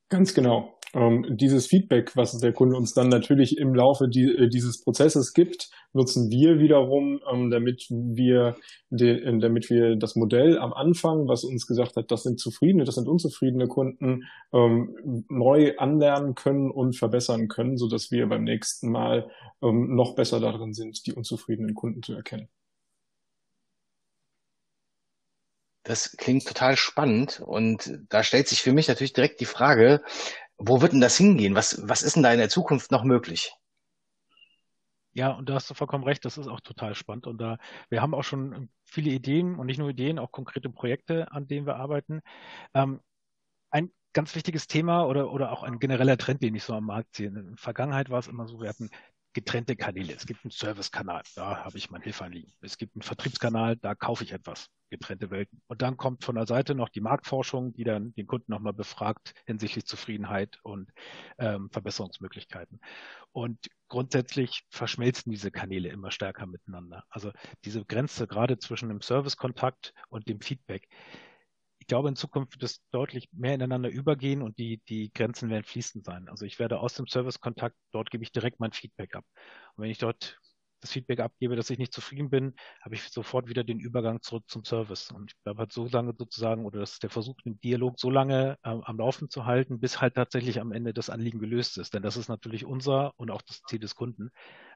Ganz 0.09 0.33
genau 0.33 0.77
ähm, 0.93 1.25
dieses 1.29 1.65
Feedback, 1.67 2.15
was 2.15 2.37
der 2.37 2.53
Kunde 2.53 2.77
uns 2.77 2.93
dann 2.93 3.09
natürlich 3.09 3.57
im 3.57 3.73
Laufe 3.73 4.07
die, 4.07 4.25
äh, 4.25 4.47
dieses 4.47 4.81
Prozesses 4.81 5.33
gibt, 5.33 5.69
nutzen 5.91 6.29
wir 6.29 6.59
wiederum, 6.59 7.19
ähm, 7.31 7.49
damit 7.49 7.87
wir 7.89 8.55
de, 8.89 9.23
äh, 9.23 9.39
damit 9.39 9.69
wir 9.69 9.95
das 9.95 10.15
Modell 10.15 10.57
am 10.59 10.73
Anfang, 10.73 11.27
was 11.27 11.43
uns 11.43 11.65
gesagt 11.65 11.95
hat, 11.95 12.11
das 12.11 12.23
sind 12.23 12.39
zufriedene, 12.39 12.83
das 12.83 12.95
sind 12.95 13.07
unzufriedene 13.07 13.67
Kunden, 13.67 14.23
ähm, 14.53 15.25
neu 15.29 15.75
anlernen 15.77 16.35
können 16.35 16.69
und 16.69 16.95
verbessern 16.95 17.47
können, 17.47 17.77
so 17.77 17.87
dass 17.89 18.11
wir 18.11 18.27
beim 18.27 18.43
nächsten 18.43 18.91
Mal 18.91 19.29
ähm, 19.61 19.95
noch 19.95 20.15
besser 20.15 20.39
darin 20.39 20.73
sind, 20.73 21.05
die 21.07 21.13
unzufriedenen 21.13 21.73
Kunden 21.73 22.03
zu 22.03 22.13
erkennen. 22.13 22.49
Das 25.85 26.15
klingt 26.15 26.47
total 26.47 26.77
spannend 26.77 27.41
und 27.45 27.99
da 28.07 28.23
stellt 28.23 28.47
sich 28.47 28.61
für 28.61 28.71
mich 28.71 28.87
natürlich 28.87 29.11
direkt 29.11 29.41
die 29.41 29.45
Frage, 29.45 30.01
wo 30.65 30.81
wird 30.81 30.93
denn 30.93 31.01
das 31.01 31.17
hingehen? 31.17 31.55
Was, 31.55 31.87
was 31.87 32.03
ist 32.03 32.15
denn 32.15 32.23
da 32.23 32.31
in 32.31 32.39
der 32.39 32.49
Zukunft 32.49 32.91
noch 32.91 33.03
möglich? 33.03 33.53
Ja, 35.13 35.31
und 35.31 35.47
da 35.47 35.55
hast 35.55 35.69
du 35.69 35.75
vollkommen 35.75 36.05
recht, 36.05 36.25
das 36.25 36.37
ist 36.37 36.47
auch 36.47 36.61
total 36.61 36.95
spannend. 36.95 37.27
Und 37.27 37.37
da, 37.39 37.57
wir 37.89 38.01
haben 38.01 38.15
auch 38.15 38.23
schon 38.23 38.69
viele 38.83 39.11
Ideen 39.11 39.59
und 39.59 39.67
nicht 39.67 39.77
nur 39.77 39.89
Ideen, 39.89 40.17
auch 40.17 40.31
konkrete 40.31 40.69
Projekte, 40.69 41.31
an 41.31 41.47
denen 41.47 41.67
wir 41.67 41.75
arbeiten. 41.75 42.21
Ähm, 42.73 42.99
ein 43.71 43.91
ganz 44.13 44.35
wichtiges 44.35 44.67
Thema 44.67 45.05
oder, 45.05 45.31
oder 45.31 45.51
auch 45.51 45.63
ein 45.63 45.79
genereller 45.79 46.17
Trend, 46.17 46.41
den 46.41 46.55
ich 46.55 46.63
so 46.63 46.73
am 46.73 46.85
Markt 46.85 47.15
sehe. 47.15 47.27
In 47.27 47.35
der 47.35 47.57
Vergangenheit 47.57 48.09
war 48.09 48.19
es 48.19 48.27
immer 48.27 48.47
so, 48.47 48.61
wir 48.61 48.69
hatten 48.69 48.89
getrennte 49.33 49.75
Kanäle. 49.75 50.13
Es 50.13 50.25
gibt 50.25 50.43
einen 50.43 50.51
Servicekanal, 50.51 51.23
da 51.35 51.63
habe 51.63 51.77
ich 51.77 51.89
mein 51.89 52.01
Hilfeanliegen. 52.01 52.53
Es 52.61 52.77
gibt 52.77 52.95
einen 52.95 53.01
Vertriebskanal, 53.01 53.75
da 53.77 53.95
kaufe 53.95 54.23
ich 54.23 54.31
etwas. 54.31 54.69
Getrennte 54.89 55.31
Welten. 55.31 55.59
Und 55.65 55.81
dann 55.81 55.97
kommt 55.97 56.23
von 56.23 56.35
der 56.35 56.45
Seite 56.45 56.75
noch 56.75 56.89
die 56.89 57.01
Marktforschung, 57.01 57.73
die 57.73 57.83
dann 57.83 58.13
den 58.13 58.27
Kunden 58.27 58.51
nochmal 58.51 58.73
befragt 58.73 59.33
hinsichtlich 59.47 59.85
Zufriedenheit 59.85 60.59
und 60.61 60.91
ähm, 61.39 61.71
Verbesserungsmöglichkeiten. 61.71 62.79
Und 63.31 63.57
grundsätzlich 63.87 64.63
verschmelzen 64.69 65.31
diese 65.31 65.49
Kanäle 65.49 65.89
immer 65.89 66.11
stärker 66.11 66.45
miteinander. 66.45 67.05
Also 67.09 67.31
diese 67.65 67.83
Grenze 67.85 68.27
gerade 68.27 68.59
zwischen 68.59 68.89
dem 68.89 69.01
Servicekontakt 69.01 69.95
und 70.09 70.27
dem 70.27 70.41
Feedback, 70.41 70.87
ich 71.83 71.87
glaube, 71.87 72.07
in 72.07 72.15
Zukunft 72.15 72.53
wird 72.53 72.63
es 72.63 72.81
deutlich 72.91 73.27
mehr 73.33 73.55
ineinander 73.55 73.89
übergehen 73.89 74.41
und 74.41 74.57
die, 74.57 74.81
die 74.87 75.11
Grenzen 75.11 75.49
werden 75.49 75.65
fließend 75.65 76.05
sein. 76.05 76.29
Also 76.29 76.45
ich 76.45 76.57
werde 76.57 76.79
aus 76.79 76.93
dem 76.93 77.07
Servicekontakt, 77.07 77.75
dort 77.91 78.09
gebe 78.09 78.23
ich 78.23 78.31
direkt 78.31 78.61
mein 78.61 78.71
Feedback 78.71 79.15
ab. 79.15 79.25
Und 79.75 79.83
wenn 79.83 79.91
ich 79.91 79.97
dort 79.97 80.39
das 80.79 80.93
Feedback 80.93 81.19
abgebe, 81.19 81.57
dass 81.57 81.69
ich 81.69 81.79
nicht 81.79 81.91
zufrieden 81.91 82.29
bin, 82.29 82.55
habe 82.81 82.95
ich 82.95 83.03
sofort 83.09 83.49
wieder 83.49 83.65
den 83.65 83.81
Übergang 83.81 84.21
zurück 84.21 84.45
zum 84.47 84.63
Service. 84.63 85.11
Und 85.11 85.31
ich 85.31 85.37
bleibe 85.43 85.59
halt 85.59 85.73
so 85.73 85.85
lange 85.85 86.13
sozusagen, 86.17 86.65
oder 86.65 86.79
das 86.79 86.93
ist 86.93 87.03
der 87.03 87.09
Versuch, 87.09 87.35
den 87.41 87.59
Dialog 87.59 87.99
so 87.99 88.09
lange 88.09 88.57
äh, 88.63 88.69
am 88.69 88.97
Laufen 88.97 89.29
zu 89.29 89.45
halten, 89.45 89.81
bis 89.81 89.99
halt 89.99 90.15
tatsächlich 90.15 90.61
am 90.61 90.71
Ende 90.71 90.93
das 90.93 91.09
Anliegen 91.09 91.39
gelöst 91.39 91.77
ist. 91.77 91.93
Denn 91.93 92.01
das 92.01 92.15
ist 92.15 92.29
natürlich 92.29 92.63
unser 92.63 93.11
und 93.19 93.29
auch 93.29 93.41
das 93.41 93.61
Ziel 93.63 93.79
des 93.79 93.95
Kunden, 93.95 94.29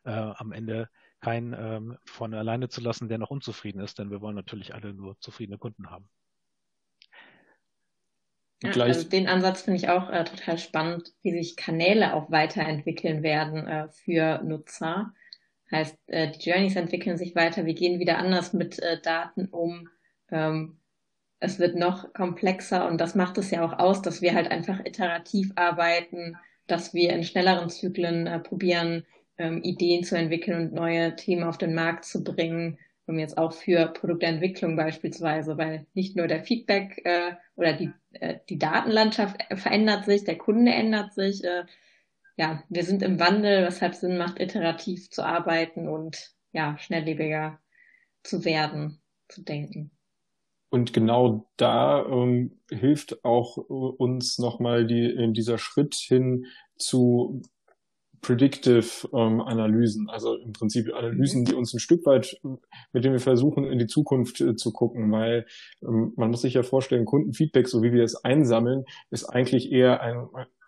äh, 0.04 0.12
am 0.12 0.52
Ende 0.52 0.90
keinen 1.22 1.54
ähm, 1.58 1.98
von 2.04 2.34
alleine 2.34 2.68
zu 2.68 2.82
lassen, 2.82 3.08
der 3.08 3.18
noch 3.18 3.32
unzufrieden 3.32 3.80
ist, 3.80 3.98
denn 3.98 4.12
wir 4.12 4.20
wollen 4.20 4.36
natürlich 4.36 4.76
alle 4.76 4.94
nur 4.94 5.18
zufriedene 5.22 5.58
Kunden 5.58 5.90
haben. 5.90 6.10
Ja, 8.64 8.72
also 8.72 9.08
den 9.08 9.28
Ansatz 9.28 9.62
finde 9.62 9.78
ich 9.78 9.90
auch 9.90 10.10
äh, 10.10 10.24
total 10.24 10.58
spannend, 10.58 11.14
wie 11.22 11.32
sich 11.32 11.56
Kanäle 11.56 12.14
auch 12.14 12.32
weiterentwickeln 12.32 13.22
werden 13.22 13.68
äh, 13.68 13.88
für 13.90 14.42
Nutzer. 14.44 15.14
Heißt, 15.72 15.98
äh, 16.08 16.32
die 16.32 16.50
Journeys 16.50 16.76
entwickeln 16.76 17.18
sich 17.18 17.36
weiter, 17.36 17.66
wir 17.66 17.76
gehen 17.76 18.00
wieder 18.00 18.18
anders 18.18 18.54
mit 18.54 18.80
äh, 18.80 19.00
Daten 19.00 19.46
um. 19.48 19.90
Ähm, 20.32 20.80
es 21.40 21.60
wird 21.60 21.76
noch 21.76 22.14
komplexer 22.14 22.88
und 22.88 23.00
das 23.00 23.14
macht 23.14 23.38
es 23.38 23.52
ja 23.52 23.64
auch 23.64 23.78
aus, 23.78 24.02
dass 24.02 24.22
wir 24.22 24.34
halt 24.34 24.50
einfach 24.50 24.80
iterativ 24.86 25.52
arbeiten, 25.56 26.36
dass 26.66 26.96
wir 26.96 27.14
in 27.14 27.24
schnelleren 27.24 27.70
Zyklen 27.70 28.26
äh, 28.26 28.40
probieren, 28.40 29.06
ähm, 29.38 29.62
Ideen 29.62 30.04
zu 30.04 30.18
entwickeln 30.18 30.70
und 30.70 30.74
neue 30.74 31.16
Themen 31.16 31.44
auf 31.44 31.60
den 31.60 31.76
Markt 31.76 32.06
zu 32.06 32.24
bringen 32.24 32.80
Und 33.08 33.20
jetzt 33.20 33.38
auch 33.38 33.54
für 33.54 33.88
Produktentwicklung 33.88 34.76
beispielsweise, 34.76 35.58
weil 35.58 35.88
nicht 35.94 36.18
nur 36.18 36.28
der 36.28 36.44
Feedback 36.44 37.02
äh, 37.06 37.36
oder 37.56 37.74
die, 37.74 37.92
äh, 38.12 38.40
die 38.50 38.60
Datenlandschaft 38.60 39.42
verändert 39.56 40.06
sich, 40.06 40.26
der 40.26 40.38
Kunde 40.38 40.74
ändert 40.74 41.14
sich. 41.14 41.44
Äh, 41.44 41.64
ja, 42.36 42.64
wir 42.68 42.84
sind 42.84 43.02
im 43.02 43.20
Wandel, 43.20 43.66
weshalb 43.66 43.96
Sinn 43.96 44.18
macht, 44.18 44.40
iterativ 44.40 45.10
zu 45.10 45.24
arbeiten 45.26 45.88
und 45.88 46.36
ja, 46.52 46.78
schnelllebiger 46.78 47.60
zu 48.24 48.44
werden, 48.44 49.02
zu 49.30 49.42
denken. 49.42 49.92
Und 50.70 50.92
genau 50.92 51.50
da 51.56 52.06
ähm, 52.06 52.60
hilft 52.70 53.24
auch 53.24 53.58
äh, 53.58 53.62
uns 53.72 54.38
nochmal 54.38 54.86
die, 54.86 55.06
äh, 55.06 55.32
dieser 55.32 55.58
Schritt 55.58 55.96
hin 55.96 56.46
zu 56.78 57.42
Predictive 58.22 59.08
ähm, 59.14 59.42
Analysen, 59.42 60.10
also 60.10 60.36
im 60.36 60.54
Prinzip 60.54 60.94
Analysen, 60.94 61.46
die 61.46 61.54
uns 61.54 61.74
ein 61.74 61.80
Stück 61.80 62.06
weit, 62.06 62.38
mit 62.94 63.04
denen 63.04 63.14
wir 63.14 63.20
versuchen, 63.20 63.66
in 63.66 63.80
die 63.80 63.88
Zukunft 63.88 64.42
äh, 64.42 64.56
zu 64.56 64.72
gucken, 64.72 65.12
weil 65.12 65.46
ähm, 65.82 66.14
man 66.16 66.32
muss 66.32 66.42
sich 66.42 66.54
ja 66.54 66.64
vorstellen, 66.64 67.06
Kundenfeedback, 67.06 67.68
so 67.68 67.84
wie 67.84 67.92
wir 67.92 68.04
es 68.04 68.24
einsammeln, 68.24 68.86
ist 69.12 69.26
eigentlich 69.26 69.72
eher 69.72 70.02
ein 70.02 70.28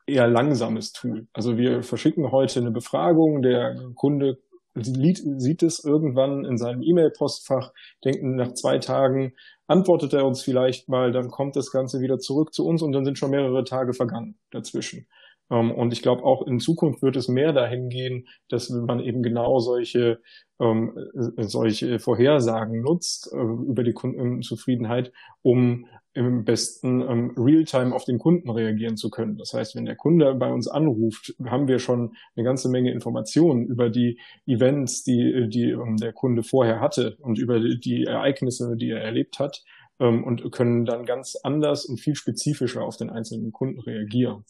eher 0.10 0.28
langsames 0.28 0.92
Tool. 0.92 1.28
Also 1.34 1.58
wir 1.58 1.84
verschicken 1.84 2.32
heute 2.32 2.60
eine 2.60 2.72
Befragung, 2.72 3.42
der 3.42 3.76
Kunde 3.96 4.40
sieht 4.76 5.64
es 5.64 5.84
irgendwann 5.84 6.46
in 6.46 6.58
seinem 6.58 6.82
E-Mail-Postfach, 6.82 7.72
denkt 8.06 8.24
nach 8.24 8.54
zwei 8.54 8.78
Tagen, 8.78 9.34
antwortet 9.68 10.14
er 10.14 10.26
uns 10.26 10.42
vielleicht 10.42 10.90
mal, 10.90 11.12
dann 11.12 11.30
kommt 11.30 11.56
das 11.56 11.72
Ganze 11.72 12.02
wieder 12.02 12.20
zurück 12.20 12.54
zu 12.54 12.66
uns 12.66 12.82
und 12.82 12.92
dann 12.92 13.06
sind 13.06 13.18
schon 13.18 13.32
mehrere 13.32 13.64
Tage 13.64 13.94
vergangen 13.94 14.38
dazwischen. 14.52 15.08
Ähm, 15.50 15.72
und 15.72 15.94
ich 15.94 16.02
glaube, 16.02 16.24
auch 16.24 16.46
in 16.46 16.60
Zukunft 16.60 17.02
wird 17.02 17.16
es 17.16 17.28
mehr 17.28 17.54
dahin 17.54 17.90
gehen, 17.90 18.28
dass 18.50 18.70
man 18.70 19.00
eben 19.00 19.24
genau 19.24 19.60
solche, 19.60 20.22
ähm, 20.60 20.98
äh, 21.38 21.44
solche 21.44 22.00
Vorhersagen 22.00 22.82
nutzt 22.82 23.32
äh, 23.34 23.38
über 23.38 23.84
die 23.84 23.94
Kundenzufriedenheit, 23.94 25.12
um 25.42 25.86
im 26.14 26.44
besten 26.44 27.02
ähm, 27.02 27.34
Realtime 27.38 27.96
auf 27.96 28.04
den 28.04 28.18
Kunden 28.18 28.50
reagieren 28.50 28.98
zu 28.98 29.10
können. 29.10 29.38
Das 29.38 29.54
heißt, 29.54 29.76
wenn 29.76 29.86
der 29.86 29.96
Kunde 29.96 30.34
bei 30.36 30.52
uns 30.52 30.68
anruft, 30.68 31.36
haben 31.46 31.68
wir 31.68 31.80
schon 31.80 32.14
eine 32.36 32.44
ganze 32.44 32.68
Menge 32.70 32.92
Informationen 32.92 33.66
über 33.68 33.90
die 33.90 34.20
Events, 34.46 35.04
die, 35.04 35.48
die 35.50 35.70
ähm, 35.70 35.98
der 35.98 36.14
Kunde 36.14 36.44
vorher 36.44 36.80
hatte 36.80 37.16
und 37.20 37.38
über 37.38 37.60
die 37.60 38.06
Ereignisse, 38.06 38.76
die 38.76 38.90
er 38.90 39.02
erlebt 39.02 39.40
hat 39.40 39.64
ähm, 40.00 40.24
und 40.24 40.52
können 40.52 40.86
dann 40.86 41.06
ganz 41.06 41.36
anders 41.36 41.86
und 41.86 42.00
viel 42.00 42.16
spezifischer 42.16 42.82
auf 42.82 42.98
den 42.98 43.10
einzelnen 43.10 43.52
Kunden 43.52 43.80
reagieren. 43.80 44.46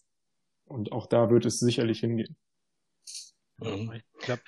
Und 0.69 0.91
auch 0.91 1.07
da 1.07 1.29
wird 1.29 1.45
es 1.45 1.59
sicherlich 1.59 1.99
hingehen. 1.99 2.37
Mhm. 3.57 3.91
Ich 3.93 4.25
glaube, 4.25 4.41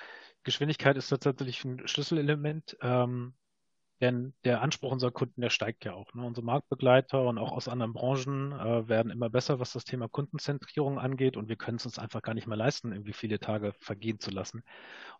Geschwindigkeit 0.44 0.96
ist 0.96 1.08
tatsächlich 1.08 1.64
ein 1.64 1.86
Schlüsselelement. 1.86 2.76
Ähm, 2.80 3.34
denn 4.02 4.34
der 4.42 4.62
Anspruch 4.62 4.90
unserer 4.90 5.12
Kunden, 5.12 5.40
der 5.40 5.50
steigt 5.50 5.84
ja 5.84 5.94
auch. 5.94 6.12
Ne? 6.12 6.24
Unsere 6.24 6.44
Marktbegleiter 6.44 7.22
und 7.22 7.38
auch 7.38 7.52
aus 7.52 7.68
anderen 7.68 7.92
Branchen 7.92 8.50
äh, 8.50 8.88
werden 8.88 9.12
immer 9.12 9.30
besser, 9.30 9.60
was 9.60 9.72
das 9.72 9.84
Thema 9.84 10.08
Kundenzentrierung 10.08 10.98
angeht. 10.98 11.36
Und 11.36 11.48
wir 11.48 11.54
können 11.54 11.76
es 11.76 11.86
uns 11.86 12.00
einfach 12.00 12.20
gar 12.20 12.34
nicht 12.34 12.48
mehr 12.48 12.56
leisten, 12.56 12.90
irgendwie 12.90 13.12
viele 13.12 13.38
Tage 13.38 13.72
vergehen 13.78 14.18
zu 14.18 14.32
lassen. 14.32 14.64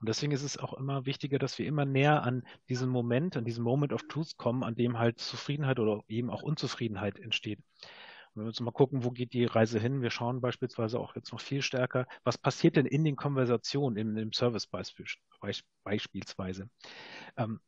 Und 0.01 0.09
deswegen 0.09 0.33
ist 0.33 0.43
es 0.43 0.59
auch 0.59 0.73
immer 0.75 1.07
wichtiger, 1.07 1.39
dass 1.39 1.61
wir 1.61 1.67
immer 1.67 1.85
näher 1.85 2.25
an 2.25 2.43
diesen 2.69 2.89
Moment, 2.89 3.37
an 3.37 3.45
diesen 3.45 3.63
Moment 3.63 3.93
of 3.93 4.03
Truth 4.09 4.37
kommen, 4.37 4.65
an 4.65 4.75
dem 4.75 4.99
halt 4.99 5.21
Zufriedenheit 5.21 5.79
oder 5.79 6.03
eben 6.09 6.29
auch 6.29 6.43
Unzufriedenheit 6.43 7.21
entsteht. 7.21 7.61
Wenn 8.35 8.45
wir 8.45 8.49
uns 8.49 8.61
mal 8.61 8.71
gucken, 8.71 9.05
wo 9.05 9.11
geht 9.11 9.33
die 9.33 9.45
Reise 9.45 9.79
hin? 9.79 10.03
Wir 10.03 10.11
schauen 10.11 10.41
beispielsweise 10.41 10.99
auch 10.99 11.15
jetzt 11.15 11.33
noch 11.33 11.41
viel 11.41 11.63
stärker, 11.63 12.07
was 12.25 12.39
passiert 12.39 12.77
denn 12.77 12.87
in 12.87 13.05
den 13.05 13.17
Konversationen, 13.17 13.97
in 13.97 14.15
dem 14.15 14.33
Service 14.33 14.67
beispielsweise. 14.67 16.69
Ähm, 17.37 17.61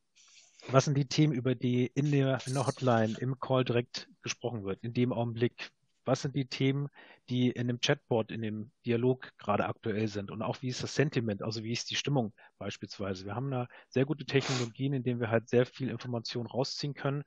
was 0.69 0.85
sind 0.85 0.97
die 0.97 1.07
Themen, 1.07 1.33
über 1.33 1.53
die 1.53 1.91
in 1.93 2.11
der, 2.11 2.39
in 2.47 2.55
der 2.55 2.65
Hotline, 2.65 3.15
im 3.19 3.39
Call 3.39 3.63
direkt 3.63 4.09
gesprochen 4.23 4.63
wird, 4.63 4.83
in 4.83 4.93
dem 4.93 5.13
Augenblick? 5.13 5.69
Was 6.05 6.21
sind 6.21 6.35
die 6.35 6.47
Themen, 6.47 6.89
die 7.29 7.49
in 7.49 7.67
dem 7.67 7.81
Chatbot, 7.81 8.31
in 8.31 8.41
dem 8.41 8.71
Dialog 8.85 9.31
gerade 9.37 9.65
aktuell 9.65 10.07
sind? 10.07 10.31
Und 10.31 10.41
auch 10.41 10.61
wie 10.61 10.69
ist 10.69 10.81
das 10.81 10.95
Sentiment, 10.95 11.43
also 11.43 11.63
wie 11.63 11.71
ist 11.71 11.91
die 11.91 11.95
Stimmung 11.95 12.33
beispielsweise? 12.57 13.25
Wir 13.25 13.35
haben 13.35 13.51
da 13.51 13.67
sehr 13.89 14.05
gute 14.05 14.25
Technologien, 14.25 14.93
in 14.93 15.03
denen 15.03 15.19
wir 15.19 15.29
halt 15.29 15.49
sehr 15.49 15.65
viel 15.65 15.89
Information 15.89 16.47
rausziehen 16.47 16.95
können, 16.95 17.23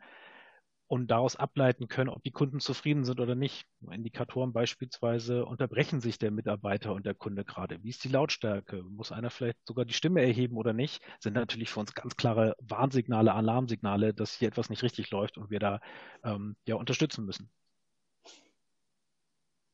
und 0.89 1.11
daraus 1.11 1.37
ableiten 1.37 1.87
können, 1.87 2.09
ob 2.09 2.23
die 2.23 2.31
Kunden 2.31 2.61
zufrieden 2.61 3.05
sind 3.05 3.21
oder 3.21 3.35
nicht. 3.35 3.67
Indikatoren 3.91 4.55
beispielsweise, 4.55 5.45
unterbrechen 5.45 6.01
sich 6.01 6.19
der 6.19 6.31
Mitarbeiter 6.31 6.95
und 6.95 7.05
der 7.05 7.15
Kunde 7.15 7.45
gerade? 7.45 7.83
Wie 7.83 7.91
ist 7.91 8.03
die 8.05 8.09
Lautstärke? 8.09 8.83
Muss 8.83 9.13
einer 9.13 9.29
vielleicht 9.29 9.59
sogar 9.67 9.85
die 9.85 9.93
Stimme 9.93 10.23
erheben 10.23 10.57
oder 10.57 10.73
nicht? 10.73 11.03
Sind 11.21 11.35
natürlich 11.35 11.69
für 11.69 11.81
uns 11.81 11.95
ganz 11.95 12.17
klare 12.17 12.57
Warnsignale, 12.61 13.35
Alarmsignale, 13.35 14.15
dass 14.15 14.35
hier 14.35 14.49
etwas 14.49 14.71
nicht 14.71 14.83
richtig 14.83 15.11
läuft 15.11 15.37
und 15.37 15.51
wir 15.51 15.61
da 15.61 15.81
ähm, 16.25 16.57
ja 16.67 16.77
unterstützen 16.77 17.27
müssen. 17.27 17.51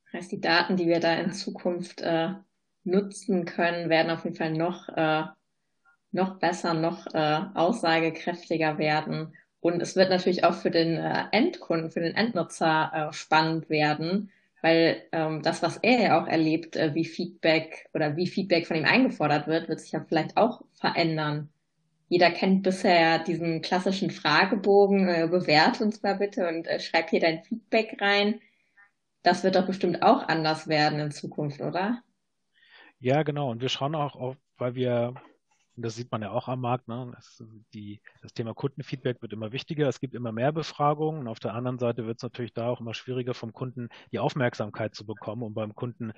Das 0.06 0.22
heißt, 0.22 0.32
die 0.32 0.40
Daten, 0.40 0.76
die 0.76 0.88
wir 0.88 0.98
da 0.98 1.14
in 1.14 1.32
Zukunft 1.32 2.00
äh, 2.00 2.34
nutzen 2.82 3.44
können, 3.44 3.88
werden 3.88 4.10
auf 4.10 4.24
jeden 4.24 4.36
Fall 4.36 4.52
noch, 4.52 4.88
äh, 4.88 5.24
noch 6.10 6.40
besser, 6.40 6.74
noch 6.74 7.06
äh, 7.14 7.40
aussagekräftiger 7.54 8.78
werden 8.78 9.32
und 9.64 9.80
es 9.80 9.96
wird 9.96 10.10
natürlich 10.10 10.44
auch 10.44 10.52
für 10.52 10.70
den 10.70 10.98
äh, 10.98 11.24
Endkunden, 11.32 11.90
für 11.90 12.00
den 12.00 12.14
Endnutzer 12.14 12.90
äh, 12.92 13.12
spannend 13.14 13.70
werden, 13.70 14.30
weil 14.60 15.02
ähm, 15.10 15.40
das, 15.40 15.62
was 15.62 15.78
er 15.78 16.02
ja 16.02 16.22
auch 16.22 16.26
erlebt, 16.26 16.76
äh, 16.76 16.94
wie 16.94 17.06
Feedback 17.06 17.88
oder 17.94 18.14
wie 18.14 18.26
Feedback 18.26 18.66
von 18.66 18.76
ihm 18.76 18.84
eingefordert 18.84 19.46
wird, 19.46 19.70
wird 19.70 19.80
sich 19.80 19.92
ja 19.92 20.04
vielleicht 20.06 20.36
auch 20.36 20.60
verändern. 20.74 21.48
Jeder 22.10 22.30
kennt 22.30 22.62
bisher 22.62 23.20
diesen 23.20 23.62
klassischen 23.62 24.10
Fragebogen, 24.10 25.08
äh, 25.08 25.28
bewerte 25.30 25.82
uns 25.82 26.02
mal 26.02 26.16
bitte 26.16 26.46
und 26.46 26.68
schreib 26.82 27.08
hier 27.08 27.20
dein 27.20 27.42
Feedback 27.42 27.96
rein. 28.02 28.42
Das 29.22 29.44
wird 29.44 29.56
doch 29.56 29.64
bestimmt 29.64 30.02
auch 30.02 30.28
anders 30.28 30.68
werden 30.68 31.00
in 31.00 31.10
Zukunft, 31.10 31.62
oder? 31.62 32.02
Ja, 32.98 33.22
genau. 33.22 33.50
Und 33.50 33.62
wir 33.62 33.70
schauen 33.70 33.94
auch 33.94 34.14
auf, 34.14 34.36
weil 34.58 34.74
wir 34.74 35.14
das 35.76 35.96
sieht 35.96 36.10
man 36.12 36.22
ja 36.22 36.30
auch 36.30 36.48
am 36.48 36.60
Markt. 36.60 36.88
Ne? 36.88 37.12
Das, 37.14 37.42
die, 37.72 38.00
das 38.22 38.32
Thema 38.32 38.54
Kundenfeedback 38.54 39.20
wird 39.22 39.32
immer 39.32 39.52
wichtiger. 39.52 39.88
Es 39.88 40.00
gibt 40.00 40.14
immer 40.14 40.32
mehr 40.32 40.52
Befragungen. 40.52 41.20
Und 41.20 41.28
auf 41.28 41.40
der 41.40 41.54
anderen 41.54 41.78
Seite 41.78 42.06
wird 42.06 42.18
es 42.18 42.22
natürlich 42.22 42.54
da 42.54 42.68
auch 42.68 42.80
immer 42.80 42.94
schwieriger, 42.94 43.34
vom 43.34 43.52
Kunden 43.52 43.88
die 44.12 44.18
Aufmerksamkeit 44.18 44.94
zu 44.94 45.04
bekommen 45.04 45.42
und 45.42 45.54
beim 45.54 45.74
Kunden, 45.74 46.12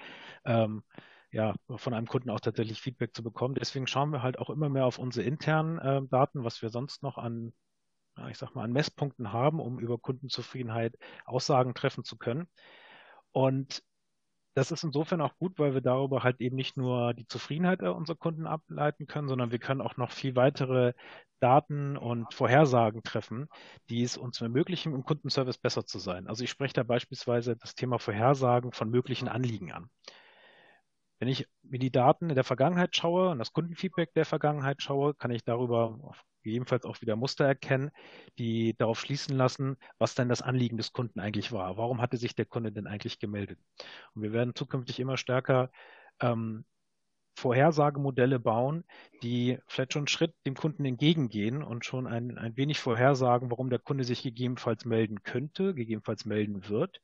ähm, 0.44 0.82
ja, 1.30 1.54
von 1.76 1.94
einem 1.94 2.06
Kunden 2.06 2.30
auch 2.30 2.40
tatsächlich 2.40 2.80
Feedback 2.80 3.14
zu 3.14 3.22
bekommen. 3.22 3.54
Deswegen 3.54 3.86
schauen 3.86 4.10
wir 4.10 4.22
halt 4.22 4.38
auch 4.38 4.50
immer 4.50 4.68
mehr 4.68 4.86
auf 4.86 4.98
unsere 4.98 5.26
internen 5.26 5.78
äh, 5.78 6.02
Daten, 6.08 6.44
was 6.44 6.60
wir 6.62 6.68
sonst 6.68 7.02
noch 7.02 7.18
an, 7.18 7.52
ich 8.30 8.38
sag 8.38 8.54
mal, 8.54 8.64
an 8.64 8.72
Messpunkten 8.72 9.32
haben, 9.32 9.60
um 9.60 9.78
über 9.78 9.98
Kundenzufriedenheit 9.98 10.96
Aussagen 11.24 11.74
treffen 11.74 12.04
zu 12.04 12.16
können. 12.16 12.48
Und 13.32 13.82
das 14.56 14.72
ist 14.72 14.84
insofern 14.84 15.20
auch 15.20 15.36
gut, 15.36 15.58
weil 15.58 15.74
wir 15.74 15.82
darüber 15.82 16.22
halt 16.22 16.40
eben 16.40 16.56
nicht 16.56 16.78
nur 16.78 17.12
die 17.12 17.26
Zufriedenheit 17.26 17.82
unserer 17.82 18.16
Kunden 18.16 18.46
ableiten 18.46 19.06
können, 19.06 19.28
sondern 19.28 19.50
wir 19.50 19.58
können 19.58 19.82
auch 19.82 19.98
noch 19.98 20.10
viel 20.10 20.34
weitere 20.34 20.94
Daten 21.40 21.98
und 21.98 22.32
Vorhersagen 22.32 23.02
treffen, 23.02 23.48
die 23.90 24.02
es 24.02 24.16
uns 24.16 24.40
ermöglichen, 24.40 24.94
im 24.94 25.04
Kundenservice 25.04 25.58
besser 25.58 25.84
zu 25.84 25.98
sein. 25.98 26.26
Also 26.26 26.42
ich 26.42 26.48
spreche 26.48 26.72
da 26.72 26.84
beispielsweise 26.84 27.54
das 27.54 27.74
Thema 27.74 27.98
Vorhersagen 27.98 28.72
von 28.72 28.88
möglichen 28.88 29.28
Anliegen 29.28 29.72
an. 29.72 29.90
Wenn 31.18 31.28
ich 31.28 31.46
mir 31.62 31.78
die 31.78 31.92
Daten 31.92 32.30
in 32.30 32.34
der 32.34 32.44
Vergangenheit 32.44 32.96
schaue 32.96 33.28
und 33.28 33.38
das 33.38 33.52
Kundenfeedback 33.52 34.14
der 34.14 34.24
Vergangenheit 34.24 34.80
schaue, 34.80 35.12
kann 35.12 35.30
ich 35.32 35.44
darüber 35.44 35.98
gegebenenfalls 36.46 36.84
auch 36.84 37.00
wieder 37.02 37.16
Muster 37.16 37.44
erkennen, 37.44 37.90
die 38.38 38.74
darauf 38.78 39.00
schließen 39.00 39.36
lassen, 39.36 39.76
was 39.98 40.14
denn 40.14 40.28
das 40.28 40.42
Anliegen 40.42 40.76
des 40.76 40.92
Kunden 40.92 41.20
eigentlich 41.20 41.52
war. 41.52 41.76
Warum 41.76 42.00
hatte 42.00 42.16
sich 42.16 42.34
der 42.34 42.46
Kunde 42.46 42.72
denn 42.72 42.86
eigentlich 42.86 43.18
gemeldet? 43.18 43.58
Und 44.14 44.22
wir 44.22 44.32
werden 44.32 44.54
zukünftig 44.54 45.00
immer 45.00 45.16
stärker 45.16 45.70
ähm, 46.20 46.64
Vorhersagemodelle 47.36 48.38
bauen, 48.38 48.84
die 49.22 49.58
vielleicht 49.66 49.92
schon 49.92 50.00
einen 50.00 50.08
Schritt 50.08 50.34
dem 50.46 50.54
Kunden 50.54 50.86
entgegengehen 50.86 51.62
und 51.62 51.84
schon 51.84 52.06
ein, 52.06 52.38
ein 52.38 52.56
wenig 52.56 52.80
vorhersagen, 52.80 53.50
warum 53.50 53.68
der 53.68 53.78
Kunde 53.78 54.04
sich 54.04 54.22
gegebenenfalls 54.22 54.86
melden 54.86 55.22
könnte, 55.22 55.74
gegebenenfalls 55.74 56.24
melden 56.24 56.68
wird. 56.68 57.02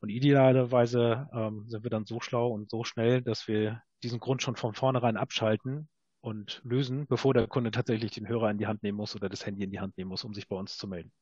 Und 0.00 0.08
idealerweise 0.08 1.28
ähm, 1.32 1.68
sind 1.68 1.84
wir 1.84 1.90
dann 1.90 2.04
so 2.04 2.20
schlau 2.20 2.48
und 2.48 2.68
so 2.68 2.82
schnell, 2.82 3.22
dass 3.22 3.46
wir 3.46 3.82
diesen 4.02 4.18
Grund 4.18 4.42
schon 4.42 4.56
von 4.56 4.74
vornherein 4.74 5.16
abschalten, 5.16 5.88
und 6.24 6.62
lösen, 6.64 7.06
bevor 7.06 7.34
der 7.34 7.46
Kunde 7.46 7.70
tatsächlich 7.70 8.12
den 8.12 8.26
Hörer 8.26 8.50
in 8.50 8.56
die 8.56 8.66
Hand 8.66 8.82
nehmen 8.82 8.96
muss 8.96 9.14
oder 9.14 9.28
das 9.28 9.44
Handy 9.44 9.62
in 9.62 9.70
die 9.70 9.80
Hand 9.80 9.98
nehmen 9.98 10.08
muss, 10.08 10.24
um 10.24 10.32
sich 10.32 10.48
bei 10.48 10.56
uns 10.56 10.78
zu 10.78 10.88
melden. 10.88 11.12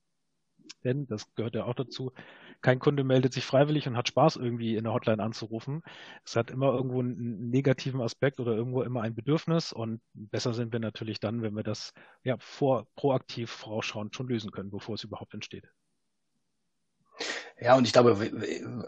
Denn, 0.85 1.09
das 1.09 1.35
gehört 1.35 1.57
ja 1.57 1.65
auch 1.65 1.75
dazu, 1.75 2.13
kein 2.61 2.79
Kunde 2.79 3.03
meldet 3.03 3.33
sich 3.33 3.45
freiwillig 3.45 3.89
und 3.89 3.97
hat 3.97 4.07
Spaß, 4.07 4.37
irgendwie 4.37 4.77
in 4.77 4.85
der 4.85 4.93
Hotline 4.93 5.21
anzurufen. 5.21 5.83
Es 6.25 6.37
hat 6.37 6.53
immer 6.53 6.73
irgendwo 6.73 7.01
einen 7.01 7.51
negativen 7.51 8.01
Aspekt 8.01 8.39
oder 8.39 8.55
irgendwo 8.55 8.83
immer 8.83 9.03
ein 9.03 9.17
Bedürfnis 9.17 9.73
und 9.73 10.01
besser 10.15 10.55
sind 10.55 10.73
wir 10.73 10.79
natürlich 10.79 11.19
dann, 11.19 11.43
wenn 11.43 11.57
wir 11.57 11.65
das 11.65 11.93
ja 12.23 12.37
vor, 12.39 12.87
proaktiv 12.95 13.51
vorausschauend 13.51 14.15
schon 14.15 14.29
lösen 14.29 14.53
können, 14.53 14.71
bevor 14.71 14.95
es 14.95 15.03
überhaupt 15.03 15.35
entsteht. 15.35 15.69
Ja, 17.63 17.77
und 17.77 17.87
ich 17.87 17.93
glaube, 17.93 18.19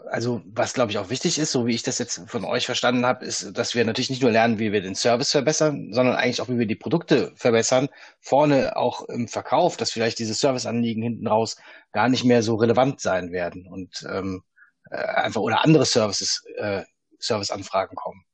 also 0.09 0.41
was 0.47 0.73
glaube 0.73 0.91
ich 0.91 0.97
auch 0.97 1.09
wichtig 1.09 1.39
ist, 1.39 1.53
so 1.53 1.65
wie 1.65 1.73
ich 1.73 1.83
das 1.83 1.97
jetzt 1.97 2.21
von 2.27 2.43
euch 2.43 2.65
verstanden 2.65 3.05
habe, 3.05 3.23
ist, 3.23 3.57
dass 3.57 3.73
wir 3.73 3.85
natürlich 3.85 4.09
nicht 4.09 4.21
nur 4.21 4.31
lernen, 4.31 4.59
wie 4.59 4.73
wir 4.73 4.81
den 4.81 4.95
Service 4.95 5.31
verbessern, 5.31 5.93
sondern 5.93 6.15
eigentlich 6.15 6.41
auch, 6.41 6.49
wie 6.49 6.59
wir 6.59 6.65
die 6.65 6.75
Produkte 6.75 7.31
verbessern. 7.37 7.87
Vorne 8.19 8.75
auch 8.75 9.07
im 9.07 9.29
Verkauf, 9.29 9.77
dass 9.77 9.91
vielleicht 9.91 10.19
diese 10.19 10.33
Serviceanliegen 10.33 11.01
hinten 11.01 11.25
raus 11.25 11.55
gar 11.93 12.09
nicht 12.09 12.25
mehr 12.25 12.43
so 12.43 12.55
relevant 12.55 12.99
sein 12.99 13.31
werden 13.31 13.65
und 13.65 14.05
ähm, 14.11 14.43
äh, 14.91 14.97
einfach 14.97 15.39
oder 15.39 15.63
andere 15.63 15.85
Services, 15.85 16.43
äh, 16.57 16.83
Serviceanfragen 17.17 17.95
kommen. 17.95 18.25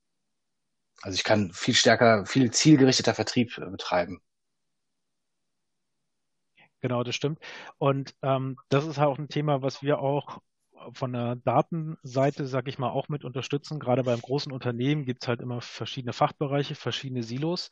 Also 1.03 1.15
ich 1.15 1.23
kann 1.23 1.51
viel 1.53 1.75
stärker, 1.75 2.25
viel 2.25 2.49
zielgerichteter 2.49 3.13
Vertrieb 3.13 3.55
betreiben. 3.57 4.21
Genau, 6.81 7.03
das 7.03 7.15
stimmt. 7.15 7.39
Und 7.77 8.15
ähm, 8.23 8.57
das 8.69 8.85
ist 8.85 8.99
auch 8.99 9.17
ein 9.19 9.29
Thema, 9.29 9.61
was 9.61 9.81
wir 9.83 9.99
auch 9.99 10.39
von 10.93 11.13
der 11.13 11.35
Datenseite, 11.35 12.47
sag 12.47 12.67
ich 12.67 12.79
mal, 12.79 12.89
auch 12.89 13.07
mit 13.07 13.23
unterstützen. 13.23 13.79
Gerade 13.79 14.03
beim 14.03 14.19
großen 14.19 14.51
Unternehmen 14.51 15.05
gibt 15.05 15.23
es 15.23 15.27
halt 15.27 15.41
immer 15.41 15.61
verschiedene 15.61 16.13
Fachbereiche, 16.13 16.73
verschiedene 16.75 17.21
Silos. 17.23 17.69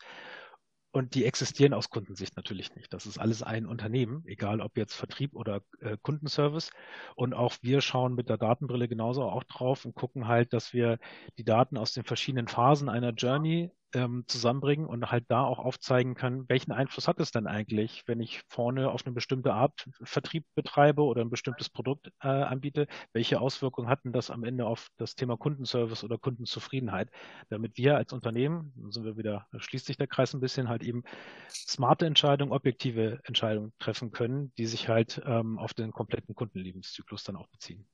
Und 0.91 1.13
die 1.13 1.25
existieren 1.25 1.73
aus 1.73 1.89
Kundensicht 1.91 2.35
natürlich 2.35 2.73
nicht. 2.75 2.91
Das 2.93 3.05
ist 3.05 3.19
alles 3.19 3.43
ein 3.43 3.67
Unternehmen, 3.67 4.23
egal 4.25 4.59
ob 4.59 4.75
jetzt 4.75 4.95
Vertrieb 4.95 5.35
oder 5.35 5.61
äh, 5.81 5.97
Kundenservice. 6.01 6.71
Und 7.15 7.35
auch 7.35 7.55
wir 7.61 7.81
schauen 7.81 8.15
mit 8.15 8.27
der 8.29 8.37
Datenbrille 8.37 8.87
genauso 8.87 9.23
auch 9.23 9.43
drauf 9.43 9.85
und 9.85 9.93
gucken 9.93 10.27
halt, 10.27 10.51
dass 10.51 10.73
wir 10.73 10.97
die 11.37 11.43
Daten 11.43 11.77
aus 11.77 11.93
den 11.93 12.05
verschiedenen 12.05 12.47
Phasen 12.47 12.89
einer 12.89 13.11
Journey 13.11 13.71
ähm, 13.93 14.23
zusammenbringen 14.27 14.85
und 14.85 15.11
halt 15.11 15.25
da 15.29 15.43
auch 15.43 15.59
aufzeigen 15.59 16.15
kann, 16.15 16.47
welchen 16.47 16.71
Einfluss 16.71 17.07
hat 17.07 17.19
es 17.19 17.31
denn 17.31 17.47
eigentlich, 17.47 18.03
wenn 18.07 18.19
ich 18.19 18.41
vorne 18.47 18.91
auf 18.91 19.05
eine 19.05 19.13
bestimmte 19.13 19.53
Art 19.53 19.89
Vertrieb 20.03 20.45
betreibe 20.55 21.03
oder 21.03 21.21
ein 21.21 21.29
bestimmtes 21.29 21.69
Produkt 21.69 22.11
äh, 22.21 22.27
anbiete, 22.27 22.87
welche 23.13 23.39
Auswirkungen 23.41 23.89
hatten 23.89 24.11
das 24.11 24.29
am 24.29 24.43
Ende 24.43 24.65
auf 24.65 24.89
das 24.97 25.15
Thema 25.15 25.37
Kundenservice 25.37 26.03
oder 26.03 26.17
Kundenzufriedenheit, 26.17 27.09
damit 27.49 27.77
wir 27.77 27.95
als 27.95 28.13
Unternehmen, 28.13 28.73
sind 28.89 29.05
wir 29.05 29.17
wieder, 29.17 29.47
schließt 29.57 29.85
sich 29.85 29.97
der 29.97 30.07
Kreis 30.07 30.33
ein 30.33 30.39
bisschen, 30.39 30.69
halt 30.69 30.83
eben 30.83 31.03
smarte 31.49 32.05
Entscheidungen, 32.05 32.51
objektive 32.51 33.19
Entscheidungen 33.23 33.73
treffen 33.79 34.11
können, 34.11 34.53
die 34.57 34.65
sich 34.65 34.89
halt 34.89 35.21
ähm, 35.25 35.57
auf 35.57 35.73
den 35.73 35.91
kompletten 35.91 36.35
Kundenlebenszyklus 36.35 37.23
dann 37.23 37.35
auch 37.35 37.47
beziehen. 37.47 37.87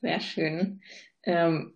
Sehr 0.00 0.20
schön. 0.20 0.82
Ähm, 1.22 1.75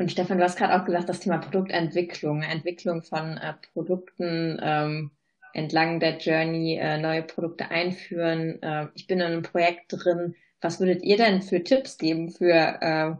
und 0.00 0.10
Stefan, 0.10 0.38
du 0.38 0.44
hast 0.44 0.56
gerade 0.56 0.74
auch 0.74 0.84
gesagt, 0.86 1.08
das 1.08 1.20
Thema 1.20 1.38
Produktentwicklung, 1.38 2.42
Entwicklung 2.42 3.02
von 3.02 3.36
äh, 3.36 3.52
Produkten 3.72 4.58
ähm, 4.62 5.10
entlang 5.52 6.00
der 6.00 6.16
Journey, 6.16 6.78
äh, 6.80 6.98
neue 6.98 7.22
Produkte 7.22 7.70
einführen. 7.70 8.62
Äh, 8.62 8.88
ich 8.94 9.06
bin 9.06 9.20
in 9.20 9.26
einem 9.26 9.42
Projekt 9.42 9.92
drin. 9.92 10.34
Was 10.60 10.80
würdet 10.80 11.02
ihr 11.02 11.16
denn 11.16 11.42
für 11.42 11.62
Tipps 11.62 11.98
geben 11.98 12.30
für, 12.30 12.78
äh, 12.80 13.14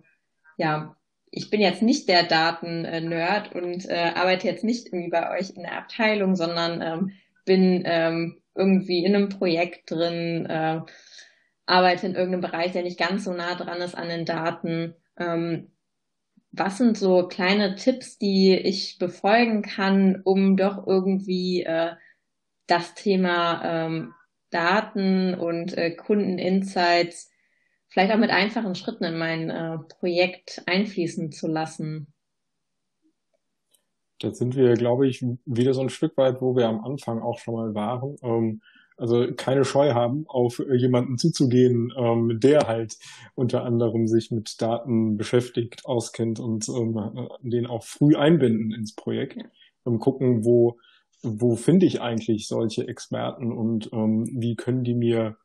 ja, 0.56 0.96
ich 1.30 1.50
bin 1.50 1.60
jetzt 1.60 1.82
nicht 1.82 2.08
der 2.08 2.24
Daten-Nerd 2.24 3.54
und 3.54 3.88
äh, 3.88 4.12
arbeite 4.14 4.46
jetzt 4.46 4.64
nicht 4.64 4.86
irgendwie 4.86 5.10
bei 5.10 5.38
euch 5.38 5.50
in 5.50 5.62
der 5.62 5.76
Abteilung, 5.76 6.34
sondern 6.34 6.82
ähm, 6.82 7.12
bin 7.44 7.82
ähm, 7.84 8.40
irgendwie 8.54 9.04
in 9.04 9.14
einem 9.14 9.28
Projekt 9.28 9.90
drin, 9.90 10.46
äh, 10.46 10.80
arbeite 11.66 12.06
in 12.06 12.14
irgendeinem 12.14 12.40
Bereich, 12.40 12.72
der 12.72 12.82
nicht 12.82 12.98
ganz 12.98 13.24
so 13.24 13.32
nah 13.32 13.54
dran 13.54 13.80
ist 13.80 13.94
an 13.94 14.08
den 14.08 14.24
Daten. 14.24 14.94
Was 16.52 16.78
sind 16.78 16.98
so 16.98 17.28
kleine 17.28 17.76
Tipps, 17.76 18.18
die 18.18 18.54
ich 18.54 18.98
befolgen 18.98 19.62
kann, 19.62 20.20
um 20.24 20.56
doch 20.56 20.86
irgendwie 20.86 21.62
äh, 21.62 21.92
das 22.66 22.94
Thema 22.94 23.62
ähm, 23.64 24.14
Daten 24.50 25.34
und 25.34 25.76
äh, 25.78 25.92
Kundeninsights 25.92 27.30
vielleicht 27.88 28.12
auch 28.12 28.18
mit 28.18 28.30
einfachen 28.30 28.74
Schritten 28.74 29.04
in 29.04 29.18
mein 29.18 29.50
äh, 29.50 29.78
Projekt 29.98 30.62
einfließen 30.66 31.32
zu 31.32 31.46
lassen? 31.48 32.12
Da 34.20 34.32
sind 34.32 34.54
wir, 34.54 34.74
glaube 34.74 35.08
ich, 35.08 35.24
wieder 35.46 35.72
so 35.72 35.80
ein 35.80 35.88
Stück 35.88 36.16
weit, 36.16 36.40
wo 36.40 36.54
wir 36.54 36.68
am 36.68 36.84
Anfang 36.84 37.20
auch 37.20 37.38
schon 37.38 37.54
mal 37.54 37.74
waren. 37.74 38.16
Ähm, 38.22 38.60
also 39.00 39.26
keine 39.34 39.64
Scheu 39.64 39.94
haben, 39.94 40.24
auf 40.28 40.62
jemanden 40.72 41.16
zuzugehen, 41.16 41.92
ähm, 41.96 42.38
der 42.38 42.68
halt 42.68 42.98
unter 43.34 43.64
anderem 43.64 44.06
sich 44.06 44.30
mit 44.30 44.60
Daten 44.60 45.16
beschäftigt, 45.16 45.86
auskennt 45.86 46.38
und 46.38 46.68
ähm, 46.68 47.28
den 47.42 47.66
auch 47.66 47.82
früh 47.82 48.14
einbinden 48.14 48.72
ins 48.72 48.94
Projekt. 48.94 49.38
und 49.84 49.98
gucken, 49.98 50.44
wo, 50.44 50.78
wo 51.22 51.56
finde 51.56 51.86
ich 51.86 52.00
eigentlich 52.00 52.46
solche 52.46 52.86
Experten 52.86 53.52
und 53.52 53.90
ähm, 53.92 54.26
wie 54.32 54.54
können 54.56 54.84
die 54.84 54.94
mir 54.94 55.36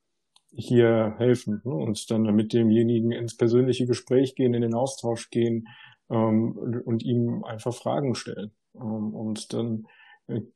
hier 0.52 1.16
helfen 1.18 1.62
ne? 1.64 1.74
und 1.74 2.10
dann 2.12 2.24
mit 2.36 2.54
demjenigen 2.54 3.12
ins 3.12 3.36
persönliche 3.36 3.86
Gespräch 3.86 4.36
gehen, 4.36 4.54
in 4.54 4.62
den 4.62 4.74
Austausch 4.74 5.30
gehen 5.30 5.68
ähm, 6.10 6.82
und 6.86 7.04
ihm 7.04 7.44
einfach 7.44 7.74
Fragen 7.74 8.16
stellen. 8.16 8.52
Ähm, 8.76 9.14
und 9.14 9.54
dann 9.54 9.88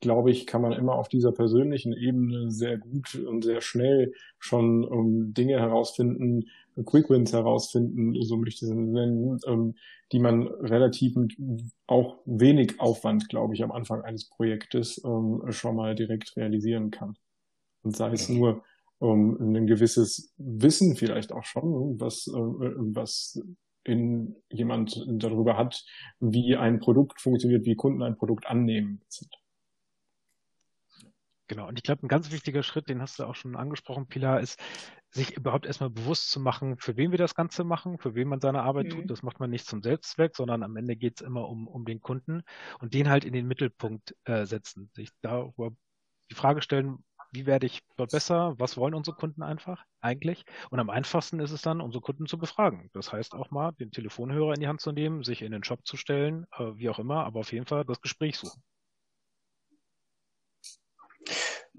glaube 0.01 0.32
ich, 0.32 0.47
kann 0.47 0.61
man 0.61 0.74
immer 0.74 0.95
auf 0.95 1.09
dieser 1.09 1.32
persönlichen 1.32 1.93
Ebene 1.93 2.51
sehr 2.51 2.78
gut 2.78 3.15
und 3.15 3.43
sehr 3.43 3.61
schnell 3.61 4.13
schon 4.39 4.84
um, 4.84 5.34
Dinge 5.34 5.59
herausfinden, 5.59 6.45
Quick 6.86 7.09
Wins 7.09 7.34
herausfinden, 7.34 8.15
so 8.24 8.38
möchte 8.38 8.65
ich 8.65 8.72
es 8.72 8.76
nennen, 8.76 9.39
ähm, 9.45 9.76
die 10.11 10.20
man 10.20 10.47
relativ 10.47 11.15
mit 11.15 11.36
auch 11.88 12.17
wenig 12.26 12.80
Aufwand, 12.80 13.30
glaube 13.30 13.53
ich, 13.53 13.63
am 13.63 13.72
Anfang 13.72 14.01
eines 14.01 14.30
Projektes 14.30 15.01
ähm, 15.03 15.43
schon 15.49 15.76
mal 15.76 15.93
direkt 15.93 16.36
realisieren 16.36 16.89
kann. 16.89 17.15
Und 17.84 17.95
sei 17.95 18.11
es 18.11 18.30
nur 18.30 18.63
um 18.99 19.38
ein 19.55 19.67
gewisses 19.67 20.34
Wissen 20.38 20.95
vielleicht 20.95 21.32
auch 21.32 21.45
schon, 21.45 21.99
was, 21.99 22.28
äh, 22.28 22.32
was 22.34 23.41
in 23.84 24.36
jemand 24.49 25.05
darüber 25.07 25.57
hat, 25.57 25.86
wie 26.20 26.55
ein 26.55 26.80
Produkt 26.80 27.22
funktioniert, 27.22 27.65
wie 27.65 27.76
Kunden 27.76 28.03
ein 28.03 28.17
Produkt 28.17 28.47
annehmen. 28.47 29.01
Sind. 29.07 29.34
Genau, 31.50 31.68
und 31.68 31.80
ich 31.80 31.84
glaube, 31.84 32.06
ein 32.06 32.08
ganz 32.08 32.32
wichtiger 32.32 32.62
Schritt, 32.62 32.89
den 32.89 33.02
hast 33.02 33.18
du 33.18 33.24
auch 33.24 33.34
schon 33.34 33.56
angesprochen, 33.56 34.08
Pilar, 34.08 34.39
ist, 34.39 34.60
sich 35.10 35.36
überhaupt 35.36 35.66
erstmal 35.66 35.89
bewusst 35.89 36.30
zu 36.30 36.39
machen, 36.39 36.78
für 36.78 36.95
wen 36.95 37.10
wir 37.10 37.18
das 37.18 37.34
Ganze 37.34 37.64
machen, 37.64 37.97
für 37.97 38.14
wen 38.14 38.28
man 38.28 38.39
seine 38.39 38.62
Arbeit 38.62 38.86
mhm. 38.86 38.89
tut. 38.91 39.10
Das 39.10 39.24
macht 39.24 39.39
man 39.39 39.50
nicht 39.50 39.66
zum 39.66 39.82
Selbstzweck, 39.82 40.36
sondern 40.36 40.62
am 40.62 40.78
Ende 40.78 40.95
geht 40.95 41.20
es 41.20 41.26
immer 41.26 41.50
um, 41.50 41.68
um 41.68 41.86
den 41.86 42.02
Kunden 42.02 42.43
und 42.80 42.93
den 42.93 43.10
halt 43.10 43.26
in 43.26 43.34
den 43.34 43.47
Mittelpunkt 43.47 44.16
äh, 44.26 44.45
setzen. 44.45 44.91
Sich 44.93 45.10
da 45.22 45.52
die 46.30 46.36
Frage 46.36 46.62
stellen, 46.62 47.04
wie 47.32 47.47
werde 47.47 47.66
ich 47.66 47.82
dort 47.97 48.12
besser? 48.12 48.54
Was 48.60 48.78
wollen 48.78 48.93
unsere 48.93 49.18
Kunden 49.18 49.41
einfach 49.41 49.84
eigentlich? 50.02 50.45
Und 50.70 50.80
am 50.80 50.91
einfachsten 50.91 51.39
ist 51.39 51.52
es 51.52 51.64
dann, 51.64 51.82
unsere 51.82 52.04
Kunden 52.04 52.28
zu 52.28 52.38
befragen. 52.38 52.91
Das 52.93 53.12
heißt 53.12 53.34
auch 53.34 53.50
mal, 53.50 53.72
den 53.72 53.89
Telefonhörer 53.89 54.54
in 54.54 54.62
die 54.62 54.68
Hand 54.68 54.82
zu 54.82 54.91
nehmen, 54.91 55.24
sich 55.24 55.41
in 55.41 55.52
den 55.52 55.64
Shop 55.64 55.84
zu 55.88 55.97
stellen, 55.97 56.45
äh, 56.60 56.76
wie 56.76 56.89
auch 56.89 57.00
immer, 57.00 57.26
aber 57.26 57.39
auf 57.39 57.52
jeden 57.52 57.66
Fall 57.66 57.86
das 57.86 58.02
Gespräch 58.02 58.38
suchen. 58.38 58.62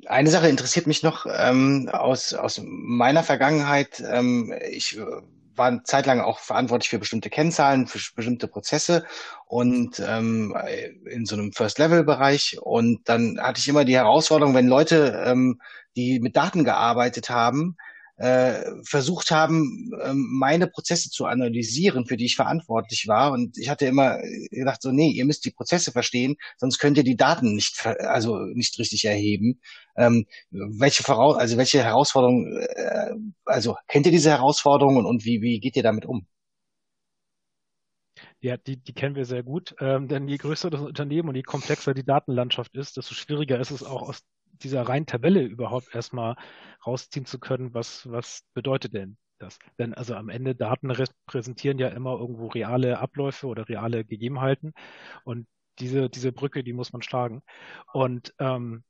Eine 0.07 0.30
Sache 0.30 0.49
interessiert 0.49 0.86
mich 0.86 1.03
noch 1.03 1.26
ähm, 1.28 1.88
aus, 1.93 2.32
aus 2.34 2.61
meiner 2.64 3.22
Vergangenheit. 3.22 4.03
Ähm, 4.07 4.55
ich 4.70 4.97
äh, 4.99 5.05
war 5.57 5.66
eine 5.66 5.82
Zeit 5.82 6.07
lang 6.07 6.20
auch 6.20 6.38
verantwortlich 6.38 6.88
für 6.88 6.99
bestimmte 6.99 7.28
Kennzahlen, 7.28 7.86
für 7.86 7.99
bestimmte 8.14 8.49
Prozesse 8.49 9.05
und 9.47 10.01
ähm, 10.01 10.57
in 11.05 11.26
so 11.26 11.36
einem 11.36 11.53
First-Level-Bereich. 11.53 12.59
Und 12.62 13.09
dann 13.09 13.38
hatte 13.41 13.61
ich 13.61 13.68
immer 13.68 13.84
die 13.84 13.97
Herausforderung, 13.97 14.55
wenn 14.55 14.68
Leute, 14.68 15.22
ähm, 15.26 15.61
die 15.97 16.18
mit 16.20 16.36
Daten 16.36 16.64
gearbeitet 16.64 17.28
haben, 17.30 17.76
äh, 18.21 18.85
versucht 18.85 19.31
haben, 19.31 19.91
ähm, 20.05 20.27
meine 20.39 20.66
Prozesse 20.66 21.09
zu 21.09 21.25
analysieren, 21.25 22.05
für 22.05 22.18
die 22.18 22.27
ich 22.27 22.37
verantwortlich 22.37 23.09
war. 23.09 23.33
Und 23.33 23.57
ich 23.57 23.71
hatte 23.71 23.87
immer 23.87 24.18
gedacht, 24.51 24.83
so, 24.83 24.93
nee, 24.93 25.09
ihr 25.09 25.25
müsst 25.25 25.47
die 25.47 25.53
Prozesse 25.53 25.91
verstehen, 25.91 26.37
sonst 26.59 26.79
könnt 26.79 26.99
ihr 26.99 27.05
die 27.05 27.16
Daten 27.16 27.55
nicht, 27.55 27.87
also 27.87 28.41
nicht 28.53 28.79
richtig 28.79 29.07
erheben. 29.07 29.61
Ähm, 29.97 30.27
welche 30.51 31.03
Voraus 31.03 31.37
also 31.37 31.57
welche 31.57 31.83
Herausforderungen, 31.83 32.59
äh, 32.59 33.14
also 33.47 33.77
kennt 33.89 34.05
ihr 34.05 34.12
diese 34.12 34.31
Herausforderungen 34.31 35.07
und 35.07 35.25
wie, 35.25 35.41
wie 35.41 35.59
geht 35.59 35.77
ihr 35.77 35.83
damit 35.83 36.05
um? 36.05 36.27
Ja, 38.41 38.59
die, 38.59 38.77
die 38.77 38.93
kennen 38.93 39.16
wir 39.16 39.25
sehr 39.25 39.43
gut, 39.43 39.75
ähm, 39.81 40.09
denn 40.09 40.29
je 40.29 40.37
größer 40.37 40.68
das 40.68 40.83
Unternehmen 40.83 41.31
und 41.31 41.37
je 41.37 41.43
komplexer 41.43 41.95
die 41.95 42.05
Datenlandschaft 42.05 42.75
ist, 42.75 42.99
desto 42.99 43.14
schwieriger 43.14 43.59
ist 43.59 43.71
es 43.71 43.83
auch 43.83 44.03
aus 44.03 44.23
dieser 44.63 44.83
reinen 44.83 45.07
Tabelle 45.07 45.43
überhaupt 45.43 45.95
erstmal 45.95 46.37
rausziehen 46.87 47.27
zu 47.27 47.39
können, 47.39 47.75
was, 47.75 48.11
was 48.11 48.45
bedeutet 48.55 48.95
denn 48.95 49.17
das? 49.39 49.59
Denn 49.79 49.95
also 49.95 50.15
am 50.15 50.29
Ende 50.29 50.55
Daten 50.55 50.91
repräsentieren 50.91 51.79
ja 51.79 51.89
immer 51.89 52.19
irgendwo 52.19 52.49
reale 52.49 52.99
Abläufe 52.99 53.47
oder 53.47 53.69
reale 53.69 54.05
Gegebenheiten 54.05 54.73
und 55.25 55.47
diese, 55.79 56.11
diese 56.11 56.33
Brücke, 56.33 56.63
die 56.63 56.73
muss 56.73 56.93
man 56.93 57.03
schlagen. 57.03 57.43
Und 57.93 58.35
ähm, 58.39 58.85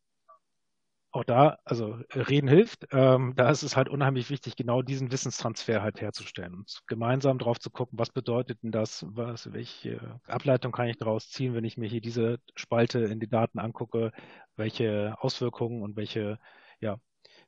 auch 1.12 1.24
da, 1.24 1.58
also 1.64 1.98
reden 2.14 2.48
hilft. 2.48 2.86
Ähm, 2.92 3.34
da 3.36 3.50
ist 3.50 3.62
es 3.62 3.76
halt 3.76 3.88
unheimlich 3.88 4.30
wichtig, 4.30 4.56
genau 4.56 4.82
diesen 4.82 5.10
Wissenstransfer 5.10 5.82
halt 5.82 6.00
herzustellen 6.00 6.54
und 6.54 6.82
gemeinsam 6.86 7.38
drauf 7.38 7.58
zu 7.58 7.70
gucken, 7.70 7.98
was 7.98 8.10
bedeutet 8.10 8.62
denn 8.62 8.70
das, 8.70 9.04
was, 9.08 9.52
welche 9.52 10.20
Ableitung 10.26 10.72
kann 10.72 10.88
ich 10.88 10.98
daraus 10.98 11.28
ziehen, 11.28 11.54
wenn 11.54 11.64
ich 11.64 11.76
mir 11.76 11.88
hier 11.88 12.00
diese 12.00 12.38
Spalte 12.54 13.00
in 13.00 13.18
die 13.18 13.28
Daten 13.28 13.58
angucke, 13.58 14.12
welche 14.56 15.16
Auswirkungen 15.18 15.82
und 15.82 15.96
welche, 15.96 16.38
ja, 16.80 16.98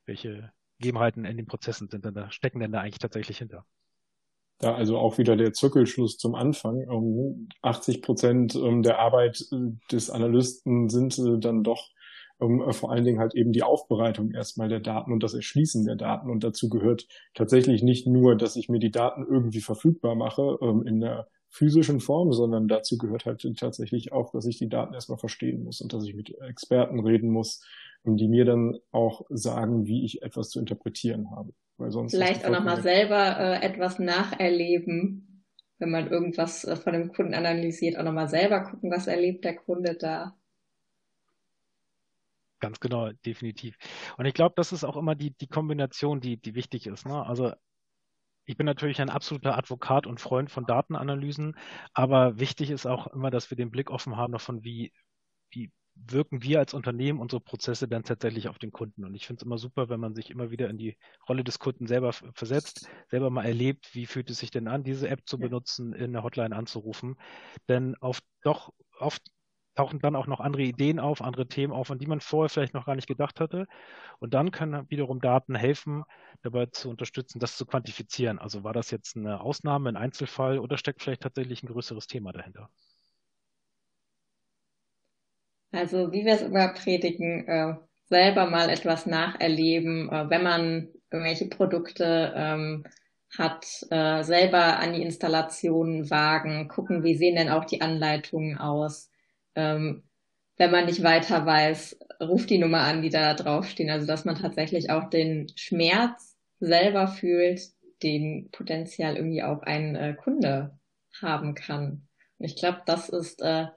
welche 0.05 0.51
Gegebenheiten 0.79 1.23
in 1.23 1.37
den 1.37 1.45
Prozessen 1.45 1.87
sind 1.89 2.03
denn 2.03 2.13
da, 2.13 2.31
stecken 2.31 2.59
denn 2.59 2.73
da 2.73 2.81
eigentlich 2.81 2.99
tatsächlich 2.99 3.37
hinter? 3.37 3.65
Da 4.59 4.75
also 4.75 4.97
auch 4.97 5.17
wieder 5.17 5.35
der 5.35 5.53
Zirkelschluss 5.53 6.17
zum 6.17 6.35
Anfang. 6.35 6.85
80 7.61 8.01
Prozent 8.01 8.55
der 8.55 8.99
Arbeit 8.99 9.45
des 9.91 10.09
Analysten 10.09 10.89
sind 10.89 11.17
dann 11.43 11.63
doch 11.63 11.89
vor 12.39 12.91
allen 12.91 13.05
Dingen 13.05 13.19
halt 13.19 13.35
eben 13.35 13.53
die 13.53 13.63
Aufbereitung 13.63 14.31
erstmal 14.31 14.67
der 14.67 14.79
Daten 14.79 15.13
und 15.13 15.23
das 15.23 15.33
Erschließen 15.33 15.85
der 15.85 15.95
Daten. 15.95 16.29
Und 16.29 16.43
dazu 16.43 16.69
gehört 16.69 17.07
tatsächlich 17.33 17.83
nicht 17.83 18.05
nur, 18.07 18.35
dass 18.35 18.55
ich 18.55 18.69
mir 18.69 18.79
die 18.79 18.91
Daten 18.91 19.25
irgendwie 19.25 19.61
verfügbar 19.61 20.15
mache 20.15 20.57
in 20.85 20.99
der 20.99 21.27
physischen 21.53 21.99
Form, 21.99 22.33
sondern 22.33 22.67
dazu 22.67 22.97
gehört 22.97 23.25
halt 23.25 23.45
tatsächlich 23.57 24.11
auch, 24.11 24.31
dass 24.31 24.47
ich 24.47 24.57
die 24.57 24.69
Daten 24.69 24.95
erstmal 24.95 25.19
verstehen 25.19 25.63
muss 25.63 25.81
und 25.81 25.93
dass 25.93 26.03
ich 26.03 26.15
mit 26.15 26.33
Experten 26.41 26.99
reden 26.99 27.29
muss, 27.29 27.63
die 28.03 28.27
mir 28.27 28.43
dann 28.43 28.79
auch 28.91 29.21
sagen, 29.29 29.85
wie 29.85 30.03
ich 30.03 30.23
etwas 30.23 30.49
zu 30.49 30.59
interpretieren 30.59 31.29
habe. 31.29 31.53
Weil 31.77 31.91
sonst 31.91 32.11
Vielleicht 32.11 32.45
auch 32.45 32.49
nochmal 32.49 32.81
selber 32.81 33.39
äh, 33.39 33.65
etwas 33.65 33.99
nacherleben, 33.99 35.45
wenn 35.77 35.91
man 35.91 36.09
irgendwas 36.09 36.65
äh, 36.65 36.75
von 36.75 36.93
dem 36.93 37.13
Kunden 37.13 37.35
analysiert, 37.35 37.97
auch 37.97 38.03
nochmal 38.03 38.29
selber 38.29 38.61
gucken, 38.61 38.91
was 38.91 39.07
erlebt 39.07 39.45
der 39.45 39.55
Kunde 39.55 39.95
da. 39.95 40.35
Ganz 42.63 42.79
genau, 42.79 43.11
definitiv. 43.25 43.77
Und 44.15 44.23
ich 44.25 44.33
glaube, 44.33 44.53
das 44.55 44.71
ist 44.71 44.85
auch 44.85 44.95
immer 44.95 45.15
die, 45.15 45.31
die 45.31 45.47
Kombination, 45.47 46.21
die, 46.21 46.37
die 46.37 46.55
wichtig 46.55 46.87
ist. 46.87 47.05
Ne? 47.05 47.25
Also 47.25 47.51
ich 48.45 48.55
bin 48.55 48.65
natürlich 48.65 49.01
ein 49.01 49.09
absoluter 49.09 49.57
Advokat 49.57 50.07
und 50.07 50.21
Freund 50.21 50.49
von 50.49 50.65
Datenanalysen, 50.65 51.57
aber 51.93 52.39
wichtig 52.39 52.69
ist 52.69 52.85
auch 52.85 53.07
immer, 53.07 53.31
dass 53.31 53.51
wir 53.51 53.57
den 53.57 53.69
Blick 53.69 53.91
offen 53.91 54.15
haben 54.15 54.31
davon, 54.31 54.63
wie, 54.63 54.93
wie 55.49 55.73
wirken 55.95 56.41
wir 56.41 56.59
als 56.59 56.73
Unternehmen 56.73 57.19
unsere 57.19 57.41
Prozesse 57.41 57.89
dann 57.89 58.05
tatsächlich 58.05 58.47
auf 58.47 58.59
den 58.59 58.71
Kunden. 58.71 59.03
Und 59.03 59.13
ich 59.13 59.27
finde 59.27 59.41
es 59.41 59.45
immer 59.45 59.57
super, 59.57 59.89
wenn 59.89 59.99
man 59.99 60.15
sich 60.15 60.29
immer 60.29 60.49
wieder 60.49 60.69
in 60.69 60.77
die 60.77 60.95
Rolle 61.27 61.43
des 61.43 61.59
Kunden 61.59 61.85
selber 61.85 62.13
versetzt, 62.13 62.87
selber 63.09 63.29
mal 63.29 63.43
erlebt, 63.43 63.93
wie 63.93 64.05
fühlt 64.05 64.29
es 64.29 64.37
sich 64.37 64.51
denn 64.51 64.69
an, 64.69 64.85
diese 64.85 65.09
App 65.09 65.23
zu 65.25 65.37
benutzen, 65.37 65.91
in 65.91 66.13
der 66.13 66.23
Hotline 66.23 66.55
anzurufen. 66.55 67.17
Denn 67.67 67.97
oft 67.99 68.23
doch 68.41 68.71
oft 68.99 69.21
tauchen 69.75 69.99
dann 69.99 70.15
auch 70.15 70.27
noch 70.27 70.39
andere 70.39 70.63
Ideen 70.63 70.99
auf, 70.99 71.21
andere 71.21 71.47
Themen 71.47 71.73
auf, 71.73 71.91
an 71.91 71.99
die 71.99 72.07
man 72.07 72.21
vorher 72.21 72.49
vielleicht 72.49 72.73
noch 72.73 72.85
gar 72.85 72.95
nicht 72.95 73.07
gedacht 73.07 73.39
hatte. 73.39 73.67
Und 74.19 74.33
dann 74.33 74.51
können 74.51 74.89
wiederum 74.89 75.21
Daten 75.21 75.55
helfen, 75.55 76.03
dabei 76.43 76.67
zu 76.67 76.89
unterstützen, 76.89 77.39
das 77.39 77.57
zu 77.57 77.65
quantifizieren. 77.65 78.39
Also 78.39 78.63
war 78.63 78.73
das 78.73 78.91
jetzt 78.91 79.17
eine 79.17 79.41
Ausnahme, 79.41 79.89
ein 79.89 79.97
Einzelfall 79.97 80.59
oder 80.59 80.77
steckt 80.77 81.01
vielleicht 81.01 81.21
tatsächlich 81.21 81.63
ein 81.63 81.67
größeres 81.67 82.07
Thema 82.07 82.31
dahinter? 82.31 82.69
Also 85.71 86.11
wie 86.11 86.23
wir 86.25 86.33
es 86.33 86.41
immer 86.43 86.69
predigen, 86.69 87.47
äh, 87.47 87.75
selber 88.05 88.45
mal 88.45 88.69
etwas 88.69 89.05
nacherleben, 89.07 90.09
äh, 90.09 90.29
wenn 90.29 90.43
man 90.43 90.89
irgendwelche 91.11 91.47
Produkte 91.47 92.33
ähm, 92.35 92.83
hat, 93.37 93.65
äh, 93.89 94.23
selber 94.23 94.79
an 94.79 94.93
die 94.93 95.01
Installation 95.01 96.09
wagen, 96.11 96.67
gucken, 96.67 97.03
wie 97.03 97.15
sehen 97.15 97.35
denn 97.35 97.49
auch 97.49 97.65
die 97.65 97.81
Anleitungen 97.81 98.57
aus 98.59 99.09
ähm, 99.55 100.03
wenn 100.57 100.71
man 100.71 100.85
nicht 100.85 101.03
weiter 101.03 101.45
weiß, 101.45 101.99
ruft 102.21 102.49
die 102.49 102.57
Nummer 102.57 102.81
an, 102.81 103.01
die 103.01 103.09
da 103.09 103.33
draufstehen. 103.33 103.89
Also 103.89 104.05
dass 104.07 104.25
man 104.25 104.35
tatsächlich 104.35 104.89
auch 104.89 105.09
den 105.09 105.51
Schmerz 105.55 106.37
selber 106.59 107.07
fühlt, 107.07 107.61
den 108.01 108.49
potenziell 108.51 109.15
irgendwie 109.15 109.43
auch 109.43 109.61
ein 109.63 109.95
äh, 109.95 110.13
Kunde 110.13 110.77
haben 111.21 111.55
kann. 111.55 112.07
Und 112.37 112.45
ich 112.45 112.55
glaube, 112.55 112.81
das 112.85 113.09
ist 113.09 113.41
äh, 113.41 113.67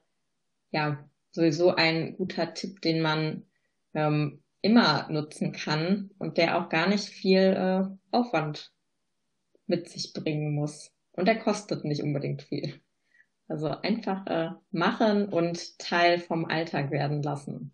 ja 0.70 1.08
sowieso 1.30 1.74
ein 1.74 2.16
guter 2.16 2.54
Tipp, 2.54 2.80
den 2.80 3.00
man 3.00 3.44
ähm, 3.94 4.42
immer 4.60 5.08
nutzen 5.10 5.52
kann 5.52 6.10
und 6.18 6.38
der 6.38 6.58
auch 6.58 6.68
gar 6.68 6.88
nicht 6.88 7.04
viel 7.04 7.38
äh, 7.38 7.84
Aufwand 8.10 8.72
mit 9.66 9.88
sich 9.88 10.12
bringen 10.12 10.54
muss. 10.54 10.92
Und 11.12 11.26
der 11.26 11.38
kostet 11.38 11.84
nicht 11.84 12.02
unbedingt 12.02 12.42
viel. 12.42 12.80
Also 13.48 13.68
einfach 13.68 14.26
äh, 14.26 14.50
machen 14.70 15.28
und 15.28 15.78
Teil 15.78 16.18
vom 16.18 16.46
Alltag 16.46 16.90
werden 16.90 17.22
lassen. 17.22 17.72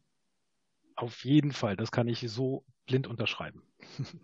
Auf 0.97 1.25
jeden 1.25 1.53
Fall, 1.53 1.77
das 1.77 1.91
kann 1.91 2.09
ich 2.09 2.21
so 2.29 2.65
blind 2.87 3.07
unterschreiben. 3.07 3.63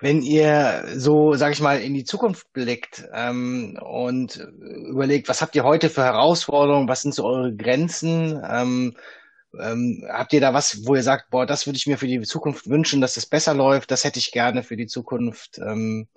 Wenn 0.00 0.22
ihr 0.22 0.84
so, 0.96 1.34
sage 1.34 1.52
ich 1.52 1.60
mal, 1.60 1.80
in 1.80 1.94
die 1.94 2.04
Zukunft 2.04 2.52
blickt 2.52 3.04
ähm, 3.14 3.78
und 3.80 4.36
überlegt, 4.36 5.28
was 5.28 5.40
habt 5.40 5.54
ihr 5.54 5.64
heute 5.64 5.88
für 5.88 6.02
Herausforderungen, 6.02 6.88
was 6.88 7.02
sind 7.02 7.14
so 7.14 7.24
eure 7.24 7.54
Grenzen? 7.54 8.42
Ähm, 8.46 8.96
ähm, 9.58 10.04
habt 10.08 10.32
ihr 10.32 10.40
da 10.40 10.52
was, 10.52 10.84
wo 10.86 10.94
ihr 10.94 11.02
sagt, 11.02 11.30
boah, 11.30 11.46
das 11.46 11.66
würde 11.66 11.76
ich 11.76 11.86
mir 11.86 11.96
für 11.96 12.06
die 12.06 12.20
Zukunft 12.22 12.68
wünschen, 12.68 13.00
dass 13.00 13.16
es 13.16 13.26
besser 13.26 13.54
läuft, 13.54 13.90
das 13.90 14.04
hätte 14.04 14.18
ich 14.18 14.32
gerne 14.32 14.62
für 14.62 14.76
die 14.76 14.88
Zukunft? 14.88 15.58
Ähm, 15.58 16.08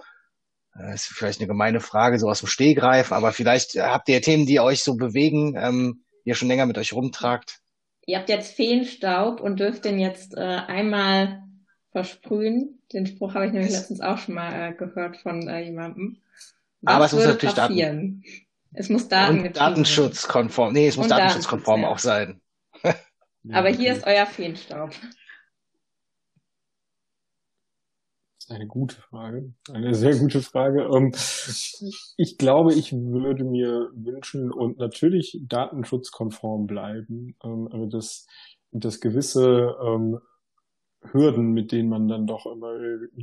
das 0.77 0.87
äh, 0.89 0.93
ist 0.95 1.05
vielleicht 1.05 1.39
eine 1.39 1.47
gemeine 1.47 1.79
Frage, 1.79 2.19
so 2.19 2.29
aus 2.29 2.39
dem 2.39 2.47
Stehgreif, 2.47 3.11
aber 3.11 3.31
vielleicht 3.31 3.75
habt 3.75 4.09
ihr 4.09 4.21
Themen, 4.21 4.45
die 4.45 4.59
euch 4.59 4.83
so 4.83 4.95
bewegen, 4.95 5.55
ähm, 5.57 6.03
die 6.23 6.29
ihr 6.29 6.35
schon 6.35 6.47
länger 6.47 6.65
mit 6.65 6.77
euch 6.77 6.93
rumtragt. 6.93 7.59
Ihr 8.05 8.17
habt 8.17 8.29
jetzt 8.29 8.55
Feenstaub 8.55 9.41
und 9.41 9.59
dürft 9.59 9.85
den 9.85 9.99
jetzt 9.99 10.35
äh, 10.35 10.41
einmal 10.41 11.43
versprühen. 11.91 12.81
Den 12.93 13.05
Spruch 13.05 13.33
habe 13.33 13.47
ich 13.47 13.51
nämlich 13.51 13.71
letztens 13.71 14.01
auch 14.01 14.17
schon 14.17 14.35
mal 14.35 14.71
äh, 14.71 14.73
gehört 14.73 15.17
von 15.17 15.47
äh, 15.47 15.61
jemandem. 15.61 16.21
Was 16.81 16.95
aber 16.95 17.05
es 17.05 17.13
muss 17.13 17.25
natürlich 17.25 17.55
passieren? 17.55 18.21
Daten. 18.21 18.23
Es 18.73 18.89
muss 18.89 19.07
Daten 19.07 19.41
und 19.41 19.57
datenschutzkonform. 19.57 20.73
Nee, 20.73 20.87
es 20.87 20.97
muss 20.97 21.07
datenschutzkonform 21.07 21.83
auch 21.85 21.99
sein. 21.99 22.39
aber 23.51 23.69
hier 23.69 23.93
ist 23.93 24.05
euer 24.05 24.25
Feenstaub. 24.25 24.91
Eine 28.49 28.67
gute 28.67 28.95
Frage. 28.95 29.53
Eine 29.71 29.93
sehr 29.95 30.17
gute 30.17 30.41
Frage. 30.41 30.83
Ähm, 30.93 31.11
ich 32.17 32.37
glaube, 32.37 32.73
ich 32.73 32.93
würde 32.93 33.43
mir 33.43 33.89
wünschen 33.93 34.51
und 34.51 34.77
natürlich 34.77 35.39
datenschutzkonform 35.47 36.67
bleiben, 36.67 37.35
ähm, 37.43 37.67
aber 37.71 37.87
dass, 37.87 38.25
dass 38.71 38.99
gewisse 38.99 39.75
ähm, 39.83 40.19
Hürden, 41.01 41.53
mit 41.53 41.71
denen 41.71 41.89
man 41.89 42.07
dann 42.07 42.27
doch 42.27 42.45
immer 42.45 42.75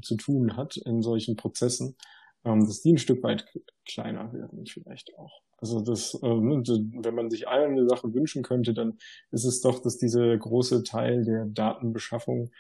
zu 0.03 0.17
tun 0.17 0.57
hat 0.57 0.77
in 0.77 1.03
solchen 1.03 1.37
Prozessen, 1.37 1.97
dass 2.45 2.83
die 2.83 2.93
ein 2.93 2.99
Stück 2.99 3.23
weit 3.23 3.47
kleiner 3.85 4.33
werden 4.33 4.65
vielleicht 4.67 5.19
auch. 5.19 5.41
Also 5.59 5.81
das, 5.81 6.15
ne, 6.23 6.63
wenn 6.63 7.15
man 7.15 7.31
sich 7.31 7.49
eine 7.49 7.87
Sache 7.89 8.15
wünschen 8.15 8.43
könnte, 8.43 8.75
dann 8.75 8.99
ist 9.33 9.45
es 9.45 9.61
doch, 9.61 9.81
dass 9.81 9.99
dieser 9.99 10.37
große 10.37 10.83
Teil 10.85 11.25
der 11.25 11.47
Datenbeschaffung 11.47 12.51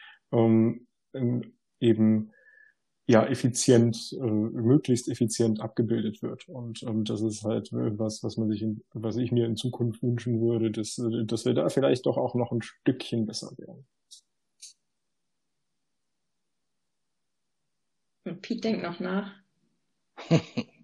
eben 1.80 2.32
ja 3.07 3.26
effizient, 3.26 4.12
äh, 4.18 4.24
möglichst 4.24 5.09
effizient 5.09 5.61
abgebildet 5.61 6.22
wird. 6.22 6.48
Und 6.48 6.82
ähm, 6.84 7.05
das 7.05 7.20
ist 7.22 7.44
halt 7.44 7.70
was, 7.72 8.22
was 8.22 8.36
man 8.36 8.48
sich, 8.48 8.62
in, 8.62 8.82
was 8.94 9.16
ich 9.16 9.32
mir 9.32 9.46
in 9.46 9.57
Zukunft 9.57 10.02
wünschen 10.02 10.40
würde, 10.40 10.70
dass, 10.70 11.00
dass 11.26 11.44
wir 11.44 11.55
da 11.55 11.68
vielleicht 11.68 12.07
doch 12.07 12.16
auch 12.16 12.34
noch 12.34 12.52
ein 12.52 12.62
Stückchen 12.62 13.26
besser 13.26 13.52
werden. 13.59 13.86
Und 18.24 18.40
Pete 18.40 18.61
denkt 18.62 18.82
noch 18.82 19.00
nach. 19.00 19.32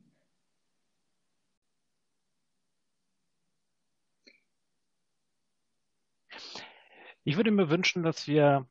Ich 7.25 7.37
würde 7.37 7.51
mir 7.51 7.71
wünschen, 7.71 8.03
dass 8.03 8.27
wir 8.27 8.66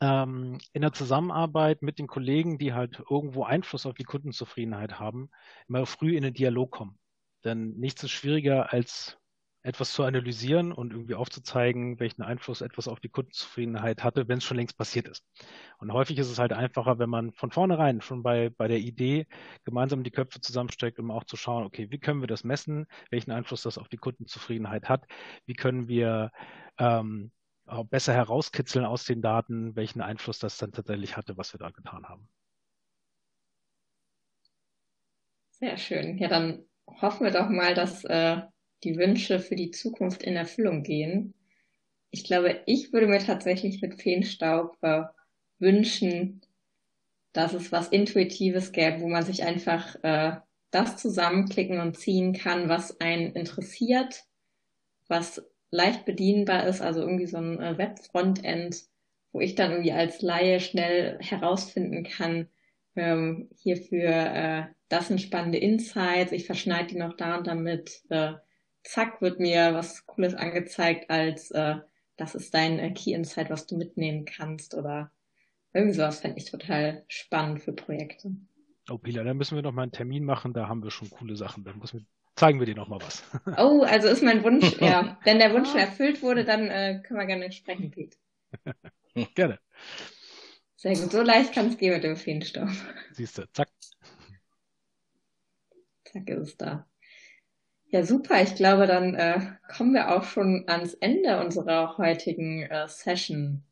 ähm, 0.00 0.58
in 0.72 0.82
der 0.82 0.92
Zusammenarbeit 0.92 1.82
mit 1.82 1.98
den 1.98 2.06
Kollegen, 2.06 2.58
die 2.58 2.72
halt 2.74 3.02
irgendwo 3.10 3.44
Einfluss 3.44 3.86
auf 3.86 3.94
die 3.94 4.04
Kundenzufriedenheit 4.04 4.98
haben, 4.98 5.30
immer 5.68 5.86
früh 5.86 6.16
in 6.16 6.22
den 6.22 6.34
Dialog 6.34 6.70
kommen. 6.70 6.98
Denn 7.44 7.70
nichts 7.76 8.02
ist 8.02 8.10
schwieriger 8.10 8.72
als 8.72 9.18
etwas 9.66 9.92
zu 9.92 10.04
analysieren 10.04 10.70
und 10.70 10.92
irgendwie 10.92 11.16
aufzuzeigen, 11.16 11.98
welchen 11.98 12.22
Einfluss 12.22 12.60
etwas 12.60 12.86
auf 12.86 13.00
die 13.00 13.08
Kundenzufriedenheit 13.08 14.04
hatte, 14.04 14.28
wenn 14.28 14.38
es 14.38 14.44
schon 14.44 14.56
längst 14.56 14.78
passiert 14.78 15.08
ist. 15.08 15.24
Und 15.78 15.92
häufig 15.92 16.18
ist 16.18 16.30
es 16.30 16.38
halt 16.38 16.52
einfacher, 16.52 17.00
wenn 17.00 17.10
man 17.10 17.32
von 17.32 17.50
vornherein 17.50 18.00
schon 18.00 18.22
bei, 18.22 18.50
bei 18.50 18.68
der 18.68 18.78
Idee 18.78 19.26
gemeinsam 19.64 20.04
die 20.04 20.12
Köpfe 20.12 20.40
zusammensteckt, 20.40 21.00
um 21.00 21.10
auch 21.10 21.24
zu 21.24 21.36
schauen, 21.36 21.64
okay, 21.64 21.90
wie 21.90 21.98
können 21.98 22.20
wir 22.20 22.28
das 22.28 22.44
messen, 22.44 22.86
welchen 23.10 23.32
Einfluss 23.32 23.62
das 23.62 23.76
auf 23.76 23.88
die 23.88 23.96
Kundenzufriedenheit 23.96 24.88
hat, 24.88 25.04
wie 25.46 25.54
können 25.54 25.88
wir 25.88 26.30
ähm, 26.78 27.32
besser 27.88 28.14
herauskitzeln 28.14 28.84
aus 28.84 29.04
den 29.04 29.22
Daten, 29.22 29.74
welchen 29.76 30.00
Einfluss 30.00 30.38
das 30.38 30.58
dann 30.58 30.72
tatsächlich 30.72 31.16
hatte, 31.16 31.36
was 31.36 31.52
wir 31.52 31.58
da 31.58 31.70
getan 31.70 32.08
haben. 32.08 32.28
Sehr 35.50 35.76
schön. 35.78 36.18
Ja, 36.18 36.28
dann 36.28 36.64
hoffen 36.86 37.24
wir 37.24 37.32
doch 37.32 37.48
mal, 37.48 37.74
dass 37.74 38.04
äh, 38.04 38.42
die 38.84 38.96
Wünsche 38.96 39.40
für 39.40 39.56
die 39.56 39.70
Zukunft 39.70 40.22
in 40.22 40.36
Erfüllung 40.36 40.82
gehen. 40.82 41.34
Ich 42.10 42.24
glaube, 42.24 42.60
ich 42.66 42.92
würde 42.92 43.06
mir 43.06 43.20
tatsächlich 43.20 43.80
mit 43.80 44.00
Feenstaub 44.00 44.76
äh, 44.82 45.04
wünschen, 45.58 46.42
dass 47.32 47.52
es 47.52 47.72
was 47.72 47.88
Intuitives 47.88 48.72
gäbe, 48.72 49.00
wo 49.00 49.08
man 49.08 49.24
sich 49.24 49.44
einfach 49.44 49.96
äh, 50.02 50.36
das 50.70 50.98
zusammenklicken 50.98 51.80
und 51.80 51.98
ziehen 51.98 52.32
kann, 52.32 52.68
was 52.68 53.00
einen 53.00 53.32
interessiert, 53.32 54.24
was 55.08 55.42
leicht 55.70 56.04
bedienbar 56.04 56.66
ist, 56.66 56.80
also 56.80 57.00
irgendwie 57.00 57.26
so 57.26 57.38
ein 57.38 57.60
äh, 57.60 57.78
Web-Frontend, 57.78 58.84
wo 59.32 59.40
ich 59.40 59.54
dann 59.54 59.72
irgendwie 59.72 59.92
als 59.92 60.22
Laie 60.22 60.60
schnell 60.60 61.18
herausfinden 61.20 62.04
kann, 62.04 62.48
ähm, 62.94 63.50
hierfür 63.56 64.08
äh, 64.08 64.64
das 64.88 65.08
sind 65.08 65.20
spannende 65.20 65.58
Insights, 65.58 66.32
ich 66.32 66.46
verschneide 66.46 66.88
die 66.88 66.98
noch 66.98 67.16
da 67.16 67.36
und 67.36 67.46
damit, 67.46 68.02
äh, 68.08 68.34
zack, 68.84 69.20
wird 69.20 69.40
mir 69.40 69.74
was 69.74 70.06
Cooles 70.06 70.34
angezeigt 70.34 71.10
als 71.10 71.50
äh, 71.50 71.76
das 72.16 72.34
ist 72.34 72.54
dein 72.54 72.78
äh, 72.78 72.92
Key 72.92 73.12
Insight, 73.12 73.50
was 73.50 73.66
du 73.66 73.76
mitnehmen 73.76 74.24
kannst 74.24 74.74
oder 74.74 75.10
irgendwie 75.72 75.94
sowas 75.94 76.20
fände 76.20 76.38
ich 76.38 76.50
total 76.50 77.04
spannend 77.08 77.62
für 77.62 77.72
Projekte. 77.72 78.34
Oh, 78.88 78.98
Pila, 78.98 79.24
da 79.24 79.34
müssen 79.34 79.56
wir 79.56 79.62
noch 79.62 79.72
mal 79.72 79.82
einen 79.82 79.92
Termin 79.92 80.24
machen, 80.24 80.54
da 80.54 80.68
haben 80.68 80.82
wir 80.82 80.90
schon 80.90 81.10
coole 81.10 81.36
Sachen. 81.36 81.64
Da 81.64 81.74
wir, 81.74 82.00
zeigen 82.36 82.60
wir 82.60 82.66
dir 82.66 82.76
noch 82.76 82.88
mal 82.88 83.00
was. 83.00 83.24
Oh, 83.58 83.82
also 83.82 84.08
ist 84.08 84.22
mein 84.22 84.44
Wunsch, 84.44 84.78
ja. 84.80 85.18
Wenn 85.24 85.38
der 85.38 85.52
Wunsch 85.52 85.74
erfüllt 85.74 86.22
wurde, 86.22 86.44
dann 86.44 86.68
äh, 86.68 87.02
können 87.02 87.18
wir 87.18 87.26
gerne 87.26 87.50
sprechen, 87.50 87.90
Pete. 87.90 88.16
gerne. 89.34 89.58
Sehr 90.76 90.94
gut, 90.94 91.10
so 91.10 91.22
leicht 91.22 91.54
kann 91.54 91.68
es 91.68 91.78
gehen 91.78 91.94
mit 91.94 92.04
dem 92.04 92.16
Feenstaub. 92.16 92.68
Siehst 93.12 93.38
du, 93.38 93.50
zack. 93.52 93.68
Zack 96.04 96.28
ist 96.28 96.48
es 96.48 96.56
da. 96.56 96.86
Ja, 97.88 98.04
super. 98.04 98.42
Ich 98.42 98.54
glaube, 98.54 98.86
dann 98.86 99.14
äh, 99.14 99.40
kommen 99.74 99.94
wir 99.94 100.14
auch 100.14 100.24
schon 100.24 100.64
ans 100.66 100.94
Ende 100.94 101.40
unserer 101.40 101.96
heutigen 101.96 102.62
äh, 102.62 102.88
Session. 102.88 103.62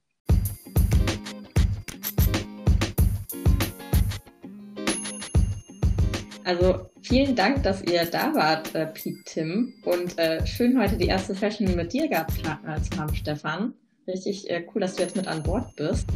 Also 6.45 6.94
vielen 7.05 7.37
Dank, 7.37 7.63
dass 7.63 7.83
ihr 7.83 8.05
da 8.07 8.35
wart, 8.35 8.75
äh, 8.75 8.87
Pete 8.87 9.23
Tim. 9.25 9.75
Und 9.85 10.19
äh, 10.19 10.45
schön 10.47 10.79
heute 10.81 10.97
die 10.97 11.07
erste 11.07 11.35
Session 11.35 11.75
mit 11.77 11.93
dir 11.93 12.09
gehabt 12.09 12.33
äh, 12.39 12.81
zu 12.81 12.99
haben, 12.99 13.15
Stefan. 13.15 13.75
Richtig 14.07 14.51
äh, 14.51 14.67
cool, 14.75 14.81
dass 14.81 14.97
du 14.97 15.03
jetzt 15.03 15.17
mit 15.17 15.29
an 15.29 15.43
Bord 15.43 15.75
bist. 15.77 16.09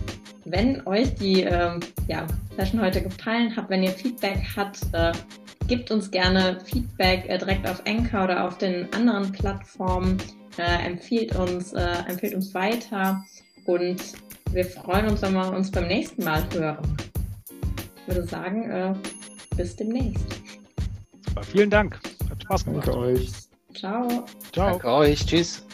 Wenn 0.45 0.87
euch 0.87 1.15
die 1.15 1.43
ähm, 1.43 1.81
ja, 2.09 2.27
Session 2.57 2.81
heute 2.81 3.03
gefallen 3.03 3.55
hat, 3.55 3.69
wenn 3.69 3.83
ihr 3.83 3.91
Feedback 3.91 4.39
habt, 4.57 4.81
äh, 4.93 5.13
gebt 5.69 5.91
uns 5.91 6.11
gerne 6.11 6.59
Feedback 6.65 7.29
äh, 7.29 7.39
direkt 7.39 7.69
auf 7.69 7.83
Anchor 7.87 8.25
oder 8.25 8.47
auf 8.47 8.59
den 8.59 8.93
anderen 8.95 9.31
Plattformen. 9.33 10.19
Äh, 10.57 10.87
empfiehlt 10.87 11.37
uns, 11.37 11.73
äh, 11.75 11.87
empfiehlt 12.09 12.35
uns 12.35 12.53
weiter 12.55 13.23
und 13.67 14.01
wir 14.53 14.65
freuen 14.65 15.09
uns, 15.09 15.23
wenn 15.23 15.35
wir 15.35 15.53
uns 15.53 15.71
beim 15.71 15.87
nächsten 15.87 16.25
Mal 16.25 16.43
hören. 16.53 16.97
Ich 18.01 18.15
würde 18.15 18.27
sagen, 18.27 18.71
äh, 18.71 18.95
bis 19.57 19.77
demnächst. 19.77 20.48
Super, 21.39 21.43
vielen 21.45 21.71
Dank. 21.71 22.01
Hat 22.31 22.43
Spaß 22.43 22.65
gemacht. 22.65 22.87
Danke 22.89 23.01
euch. 23.01 23.31
Ciao. 23.75 24.09
Ciao. 24.53 24.71
Danke 24.71 24.89
euch. 24.89 25.25
Tschüss. 25.27 25.65